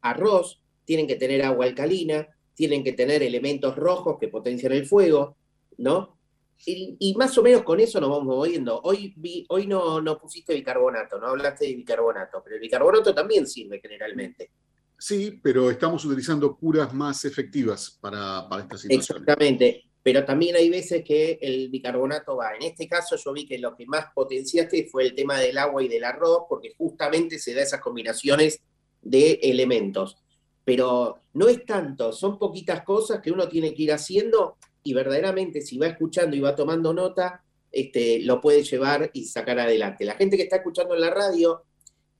arroz, 0.00 0.62
tienen 0.86 1.06
que 1.06 1.16
tener 1.16 1.42
agua 1.42 1.66
alcalina, 1.66 2.26
tienen 2.54 2.82
que 2.82 2.94
tener 2.94 3.22
elementos 3.22 3.76
rojos 3.76 4.16
que 4.18 4.28
potencian 4.28 4.72
el 4.72 4.86
fuego, 4.86 5.36
¿no? 5.76 6.16
Y, 6.64 7.14
más 7.18 7.36
o 7.38 7.42
menos 7.42 7.62
con 7.62 7.80
eso 7.80 8.00
nos 8.00 8.10
vamos 8.10 8.36
moviendo. 8.36 8.80
Hoy, 8.84 9.14
hoy 9.48 9.66
no, 9.66 10.00
no 10.00 10.18
pusiste 10.18 10.54
bicarbonato, 10.54 11.18
no 11.18 11.28
hablaste 11.28 11.66
de 11.66 11.74
bicarbonato, 11.74 12.40
pero 12.42 12.56
el 12.56 12.60
bicarbonato 12.60 13.14
también 13.14 13.46
sirve 13.46 13.80
generalmente. 13.80 14.50
Sí, 14.96 15.40
pero 15.42 15.70
estamos 15.70 16.04
utilizando 16.04 16.56
curas 16.56 16.94
más 16.94 17.24
efectivas 17.24 17.98
para, 18.00 18.48
para 18.48 18.62
esta 18.62 18.78
situación. 18.78 19.18
Exactamente, 19.22 19.84
pero 20.02 20.24
también 20.24 20.54
hay 20.54 20.70
veces 20.70 21.02
que 21.04 21.38
el 21.42 21.68
bicarbonato 21.68 22.36
va. 22.36 22.54
En 22.54 22.62
este 22.62 22.86
caso 22.86 23.16
yo 23.16 23.32
vi 23.32 23.44
que 23.44 23.58
lo 23.58 23.74
que 23.74 23.86
más 23.86 24.06
potenciaste 24.14 24.86
fue 24.90 25.02
el 25.04 25.14
tema 25.14 25.40
del 25.40 25.58
agua 25.58 25.82
y 25.82 25.88
del 25.88 26.04
arroz, 26.04 26.44
porque 26.48 26.74
justamente 26.78 27.40
se 27.40 27.54
da 27.54 27.62
esas 27.62 27.80
combinaciones 27.80 28.60
de 29.02 29.40
elementos 29.42 30.22
pero 30.64 31.18
no 31.34 31.48
es 31.48 31.64
tanto, 31.64 32.12
son 32.12 32.38
poquitas 32.38 32.82
cosas 32.82 33.20
que 33.20 33.32
uno 33.32 33.48
tiene 33.48 33.74
que 33.74 33.82
ir 33.82 33.92
haciendo 33.92 34.56
y 34.84 34.94
verdaderamente 34.94 35.60
si 35.60 35.78
va 35.78 35.86
escuchando 35.86 36.36
y 36.36 36.40
va 36.40 36.54
tomando 36.54 36.92
nota, 36.92 37.42
este, 37.70 38.20
lo 38.20 38.40
puede 38.40 38.62
llevar 38.62 39.10
y 39.12 39.24
sacar 39.24 39.58
adelante. 39.58 40.04
La 40.04 40.14
gente 40.14 40.36
que 40.36 40.44
está 40.44 40.56
escuchando 40.56 40.94
en 40.94 41.00
la 41.00 41.10
radio, 41.10 41.62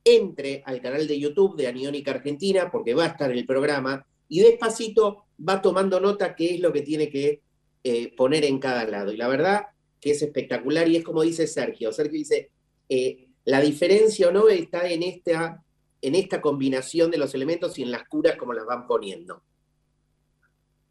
entre 0.03 0.63
al 0.65 0.81
canal 0.81 1.07
de 1.07 1.19
YouTube 1.19 1.55
de 1.55 1.67
Aniónica 1.67 2.11
Argentina, 2.11 2.69
porque 2.71 2.93
va 2.93 3.05
a 3.05 3.09
estar 3.09 3.31
el 3.31 3.45
programa, 3.45 4.05
y 4.27 4.41
despacito 4.41 5.25
va 5.47 5.61
tomando 5.61 5.99
nota 5.99 6.35
qué 6.35 6.55
es 6.55 6.59
lo 6.59 6.73
que 6.73 6.81
tiene 6.81 7.09
que 7.09 7.41
eh, 7.83 8.13
poner 8.15 8.45
en 8.45 8.59
cada 8.59 8.85
lado. 8.85 9.11
Y 9.11 9.17
la 9.17 9.27
verdad 9.27 9.63
que 9.99 10.11
es 10.11 10.21
espectacular 10.21 10.87
y 10.89 10.97
es 10.97 11.03
como 11.03 11.21
dice 11.21 11.47
Sergio. 11.47 11.91
Sergio 11.91 12.17
dice, 12.17 12.49
eh, 12.89 13.27
la 13.45 13.61
diferencia 13.61 14.29
o 14.29 14.31
no 14.31 14.49
está 14.49 14.89
en 14.89 15.03
esta 15.03 15.63
en 16.03 16.15
esta 16.15 16.41
combinación 16.41 17.09
de 17.11 17.17
los 17.17 17.33
elementos 17.33 17.79
y 17.79 17.83
en 17.83 17.91
las 17.91 18.05
curas 18.09 18.35
como 18.35 18.51
las 18.51 18.65
van 18.65 18.85
poniendo. 18.85 19.41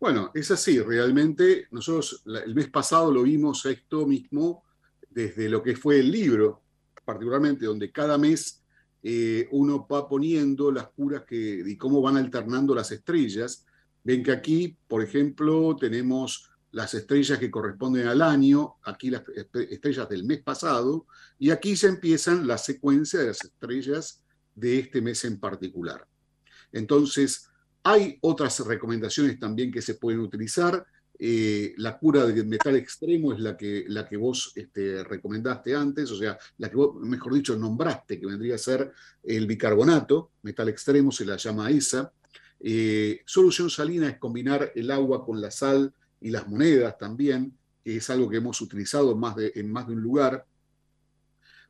Bueno, 0.03 0.33
es 0.35 0.51
así, 0.51 0.81
realmente 0.81 1.69
nosotros 1.71 2.25
el 2.45 2.57
mes 2.57 2.69
pasado 2.69 3.13
lo 3.13 3.23
vimos 3.23 3.65
esto 3.67 4.05
mismo 4.05 4.65
desde 5.09 5.49
lo 5.49 5.63
que 5.63 5.77
fue 5.77 6.01
el 6.01 6.11
libro, 6.11 6.61
particularmente 7.05 7.67
donde 7.67 7.93
cada 7.93 8.19
mes 8.19 8.65
eh, 9.01 9.47
uno 9.53 9.87
va 9.87 10.09
poniendo 10.09 10.73
las 10.73 10.89
curas 10.89 11.23
que, 11.23 11.63
y 11.65 11.77
cómo 11.77 12.03
van 12.03 12.17
alternando 12.17 12.75
las 12.75 12.91
estrellas. 12.91 13.65
Ven 14.03 14.25
que 14.25 14.33
aquí, 14.33 14.77
por 14.89 15.05
ejemplo, 15.05 15.77
tenemos 15.79 16.51
las 16.73 16.95
estrellas 16.95 17.39
que 17.39 17.53
corresponden 17.53 18.09
al 18.09 18.23
año, 18.23 18.79
aquí 18.83 19.09
las 19.09 19.23
estrellas 19.71 20.09
del 20.09 20.25
mes 20.25 20.43
pasado, 20.43 21.07
y 21.39 21.51
aquí 21.51 21.77
se 21.77 21.87
empiezan 21.87 22.45
la 22.45 22.59
secuencia 22.59 23.21
de 23.21 23.29
las 23.29 23.45
estrellas 23.45 24.25
de 24.57 24.81
este 24.81 25.01
mes 25.01 25.25
en 25.25 25.39
particular. 25.39 26.09
Entonces, 26.73 27.52
hay 27.85 28.19
otras 28.21 28.61
recomendaciones 28.61 29.39
también 29.39 29.73
que 29.73 29.83
se 29.83 29.95
pueden 29.95 30.21
utilizar. 30.21 30.85
Eh, 31.19 31.75
la 31.77 31.99
cura 31.99 32.27
de 32.27 32.45
metal 32.45 32.75
extremo 32.77 33.33
es 33.33 33.41
la 33.41 33.57
que, 33.57 33.85
la 33.89 34.09
que 34.09 34.17
vos 34.17 34.53
este, 34.57 35.05
recomendaste 35.05 35.75
antes, 35.75 36.11
o 36.11 36.17
sea, 36.17 36.37
la 36.59 36.69
que 36.69 36.77
vos, 36.77 36.97
mejor 36.97 37.35
dicho, 37.35 37.57
nombraste, 37.57 38.19
que 38.19 38.27
vendría 38.27 38.57
a 38.57 38.59
ser 38.59 38.93
el 39.23 39.47
bicarbonato, 39.47 40.33
metal 40.43 40.69
extremo 40.69 41.13
se 41.13 41.25
la 41.25 41.37
llama 41.37 41.71
esa. 41.71 42.13
Eh, 42.59 43.21
solución 43.25 43.71
salina 43.71 44.09
es 44.09 44.19
combinar 44.19 44.73
el 44.75 44.91
agua 44.91 45.25
con 45.25 45.41
la 45.41 45.51
sal 45.51 45.93
y 46.21 46.31
las 46.31 46.49
monedas 46.49 46.99
también, 46.99 47.57
que 47.85 47.97
es 47.97 48.11
algo 48.11 48.29
que 48.29 48.37
hemos 48.37 48.61
utilizado 48.61 49.13
en 49.13 49.73
más 49.73 49.87
de 49.87 49.93
un 49.93 50.01
lugar 50.01 50.47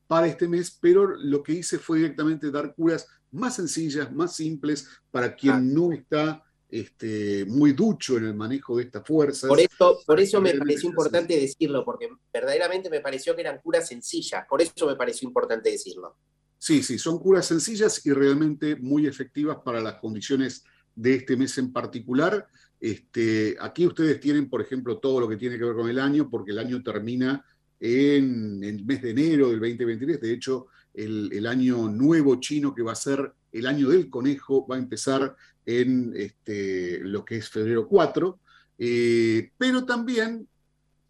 para 0.06 0.26
este 0.26 0.48
mes, 0.48 0.78
pero 0.80 1.06
lo 1.16 1.42
que 1.42 1.52
hice 1.52 1.78
fue 1.78 1.98
directamente 1.98 2.50
dar 2.50 2.74
curas 2.74 3.06
más 3.30 3.56
sencillas, 3.56 4.12
más 4.12 4.36
simples, 4.36 4.88
para 5.10 5.34
quien 5.34 5.54
ah. 5.54 5.60
no 5.60 5.92
está 5.92 6.42
este, 6.68 7.44
muy 7.46 7.72
ducho 7.72 8.16
en 8.16 8.24
el 8.24 8.34
manejo 8.34 8.76
de 8.76 8.84
estas 8.84 9.06
fuerzas. 9.06 9.48
Por 9.48 9.60
eso, 9.60 10.00
por 10.06 10.20
eso 10.20 10.40
me 10.40 10.54
pareció 10.54 10.88
importante 10.88 11.38
decirlo, 11.38 11.84
porque 11.84 12.08
verdaderamente 12.32 12.88
me 12.88 13.00
pareció 13.00 13.34
que 13.34 13.42
eran 13.42 13.60
curas 13.62 13.88
sencillas, 13.88 14.44
por 14.48 14.62
eso 14.62 14.86
me 14.86 14.96
pareció 14.96 15.28
importante 15.28 15.70
decirlo. 15.70 16.16
Sí, 16.58 16.82
sí, 16.82 16.98
son 16.98 17.18
curas 17.18 17.46
sencillas 17.46 18.04
y 18.06 18.12
realmente 18.12 18.76
muy 18.76 19.06
efectivas 19.06 19.58
para 19.64 19.80
las 19.80 19.96
condiciones 19.96 20.64
de 20.94 21.16
este 21.16 21.36
mes 21.36 21.58
en 21.58 21.72
particular. 21.72 22.46
Este, 22.80 23.56
aquí 23.60 23.86
ustedes 23.86 24.20
tienen, 24.20 24.48
por 24.48 24.62
ejemplo, 24.62 24.98
todo 24.98 25.20
lo 25.20 25.28
que 25.28 25.36
tiene 25.36 25.58
que 25.58 25.64
ver 25.64 25.74
con 25.74 25.88
el 25.88 25.98
año, 25.98 26.30
porque 26.30 26.52
el 26.52 26.58
año 26.58 26.82
termina 26.82 27.44
en 27.84 28.62
el 28.62 28.84
mes 28.84 29.02
de 29.02 29.10
enero 29.10 29.50
del 29.50 29.58
2023. 29.58 30.20
De 30.20 30.32
hecho, 30.32 30.68
el, 30.94 31.44
año 31.48 31.88
nuevo 31.88 32.36
chino, 32.36 32.72
que 32.72 32.82
va 32.82 32.92
a 32.92 32.96
ser 32.96 33.32
el 33.50 33.66
año 33.66 33.88
del 33.88 34.08
conejo, 34.08 34.64
va 34.68 34.76
a 34.76 34.78
empezar 34.78 35.34
en 35.66 36.12
este, 36.14 37.00
lo 37.00 37.24
que 37.24 37.38
es 37.38 37.48
febrero 37.48 37.88
4. 37.88 38.38
Eh, 38.78 39.50
pero 39.58 39.84
también, 39.84 40.46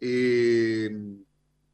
eh, 0.01 0.89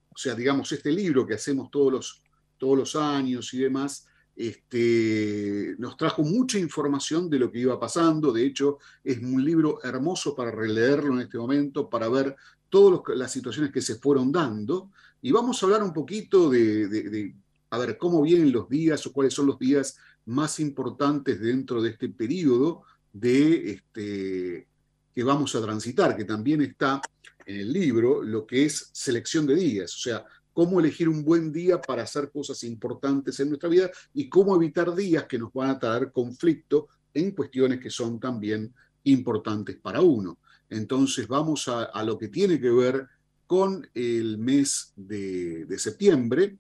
o 0.10 0.18
sea, 0.18 0.36
digamos, 0.36 0.70
este 0.74 0.92
libro 0.92 1.26
que 1.26 1.36
hacemos 1.36 1.72
todos 1.72 1.94
los, 1.94 2.22
todos 2.58 2.78
los 2.78 2.96
años 2.98 3.54
y 3.54 3.60
demás, 3.60 4.06
este, 4.36 5.76
nos 5.78 5.96
trajo 5.96 6.24
mucha 6.24 6.60
información 6.60 7.30
de 7.30 7.40
lo 7.40 7.50
que 7.50 7.60
iba 7.60 7.80
pasando. 7.80 8.34
De 8.34 8.46
hecho, 8.46 8.80
es 9.02 9.18
un 9.20 9.46
libro 9.46 9.82
hermoso 9.82 10.36
para 10.36 10.52
releerlo 10.52 11.14
en 11.14 11.22
este 11.22 11.38
momento, 11.38 11.90
para 11.90 12.10
ver 12.10 12.36
todas 12.70 13.18
las 13.18 13.32
situaciones 13.32 13.72
que 13.72 13.82
se 13.82 13.96
fueron 13.96 14.32
dando 14.32 14.92
y 15.22 15.32
vamos 15.32 15.62
a 15.62 15.66
hablar 15.66 15.84
un 15.84 15.94
poquito 15.94 16.50
de, 16.50 17.34
a 17.70 17.78
ver, 17.78 17.98
cómo 17.98 18.22
vienen 18.22 18.52
los 18.52 18.70
días 18.70 19.06
o 19.06 19.14
cuáles 19.14 19.34
son 19.34 19.48
los 19.48 19.60
días 19.60 19.98
más 20.26 20.60
importantes 20.60 21.40
dentro 21.40 21.82
de 21.82 21.90
este 21.92 22.10
periodo 22.10 22.84
de 23.12 23.72
este, 23.72 24.68
que 25.14 25.24
vamos 25.24 25.56
a 25.56 25.62
transitar, 25.62 26.16
que 26.16 26.26
también 26.26 26.62
está 26.62 27.02
en 27.46 27.60
el 27.60 27.74
libro, 27.74 28.24
lo 28.24 28.46
que 28.46 28.66
es 28.66 28.90
selección 28.94 29.46
de 29.48 29.56
días, 29.56 29.94
o 29.96 30.00
sea, 30.00 30.26
cómo 30.54 30.80
elegir 30.80 31.10
un 31.10 31.24
buen 31.24 31.52
día 31.52 31.82
para 31.82 32.04
hacer 32.04 32.32
cosas 32.32 32.64
importantes 32.64 33.40
en 33.40 33.50
nuestra 33.50 33.70
vida 33.70 33.90
y 34.14 34.30
cómo 34.30 34.56
evitar 34.56 34.94
días 34.94 35.26
que 35.26 35.40
nos 35.40 35.52
van 35.54 35.72
a 35.72 35.80
traer 35.80 36.12
conflicto 36.12 36.88
en 37.14 37.32
cuestiones 37.32 37.80
que 37.80 37.90
son 37.90 38.20
también 38.20 38.74
importantes 39.04 39.78
para 39.78 40.02
uno. 40.02 40.38
Entonces 40.70 41.28
vamos 41.28 41.68
a, 41.68 42.04
lo 42.04 42.18
que 42.18 42.28
tiene 42.28 42.60
que 42.60 42.70
ver 42.70 43.08
con 43.48 43.90
el 43.94 44.38
mes 44.38 44.94
de, 44.96 45.66
septiembre 45.78 46.58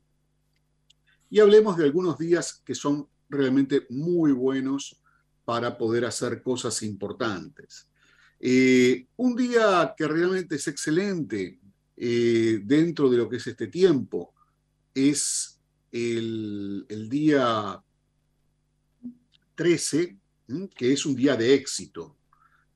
y 1.29 1.39
hablemos 1.39 1.77
de 1.77 1.85
algunos 1.85 2.17
días 2.17 2.61
que 2.65 2.73
son 2.73 3.07
realmente 3.29 3.85
muy 3.89 4.31
buenos 4.31 4.99
para 5.45 5.77
poder 5.77 6.05
hacer 6.05 6.41
cosas 6.41 6.81
importantes. 6.81 7.87
Eh, 8.39 9.05
un 9.17 9.35
día 9.35 9.93
que 9.95 10.07
realmente 10.07 10.55
es 10.55 10.67
excelente 10.67 11.59
eh, 11.97 12.61
dentro 12.63 13.09
de 13.09 13.17
lo 13.17 13.29
que 13.29 13.37
es 13.37 13.45
este 13.45 13.67
tiempo 13.67 14.33
es 14.93 15.59
el, 15.91 16.85
el 16.89 17.09
día 17.09 17.83
13, 19.55 20.17
que 20.75 20.93
es 20.93 21.05
un 21.05 21.15
día 21.15 21.35
de 21.35 21.53
éxito. 21.53 22.18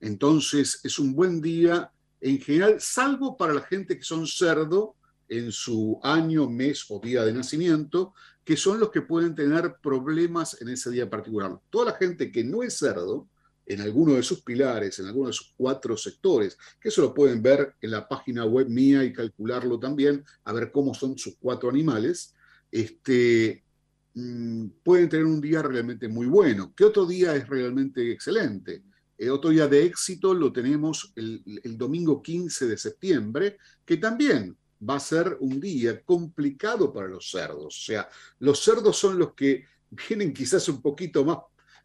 Entonces 0.04 0.80
es 0.84 0.98
un 0.98 1.14
buen 1.14 1.40
día 1.40 1.90
en 2.20 2.38
general, 2.38 2.76
salvo 2.78 3.36
para 3.38 3.54
la 3.54 3.62
gente 3.62 3.96
que 3.96 4.04
son 4.04 4.26
cerdo 4.26 4.96
en 5.28 5.50
su 5.50 5.98
año, 6.02 6.48
mes 6.48 6.84
o 6.90 7.00
día 7.00 7.24
de 7.24 7.32
nacimiento, 7.32 8.12
que 8.44 8.56
son 8.56 8.78
los 8.78 8.90
que 8.90 9.00
pueden 9.00 9.34
tener 9.34 9.76
problemas 9.82 10.60
en 10.60 10.68
ese 10.68 10.90
día 10.90 11.08
particular. 11.08 11.58
Toda 11.70 11.92
la 11.92 11.96
gente 11.96 12.30
que 12.30 12.44
no 12.44 12.62
es 12.62 12.78
cerdo, 12.78 13.28
en 13.66 13.80
alguno 13.80 14.12
de 14.12 14.22
sus 14.22 14.42
pilares, 14.42 14.98
en 14.98 15.06
alguno 15.06 15.28
de 15.28 15.32
sus 15.32 15.54
cuatro 15.56 15.96
sectores, 15.96 16.58
que 16.78 16.90
eso 16.90 17.00
lo 17.00 17.14
pueden 17.14 17.42
ver 17.42 17.74
en 17.80 17.90
la 17.90 18.06
página 18.06 18.44
web 18.44 18.68
mía 18.68 19.02
y 19.04 19.12
calcularlo 19.12 19.78
también, 19.78 20.22
a 20.44 20.52
ver 20.52 20.70
cómo 20.70 20.92
son 20.92 21.16
sus 21.16 21.36
cuatro 21.38 21.70
animales, 21.70 22.34
este, 22.70 23.64
mm, 24.12 24.66
pueden 24.82 25.08
tener 25.08 25.24
un 25.24 25.40
día 25.40 25.62
realmente 25.62 26.08
muy 26.08 26.26
bueno. 26.26 26.74
¿Qué 26.76 26.84
otro 26.84 27.06
día 27.06 27.34
es 27.34 27.48
realmente 27.48 28.12
excelente? 28.12 28.82
Eh, 29.16 29.30
otro 29.30 29.50
día 29.50 29.68
de 29.68 29.84
éxito 29.84 30.34
lo 30.34 30.52
tenemos 30.52 31.12
el, 31.14 31.78
domingo 31.78 32.20
15 32.20 32.66
de 32.66 32.76
septiembre, 32.76 33.58
que 33.84 33.96
también 33.96 34.56
va 34.88 34.96
a 34.96 35.00
ser 35.00 35.36
un 35.40 35.60
día 35.60 36.02
complicado 36.02 36.92
para 36.92 37.08
los 37.08 37.30
cerdos. 37.30 37.66
O 37.66 37.84
sea, 37.84 38.08
los 38.40 38.62
cerdos 38.62 38.96
son 38.98 39.18
los 39.18 39.34
que 39.34 39.64
vienen 39.90 40.34
quizás 40.34 40.68
un 40.68 40.82
poquito 40.82 41.24
más 41.24 41.38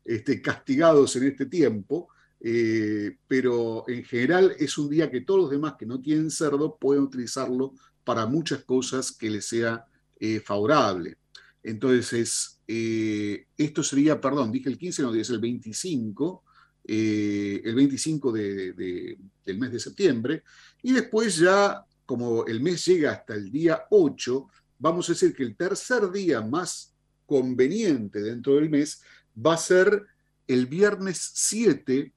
este, 0.03 0.41
castigados 0.41 1.15
en 1.15 1.27
este 1.27 1.45
tiempo, 1.45 2.09
eh, 2.39 3.17
pero 3.27 3.85
en 3.87 4.03
general 4.03 4.55
es 4.57 4.77
un 4.77 4.89
día 4.89 5.11
que 5.11 5.21
todos 5.21 5.41
los 5.41 5.51
demás 5.51 5.75
que 5.77 5.85
no 5.85 6.01
tienen 6.01 6.31
cerdo 6.31 6.77
pueden 6.77 7.03
utilizarlo 7.03 7.73
para 8.03 8.25
muchas 8.25 8.63
cosas 8.63 9.11
que 9.11 9.29
les 9.29 9.45
sea 9.45 9.85
eh, 10.19 10.39
favorable. 10.39 11.17
Entonces, 11.61 12.59
esto 12.65 13.83
sería, 13.83 14.21
perdón, 14.21 14.51
dije 14.51 14.69
el 14.69 14.77
15, 14.77 15.01
no, 15.01 15.13
es 15.13 15.29
el 15.29 15.39
25 15.39 16.43
eh, 16.91 17.61
el 17.63 17.75
25 17.75 18.31
del 18.31 19.17
mes 19.45 19.71
de 19.71 19.79
septiembre, 19.79 20.41
y 20.81 20.91
después 20.91 21.37
ya, 21.37 21.85
como 22.03 22.47
el 22.47 22.61
mes 22.61 22.83
llega 22.83 23.11
hasta 23.11 23.35
el 23.35 23.51
día 23.51 23.83
8, 23.91 24.47
vamos 24.79 25.07
a 25.07 25.13
decir 25.13 25.35
que 25.35 25.43
el 25.43 25.55
tercer 25.55 26.09
día 26.11 26.41
más 26.41 26.95
conveniente 27.27 28.21
dentro 28.21 28.55
del 28.55 28.71
mes 28.71 29.03
va 29.37 29.53
a 29.53 29.57
ser 29.57 30.03
el 30.47 30.65
viernes 30.65 31.29
7, 31.35 32.11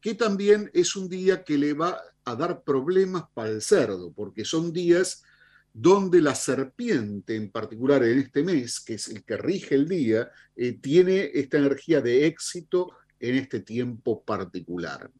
que 0.00 0.14
también 0.14 0.70
es 0.72 0.96
un 0.96 1.06
día 1.06 1.44
que 1.44 1.58
le 1.58 1.74
va 1.74 2.00
a 2.24 2.34
dar 2.34 2.62
problemas 2.62 3.24
para 3.34 3.50
el 3.50 3.60
cerdo, 3.60 4.10
porque 4.10 4.46
son 4.46 4.72
días 4.72 5.22
donde 5.70 6.22
la 6.22 6.34
serpiente 6.34 7.36
en 7.36 7.50
particular 7.50 8.02
en 8.04 8.20
este 8.20 8.42
mes, 8.42 8.80
que 8.80 8.94
es 8.94 9.08
el 9.08 9.22
que 9.22 9.36
rige 9.36 9.74
el 9.74 9.86
día, 9.86 10.30
eh, 10.56 10.72
tiene 10.80 11.30
esta 11.34 11.58
energía 11.58 12.00
de 12.00 12.26
éxito 12.26 12.92
en 13.20 13.36
este 13.36 13.60
tiempo 13.60 14.22
particular. 14.22 15.10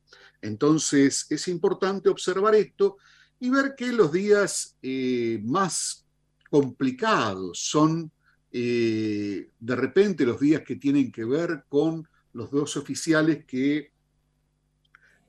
Entonces 0.40 1.26
es 1.30 1.49
importante 1.49 2.09
observar 2.09 2.55
esto 2.55 2.99
y 3.40 3.51
ver 3.51 3.74
que 3.76 3.92
los 3.92 4.12
días 4.12 4.76
eh, 4.82 5.40
más 5.44 6.07
complicados 6.51 7.59
son 7.59 8.11
eh, 8.53 9.51
de 9.59 9.76
repente 9.76 10.24
los 10.24 10.40
días 10.40 10.62
que 10.62 10.76
tienen 10.76 11.12
que 11.12 11.24
ver 11.24 11.64
con 11.68 12.09
los 12.32 12.51
dos 12.51 12.76
oficiales 12.76 13.44
que 13.44 13.92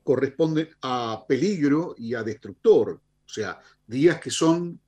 corresponden 0.02 0.68
a 0.80 1.24
peligro 1.28 1.94
y 1.98 2.14
a 2.14 2.22
destructor, 2.22 2.92
o 2.92 3.28
sea, 3.28 3.60
días 3.86 4.18
que 4.20 4.30
son 4.30 4.80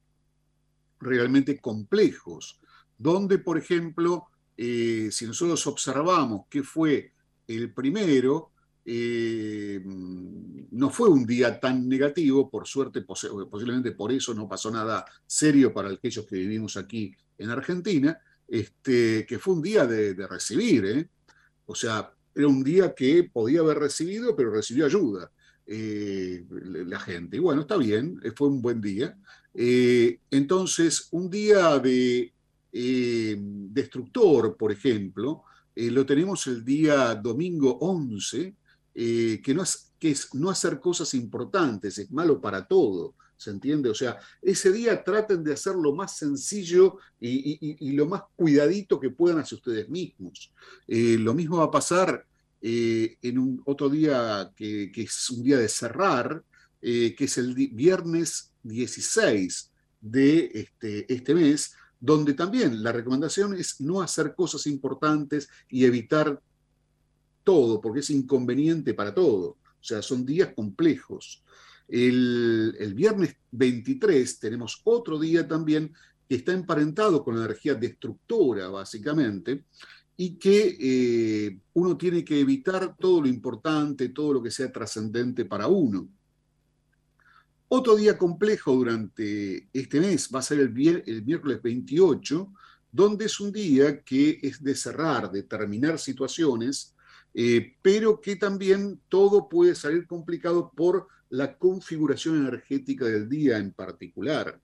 realmente 0.99 1.61
complejos, 1.61 2.59
donde, 2.97 3.39
por 3.39 3.59
ejemplo, 3.59 4.29
eh, 4.57 5.09
si 5.11 5.27
nosotros 5.27 5.67
observamos 5.67 6.47
qué 6.49 6.63
fue 6.63 7.13
el 7.57 7.73
primero 7.73 8.53
eh, 8.85 9.81
no 9.85 10.91
fue 10.91 11.09
un 11.09 11.27
día 11.27 11.61
tan 11.61 11.89
negativo, 11.89 12.49
por 12.49 12.67
suerte, 12.67 13.03
posiblemente 13.03 13.93
por 13.93 14.13
eso 14.13 14.35
no 14.35 14.49
pasó 14.49 14.71
nada 14.71 15.05
serio 15.27 15.73
para 15.73 15.91
aquellos 15.91 16.27
que 16.27 16.37
vivimos 16.37 16.77
aquí 16.77 17.15
en 17.39 17.51
Argentina, 17.51 18.19
este, 18.49 19.27
que 19.27 19.39
fue 19.39 19.55
un 19.55 19.63
día 19.63 19.87
de, 19.87 20.15
recibir, 20.27 20.85
¿eh? 20.87 21.09
o 21.67 21.75
sea, 21.75 22.13
era 22.35 22.47
un 22.47 22.63
día 22.63 22.95
que 22.95 23.25
podía 23.25 23.61
haber 23.61 23.79
recibido, 23.79 24.35
pero 24.35 24.51
recibió 24.51 24.87
ayuda 24.87 25.31
eh, 25.67 26.45
la 26.49 27.01
gente. 27.01 27.37
Y 27.37 27.41
bueno, 27.41 27.63
está 27.63 27.77
bien, 27.77 28.21
fue 28.35 28.49
un 28.49 28.63
buen 28.63 28.81
día. 28.81 29.17
entonces, 29.53 31.09
un 31.11 31.29
día 31.29 31.79
de 31.79 32.33
destructor, 32.73 34.57
por 34.57 34.73
ejemplo, 34.73 35.45
eh, 35.81 35.91
lo 35.91 36.05
tenemos 36.05 36.47
el 36.47 36.63
día 36.63 37.15
domingo 37.15 37.79
11, 37.81 38.55
eh, 38.95 39.41
que, 39.43 39.55
no 39.55 39.63
es, 39.63 39.93
que 39.99 40.11
es 40.11 40.35
no 40.35 40.51
hacer 40.51 40.79
cosas 40.79 41.15
importantes, 41.15 41.97
es 41.97 42.11
malo 42.11 42.39
para 42.39 42.67
todo, 42.67 43.15
¿se 43.39 43.49
entiende? 43.49 43.89
O 43.89 43.95
sea, 43.95 44.19
ese 44.43 44.73
día 44.73 45.03
traten 45.03 45.43
de 45.43 45.55
hacer 45.55 45.75
lo 45.77 45.95
más 45.95 46.19
sencillo 46.19 46.99
y, 47.19 47.93
lo 47.93 48.05
más 48.05 48.25
cuidadito 48.37 49.01
que 49.01 49.09
puedan 49.09 49.39
hacia 49.39 49.57
ustedes 49.57 49.89
mismos. 49.89 50.53
Eh, 50.87 51.17
lo 51.19 51.33
mismo 51.33 51.57
va 51.57 51.65
a 51.65 51.71
pasar 51.71 52.27
en 52.61 53.39
un 53.39 53.63
otro 53.65 53.89
día 53.89 54.53
que, 54.55 54.93
que, 54.93 55.05
es 55.05 55.31
un 55.31 55.43
día 55.43 55.57
de 55.57 55.69
cerrar, 55.71 56.45
que 56.83 57.17
es 57.19 57.39
el 57.39 57.55
viernes 57.55 58.53
16 58.65 59.71
de 60.03 60.51
este, 60.53 61.11
este 61.11 61.35
mes, 61.35 61.75
donde 62.01 62.33
también 62.33 62.83
la 62.83 62.93
recomendación 62.93 63.55
es 63.55 63.81
no 63.81 64.01
hacer 64.01 64.35
cosas 64.35 64.67
importantes 64.67 65.49
y 65.69 65.85
evitar 65.85 66.41
todo, 67.45 67.81
porque 67.81 68.01
es 68.01 68.11
inconveniente 68.11 68.95
para 68.95 69.15
todo. 69.15 69.59
O 69.81 69.83
sea, 69.85 70.01
son 70.01 70.25
días 70.25 70.53
complejos. 70.55 71.43
El, 71.87 72.93
viernes 72.95 73.37
23 73.51 74.39
tenemos 74.39 74.81
otro 74.85 75.19
día 75.19 75.47
también 75.47 75.93
que 76.29 76.37
está 76.37 76.53
emparentado 76.53 77.23
con 77.23 77.37
la 77.37 77.45
energía 77.45 77.75
destructora, 77.75 78.69
básicamente, 78.69 79.65
y 80.17 80.37
que 80.37 80.77
eh, 80.81 81.59
uno 81.75 81.97
tiene 81.97 82.25
que 82.25 82.41
evitar 82.41 82.97
todo 82.97 83.23
lo 83.23 83.29
importante, 83.29 84.11
todo 84.11 84.35
lo 84.35 84.43
que 84.43 84.51
sea 84.51 84.71
trascendente 84.71 85.45
para 85.45 85.67
uno. 85.67 86.09
Otro 87.73 87.95
día 87.95 88.19
complejo 88.19 88.73
durante 88.73 89.69
este 89.73 90.01
mes 90.01 90.29
va 90.35 90.41
a 90.41 90.43
ser 90.43 90.59
el, 90.59 90.73
miércoles 90.73 91.63
28, 91.63 92.53
donde 92.91 93.27
es 93.27 93.39
un 93.39 93.53
día 93.53 94.03
que 94.03 94.41
es 94.43 94.61
de 94.61 94.75
cerrar, 94.75 95.31
de 95.31 95.45
terminar 95.45 96.01
situaciones, 96.01 96.97
eh, 97.33 97.77
pero 97.81 98.21
que 98.21 98.35
también 98.35 99.01
todo 99.09 99.49
puede 99.49 99.77
salir 99.77 100.09
complicado 100.09 100.73
por 100.75 101.07
la 101.29 101.57
configuración 101.57 102.45
energética 102.45 103.05
del 103.05 103.29
día 103.29 103.59
en 103.59 103.71
particular. 103.71 104.61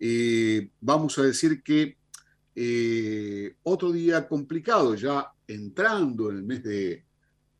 Eh, 0.00 0.72
vamos 0.80 1.16
a 1.18 1.22
decir 1.22 1.62
que 1.62 1.96
eh, 2.56 3.54
otro 3.62 3.92
día 3.92 4.26
complicado, 4.26 4.96
ya 4.96 5.30
entrando 5.46 6.28
en 6.28 6.38
el 6.38 6.42
mes 6.42 6.64
de, 6.64 7.04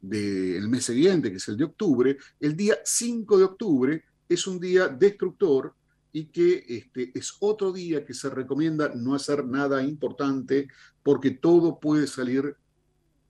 el 0.02 0.68
mes 0.68 0.86
siguiente, 0.86 1.30
que 1.30 1.36
es 1.36 1.46
el 1.46 1.56
de 1.56 1.66
octubre, 1.66 2.18
el 2.40 2.56
día 2.56 2.78
5 2.84 3.38
de 3.38 3.44
octubre 3.44 4.04
es 4.28 4.46
un 4.46 4.60
día 4.60 4.88
destructor 4.88 5.74
y 6.12 6.26
que 6.26 6.64
este, 6.68 7.12
es 7.14 7.36
otro 7.40 7.72
día 7.72 8.04
que 8.04 8.14
se 8.14 8.30
recomienda 8.30 8.92
no 8.94 9.14
hacer 9.14 9.44
nada 9.44 9.82
importante 9.82 10.68
porque 11.02 11.30
todo 11.32 11.78
puede 11.78 12.06
salir 12.06 12.56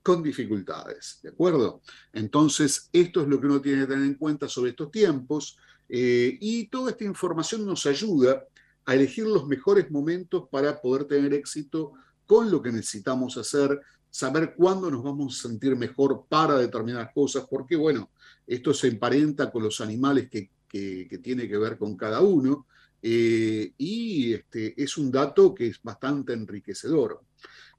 con 0.02 0.22
dificultades, 0.22 1.20
¿de 1.22 1.30
acuerdo? 1.30 1.80
Entonces, 2.12 2.88
esto 2.92 3.20
es 3.22 3.28
lo 3.28 3.40
que 3.40 3.46
uno 3.46 3.60
tiene 3.60 3.82
que 3.82 3.92
tener 3.92 4.04
en 4.04 4.14
cuenta 4.14 4.48
sobre 4.48 4.70
estos 4.70 4.90
tiempos 4.90 5.58
Eh, 5.90 6.36
y 6.40 6.68
toda 6.68 6.90
esta 6.90 7.04
información 7.04 7.64
nos 7.64 7.86
ayuda 7.86 8.44
a 8.84 8.94
elegir 8.94 9.26
los 9.26 9.46
mejores 9.46 9.90
momentos 9.90 10.46
para 10.50 10.78
poder 10.82 11.04
tener 11.04 11.32
éxito 11.32 11.94
con 12.26 12.50
lo 12.50 12.60
que 12.60 12.70
necesitamos 12.70 13.38
hacer, 13.38 13.80
saber 14.10 14.54
cuándo 14.54 14.90
nos 14.90 15.02
vamos 15.02 15.38
a 15.38 15.48
sentir 15.48 15.76
mejor 15.76 16.26
para 16.28 16.58
determinadas 16.58 17.10
cosas, 17.14 17.46
porque 17.48 17.74
bueno, 17.74 18.10
esto 18.46 18.74
se 18.74 18.88
emparenta 18.88 19.50
con 19.50 19.62
los 19.62 19.80
animales 19.80 20.28
que, 20.28 20.50
que, 20.68 21.18
tiene 21.22 21.48
que 21.48 21.56
ver 21.56 21.78
con 21.78 21.96
cada 21.96 22.20
uno, 22.20 22.66
eh, 23.00 23.72
y 23.78 24.34
este, 24.34 24.80
es 24.80 24.96
un 24.98 25.10
dato 25.10 25.54
que 25.54 25.68
es 25.68 25.82
bastante 25.82 26.32
enriquecedor. 26.32 27.22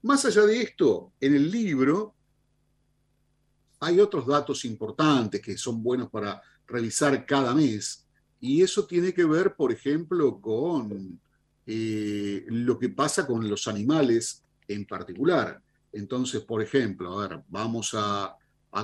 Más 0.01 0.25
allá 0.25 0.43
de 0.43 0.61
esto, 0.61 1.13
en 1.19 1.35
el 1.35 1.51
libro 1.51 2.15
hay 3.81 3.99
otros 3.99 4.27
datos 4.27 4.65
importantes 4.65 5.41
que 5.41 5.57
son 5.57 5.81
buenos 5.81 6.09
para 6.09 6.41
revisar 6.67 7.25
cada 7.25 7.53
mes, 7.53 8.05
y 8.41 8.61
eso 8.61 8.85
tiene 8.85 9.13
que 9.13 9.25
ver, 9.25 9.55
por 9.55 9.71
ejemplo, 9.71 10.39
con 10.39 11.19
eh, 11.65 12.45
lo 12.47 12.79
que 12.79 12.89
pasa 12.89 13.27
con 13.27 13.47
los 13.47 13.67
animales 13.67 14.43
en 14.67 14.85
particular. 14.85 15.61
Entonces, 15.91 16.41
por 16.41 16.61
ejemplo, 16.61 17.19
a 17.19 17.27
ver, 17.27 17.41
vamos 17.47 17.91
a, 17.95 18.35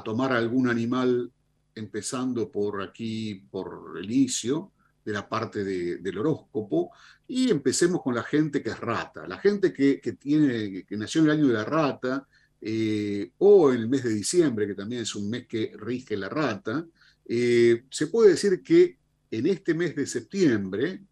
tomar 0.04 0.34
algún 0.34 0.68
animal 0.68 1.32
empezando 1.76 2.50
por 2.50 2.82
aquí, 2.82 3.44
por 3.52 3.94
el 3.98 4.06
inicio 4.06 4.72
de 5.04 5.14
la 5.14 5.30
parte 5.30 5.64
del 5.64 6.18
horóscopo, 6.18 6.92
y 7.28 7.52
empecemos 7.52 8.02
con 8.02 8.16
la 8.16 8.24
gente 8.24 8.64
que 8.64 8.70
es 8.70 8.80
rata. 8.80 9.28
La 9.28 9.38
gente 9.38 9.72
que, 9.72 10.00
tiene, 10.20 10.84
que 10.84 10.98
nació 10.98 11.22
en 11.22 11.28
el 11.28 11.34
año 11.34 11.48
de 11.48 11.54
la 11.54 11.66
rata, 11.66 12.28
eh, 12.60 13.32
o 13.38 13.72
el 13.72 13.88
mes 13.88 14.04
de 14.04 14.14
diciembre, 14.14 14.66
que 14.66 14.74
también 14.74 15.04
es 15.04 15.14
un 15.14 15.30
mes 15.30 15.46
que 15.46 15.74
rige 15.78 16.18
la 16.18 16.30
rata, 16.30 16.86
eh, 17.28 17.84
se 17.90 18.08
puede 18.08 18.32
decir 18.32 18.64
que 18.64 18.98
en 19.30 19.48
este 19.48 19.74
mes 19.74 19.96
de 19.96 20.08
septiembre, 20.08 21.04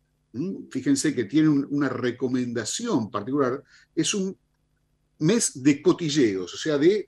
fíjense 0.72 1.14
que 1.14 1.26
tiene 1.26 1.50
una 1.50 1.90
recomendación 1.90 3.12
particular, 3.12 3.64
es 3.96 4.14
un 4.14 4.36
mes 5.20 5.62
de 5.62 5.82
cotilleos, 5.82 6.54
o 6.54 6.58
sea, 6.58 6.78
de 6.78 7.08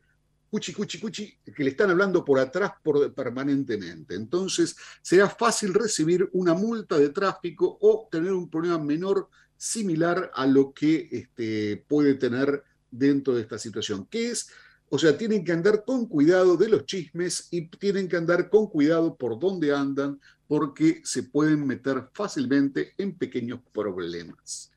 cuchi, 0.56 0.72
cuchi, 0.72 1.00
cuchi, 1.02 1.38
que 1.54 1.64
le 1.66 1.72
están 1.72 1.90
hablando 1.90 2.24
por 2.24 2.40
atrás 2.40 2.72
por, 2.82 3.14
permanentemente. 3.14 4.16
Entonces, 4.16 4.74
será 5.02 5.30
fácil 5.30 5.74
recibir 5.74 6.30
una 6.32 6.54
multa 6.54 6.98
de 6.98 7.10
tráfico 7.10 7.78
o 7.82 8.08
tener 8.10 8.32
un 8.32 8.50
problema 8.50 8.80
menor 8.80 9.28
similar 9.58 10.32
a 10.34 10.48
lo 10.48 10.74
que 10.74 11.10
este, 11.12 11.84
puede 11.90 12.14
tener 12.14 12.64
dentro 12.90 13.36
de 13.36 13.42
esta 13.42 13.60
situación, 13.60 14.06
que 14.06 14.32
es, 14.32 14.48
o 14.88 14.98
sea, 14.98 15.18
tienen 15.18 15.44
que 15.44 15.52
andar 15.52 15.84
con 15.84 16.06
cuidado 16.06 16.56
de 16.56 16.70
los 16.70 16.86
chismes 16.86 17.50
y 17.52 17.68
tienen 17.68 18.08
que 18.08 18.16
andar 18.16 18.50
con 18.50 18.68
cuidado 18.68 19.18
por 19.18 19.38
dónde 19.38 19.76
andan, 19.76 20.22
porque 20.48 21.02
se 21.04 21.24
pueden 21.24 21.68
meter 21.68 22.08
fácilmente 22.14 22.94
en 22.98 23.18
pequeños 23.18 23.60
problemas. 23.74 24.72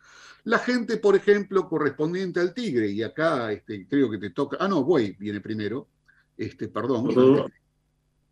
La 0.49 0.59
gente, 0.59 0.97
por 0.97 1.15
ejemplo, 1.15 1.69
correspondiente 1.69 2.41
al 2.41 2.55
tigre, 2.55 2.91
y 2.91 3.03
acá 3.03 3.53
este, 3.53 3.87
creo 3.87 4.11
que 4.11 4.17
te 4.17 4.31
toca, 4.31 4.57
ah, 4.59 4.67
no, 4.67 4.83
voy, 4.83 5.15
viene 5.19 5.43
primero, 5.43 5.89
este, 6.39 6.69
perdón, 6.69 7.53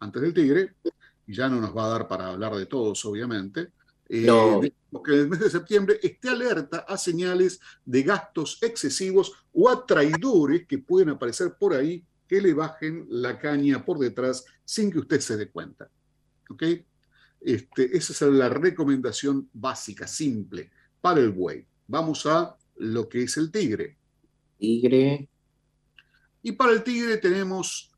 antes, 0.01 0.23
del 0.23 0.33
tigre, 0.33 0.77
y 1.27 1.35
ya 1.35 1.47
no 1.51 1.61
nos 1.61 1.77
va 1.77 1.85
a 1.85 1.89
dar 1.91 2.09
para 2.09 2.29
hablar 2.29 2.55
de 2.55 2.65
todos, 2.65 3.05
obviamente. 3.05 3.69
Eh, 4.09 4.23
no. 4.23 4.63
que 5.03 5.13
en 5.13 5.19
el 5.19 5.29
mes 5.29 5.41
de 5.41 5.51
septiembre 5.51 6.01
esté 6.03 6.31
alerta 6.31 6.87
a 6.89 6.97
señales 6.97 7.61
de 7.85 8.03
gastos 8.03 8.63
excesivos 8.63 9.35
o 9.53 9.69
a 9.69 9.85
traidores 9.85 10.67
que 10.67 10.79
pueden 10.79 11.11
aparecer 11.11 11.55
por 11.59 11.75
ahí 11.75 12.03
que 12.27 12.41
le 12.41 12.55
bajen 12.55 13.05
la 13.11 13.39
caña 13.39 13.85
por 13.85 13.99
detrás 13.99 14.43
sin 14.65 14.91
que 14.91 15.01
usted 15.01 15.21
se 15.21 15.37
dé 15.37 15.51
cuenta. 15.51 15.91
¿Ok? 16.49 16.63
Este, 17.43 17.95
esa 17.95 18.13
es 18.15 18.33
la 18.33 18.49
recomendación 18.49 19.51
básica, 19.53 20.07
simple, 20.07 20.71
para 21.03 21.21
el 21.21 21.31
buey. 21.31 21.67
Vamos 21.87 22.27
a 22.27 22.57
lo 22.77 23.09
que 23.09 23.23
es 23.23 23.37
el 23.37 23.51
tigre. 23.51 23.97
Tigre. 24.59 25.29
Y 26.43 26.53
para 26.53 26.73
el 26.73 26.83
tigre 26.83 27.17
tenemos 27.19 27.91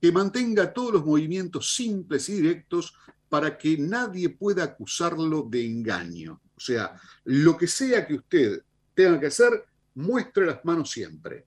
que 0.00 0.12
mantenga 0.12 0.72
todos 0.72 0.92
los 0.94 1.04
movimientos 1.04 1.74
simples 1.74 2.28
y 2.28 2.34
directos 2.34 2.94
para 3.28 3.58
que 3.58 3.76
nadie 3.78 4.28
pueda 4.28 4.64
acusarlo 4.64 5.42
de 5.42 5.66
engaño. 5.66 6.40
O 6.56 6.60
sea, 6.60 7.00
lo 7.24 7.56
que 7.56 7.66
sea 7.66 8.06
que 8.06 8.14
usted 8.14 8.62
tenga 8.94 9.20
que 9.20 9.26
hacer, 9.26 9.64
muestre 9.94 10.46
las 10.46 10.64
manos 10.64 10.90
siempre. 10.90 11.46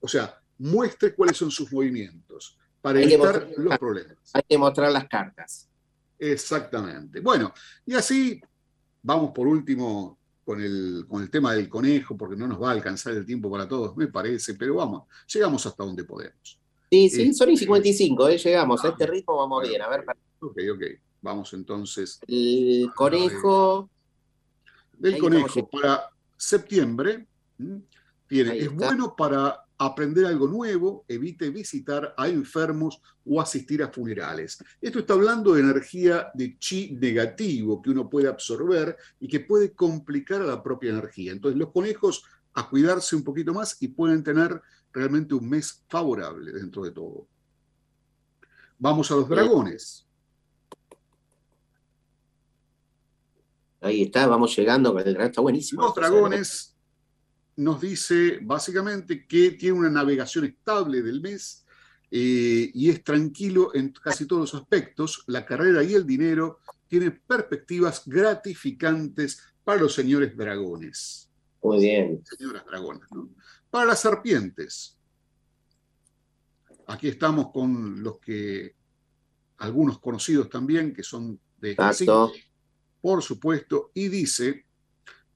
O 0.00 0.08
sea, 0.08 0.40
muestre 0.58 1.14
cuáles 1.14 1.36
son 1.36 1.50
sus 1.50 1.72
movimientos 1.72 2.58
para 2.80 3.00
evitar 3.00 3.48
los 3.56 3.78
problemas. 3.78 4.18
Hay 4.32 4.42
que 4.48 4.58
mostrar 4.58 4.92
las 4.92 5.08
cartas. 5.08 5.68
Exactamente. 6.18 7.20
Bueno, 7.20 7.52
y 7.84 7.94
así 7.94 8.40
vamos 9.02 9.32
por 9.32 9.46
último 9.46 10.18
con 10.46 10.62
el, 10.62 11.04
con 11.08 11.20
el 11.22 11.28
tema 11.28 11.54
del 11.54 11.68
conejo, 11.68 12.16
porque 12.16 12.36
no 12.36 12.46
nos 12.46 12.62
va 12.62 12.68
a 12.68 12.72
alcanzar 12.72 13.12
el 13.14 13.26
tiempo 13.26 13.50
para 13.50 13.66
todos, 13.66 13.96
me 13.96 14.06
parece, 14.06 14.54
pero 14.54 14.76
vamos, 14.76 15.02
llegamos 15.26 15.66
hasta 15.66 15.82
donde 15.82 16.04
podemos. 16.04 16.60
Sí, 16.88 17.10
sí, 17.10 17.34
son 17.34 17.50
y 17.50 17.56
55, 17.56 18.28
eh, 18.28 18.38
llegamos, 18.38 18.84
a 18.84 18.90
este 18.90 19.08
ritmo 19.08 19.38
vamos 19.38 19.68
bien, 19.68 19.82
a 19.82 19.88
ver. 19.88 20.04
Ok, 20.38 20.56
ok, 20.72 20.82
vamos 21.20 21.52
entonces. 21.52 22.20
El 22.28 22.92
conejo. 22.94 23.90
Del 24.92 25.18
conejo 25.18 25.68
para 25.68 26.10
septiembre, 26.36 27.26
tiene, 28.28 28.56
es 28.56 28.72
bueno 28.72 29.16
para 29.16 29.65
aprender 29.78 30.26
algo 30.26 30.48
nuevo, 30.48 31.04
evite 31.08 31.50
visitar 31.50 32.14
a 32.16 32.28
enfermos 32.28 33.00
o 33.24 33.40
asistir 33.40 33.82
a 33.82 33.88
funerales. 33.88 34.62
Esto 34.80 35.00
está 35.00 35.14
hablando 35.14 35.54
de 35.54 35.60
energía 35.60 36.30
de 36.34 36.58
chi 36.58 36.96
negativo 37.00 37.82
que 37.82 37.90
uno 37.90 38.08
puede 38.08 38.28
absorber 38.28 38.96
y 39.20 39.28
que 39.28 39.40
puede 39.40 39.74
complicar 39.74 40.42
a 40.42 40.46
la 40.46 40.62
propia 40.62 40.90
energía. 40.90 41.32
Entonces 41.32 41.58
los 41.58 41.72
conejos 41.72 42.24
a 42.54 42.68
cuidarse 42.68 43.16
un 43.16 43.24
poquito 43.24 43.52
más 43.52 43.76
y 43.80 43.88
pueden 43.88 44.22
tener 44.22 44.60
realmente 44.92 45.34
un 45.34 45.48
mes 45.48 45.84
favorable 45.88 46.52
dentro 46.52 46.84
de 46.84 46.92
todo. 46.92 47.28
Vamos 48.78 49.10
a 49.10 49.16
los 49.16 49.28
dragones. 49.28 50.06
Ahí 53.80 54.02
está, 54.02 54.26
vamos 54.26 54.56
llegando, 54.56 54.98
está 54.98 55.42
buenísimo. 55.42 55.82
Los 55.82 55.94
dragones 55.94 56.75
nos 57.56 57.80
dice 57.80 58.38
básicamente 58.42 59.26
que 59.26 59.52
tiene 59.52 59.78
una 59.78 59.90
navegación 59.90 60.44
estable 60.44 61.02
del 61.02 61.20
mes 61.20 61.64
eh, 62.10 62.70
y 62.72 62.90
es 62.90 63.02
tranquilo 63.02 63.74
en 63.74 63.92
casi 63.92 64.26
todos 64.26 64.52
los 64.52 64.60
aspectos. 64.60 65.24
La 65.26 65.44
carrera 65.44 65.82
y 65.82 65.94
el 65.94 66.06
dinero 66.06 66.60
tienen 66.86 67.20
perspectivas 67.26 68.02
gratificantes 68.06 69.42
para 69.64 69.80
los 69.80 69.94
señores 69.94 70.36
dragones. 70.36 71.30
Muy 71.62 71.80
bien. 71.80 72.22
Señoras 72.24 72.64
dragones, 72.66 73.08
Para 73.70 73.86
las 73.86 74.00
serpientes. 74.00 74.96
Aquí 76.86 77.08
estamos 77.08 77.50
con 77.50 78.02
los 78.02 78.20
que, 78.20 78.76
algunos 79.58 79.98
conocidos 79.98 80.48
también, 80.48 80.94
que 80.94 81.02
son 81.02 81.40
de 81.58 81.72
este 81.72 82.06
por 83.00 83.22
supuesto, 83.22 83.90
y 83.94 84.08
dice 84.08 84.65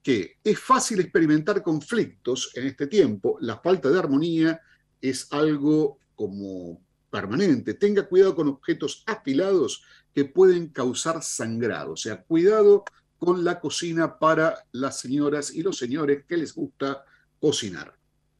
que 0.03 0.37
es 0.43 0.59
fácil 0.59 0.99
experimentar 0.99 1.61
conflictos 1.61 2.51
en 2.55 2.67
este 2.67 2.87
tiempo, 2.87 3.37
la 3.41 3.59
falta 3.59 3.89
de 3.89 3.99
armonía 3.99 4.61
es 4.99 5.31
algo 5.31 5.99
como 6.15 6.81
permanente. 7.09 7.75
Tenga 7.75 8.07
cuidado 8.07 8.35
con 8.35 8.47
objetos 8.47 9.03
afilados 9.05 9.83
que 10.13 10.25
pueden 10.25 10.69
causar 10.69 11.21
sangrado, 11.21 11.93
o 11.93 11.97
sea, 11.97 12.23
cuidado 12.23 12.83
con 13.17 13.43
la 13.43 13.59
cocina 13.59 14.17
para 14.17 14.65
las 14.71 14.99
señoras 14.99 15.53
y 15.53 15.61
los 15.61 15.77
señores 15.77 16.25
que 16.25 16.37
les 16.37 16.55
gusta 16.55 17.05
cocinar. 17.39 17.95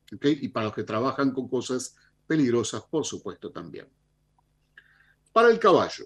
Y 0.09 0.47
para 0.49 0.65
los 0.67 0.75
que 0.75 0.83
trabajan 0.83 1.31
con 1.31 1.47
cosas 1.47 1.95
peligrosas, 2.25 2.83
por 2.89 3.05
supuesto, 3.05 3.51
también. 3.51 3.87
Para 5.31 5.49
el 5.49 5.59
caballo, 5.59 6.05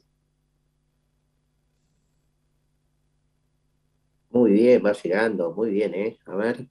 Muy 4.35 4.51
bien, 4.51 4.83
va 4.85 4.91
llegando, 4.91 5.53
muy 5.53 5.69
bien, 5.69 5.95
¿eh? 5.95 6.19
A 6.25 6.35
ver, 6.35 6.67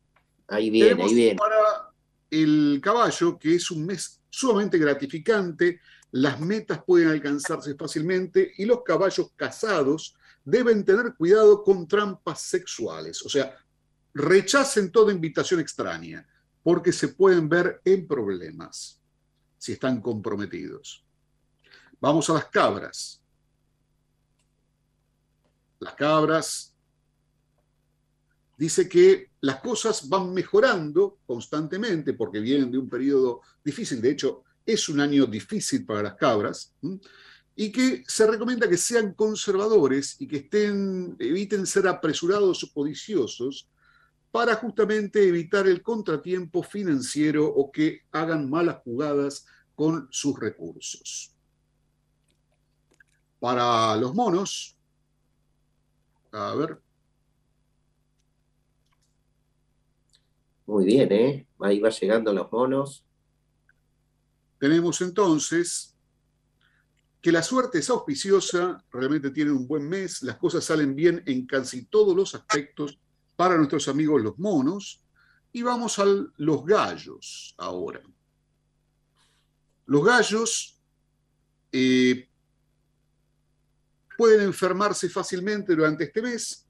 ahí 0.48 0.68
viene, 0.68 1.02
ahí 1.02 1.14
viene. 1.14 1.38
Para 1.38 1.94
el 2.30 2.78
caballo, 2.82 3.38
que 3.38 3.54
es 3.54 3.70
un 3.70 3.86
mes 3.86 4.20
sumamente 4.28 4.76
gratificante, 4.76 5.80
las 6.10 6.38
metas 6.40 6.84
pueden 6.84 7.08
alcanzarse 7.08 7.74
fácilmente 7.74 8.52
y 8.58 8.66
los 8.66 8.82
caballos 8.82 9.32
casados 9.34 10.14
deben 10.44 10.84
tener 10.84 11.14
cuidado 11.14 11.62
con 11.62 11.88
trampas 11.88 12.42
sexuales. 12.42 13.24
O 13.24 13.30
sea, 13.30 13.56
rechacen 14.12 14.92
toda 14.92 15.10
invitación 15.10 15.58
extraña, 15.58 16.28
porque 16.62 16.92
se 16.92 17.08
pueden 17.08 17.48
ver 17.48 17.80
en 17.86 18.06
problemas 18.06 19.00
si 19.56 19.72
están 19.72 20.02
comprometidos. 20.02 21.02
Vamos 21.98 22.28
a 22.28 22.34
las 22.34 22.44
cabras. 22.44 23.22
Las 25.78 25.94
cabras 25.94 26.73
dice 28.64 28.88
que 28.88 29.30
las 29.42 29.60
cosas 29.60 30.08
van 30.08 30.32
mejorando 30.32 31.18
constantemente 31.26 32.14
porque 32.14 32.40
vienen 32.40 32.70
de 32.70 32.78
un 32.78 32.88
periodo 32.88 33.42
difícil. 33.62 34.00
De 34.00 34.10
hecho, 34.10 34.44
es 34.64 34.88
un 34.88 35.00
año 35.00 35.26
difícil 35.26 35.84
para 35.84 36.02
las 36.02 36.14
cabras. 36.14 36.74
y 37.56 37.70
que 37.70 38.02
se 38.08 38.26
recomienda 38.26 38.68
que 38.68 38.76
sean 38.76 39.14
conservadores 39.14 40.16
y 40.18 40.26
que 40.26 40.38
estén, 40.38 41.14
eviten 41.20 41.66
ser 41.66 41.86
apresurados 41.86 42.64
o 42.64 42.72
codiciosos 42.72 43.68
para 44.32 44.56
justamente 44.56 45.22
evitar 45.22 45.68
el 45.68 45.80
contratiempo 45.80 46.64
financiero 46.64 47.46
o 47.46 47.70
que 47.70 48.00
hagan 48.10 48.50
malas 48.50 48.78
jugadas 48.82 49.46
con 49.76 50.08
sus 50.10 50.36
recursos. 50.40 51.32
Para 53.38 53.94
los 53.96 54.12
monos, 54.14 54.76
a 56.32 56.54
ver. 56.56 56.83
Muy 60.66 60.84
bien, 60.86 61.12
¿eh? 61.12 61.46
Ahí 61.60 61.80
va 61.80 61.90
llegando 61.90 62.32
los 62.32 62.50
monos. 62.50 63.04
Tenemos 64.58 65.00
entonces 65.02 65.94
que 67.20 67.32
la 67.32 67.42
suerte 67.42 67.78
es 67.78 67.90
auspiciosa, 67.90 68.84
realmente 68.90 69.30
tienen 69.30 69.54
un 69.54 69.66
buen 69.66 69.88
mes, 69.88 70.22
las 70.22 70.36
cosas 70.36 70.64
salen 70.64 70.94
bien 70.94 71.22
en 71.26 71.46
casi 71.46 71.86
todos 71.86 72.14
los 72.14 72.34
aspectos 72.34 72.98
para 73.36 73.56
nuestros 73.56 73.88
amigos 73.88 74.22
los 74.22 74.38
monos. 74.38 75.02
Y 75.52 75.62
vamos 75.62 75.98
a 75.98 76.04
los 76.36 76.64
gallos 76.64 77.54
ahora. 77.58 78.02
Los 79.86 80.04
gallos 80.04 80.80
eh, 81.72 82.28
pueden 84.16 84.40
enfermarse 84.42 85.08
fácilmente 85.08 85.74
durante 85.74 86.04
este 86.04 86.22
mes, 86.22 86.63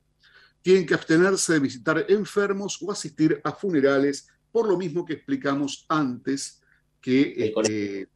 tienen 0.64 0.86
que 0.86 0.94
abstenerse 0.94 1.52
de 1.52 1.58
visitar 1.58 2.06
enfermos 2.08 2.80
o 2.80 2.90
asistir 2.90 3.38
a 3.44 3.52
funerales, 3.52 4.28
por 4.50 4.66
lo 4.66 4.78
mismo 4.78 5.04
que 5.04 5.12
explicamos 5.12 5.84
antes 5.90 6.62
que 7.02 7.34
este, 7.36 8.08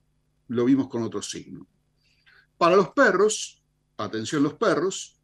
lo 0.46 0.64
vimos 0.64 0.88
con 0.88 1.02
otro 1.02 1.20
signo. 1.20 1.66
Para 2.56 2.74
los 2.74 2.88
perros, 2.88 3.62
atención 3.98 4.42
los 4.42 4.54
perros, 4.54 5.20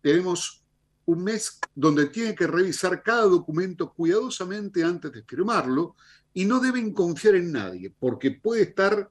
tenemos 0.00 0.64
un 1.04 1.22
mes 1.22 1.60
donde 1.74 2.06
tiene 2.06 2.34
que 2.34 2.46
revisar 2.46 3.02
cada 3.02 3.24
documento 3.24 3.92
cuidadosamente 3.92 4.82
antes 4.82 5.12
de 5.12 5.24
firmarlo 5.24 5.94
y 6.32 6.46
no 6.46 6.58
deben 6.58 6.94
confiar 6.94 7.34
en 7.34 7.52
nadie, 7.52 7.90
porque 7.90 8.30
puede 8.30 8.62
estar 8.62 9.10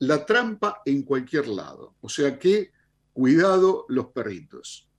la 0.00 0.26
trampa 0.26 0.82
en 0.84 1.02
cualquier 1.02 1.48
lado. 1.48 1.94
O 2.02 2.10
sea 2.10 2.38
que 2.38 2.74
cuidado 3.14 3.86
los 3.88 4.08
perritos. 4.08 4.90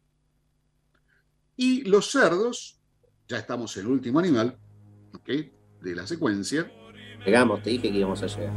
Y 1.55 1.83
los 1.83 2.09
cerdos, 2.09 2.81
ya 3.27 3.37
estamos 3.37 3.77
en 3.77 3.85
el 3.85 3.91
último 3.91 4.17
animal 4.17 4.57
de 5.81 5.95
la 5.95 6.07
secuencia, 6.07 6.71
Llegamos, 7.25 7.63
te 7.63 7.71
dije 7.71 7.91
que 7.91 7.97
íbamos 7.97 8.21
a 8.21 8.27
llegar. 8.27 8.53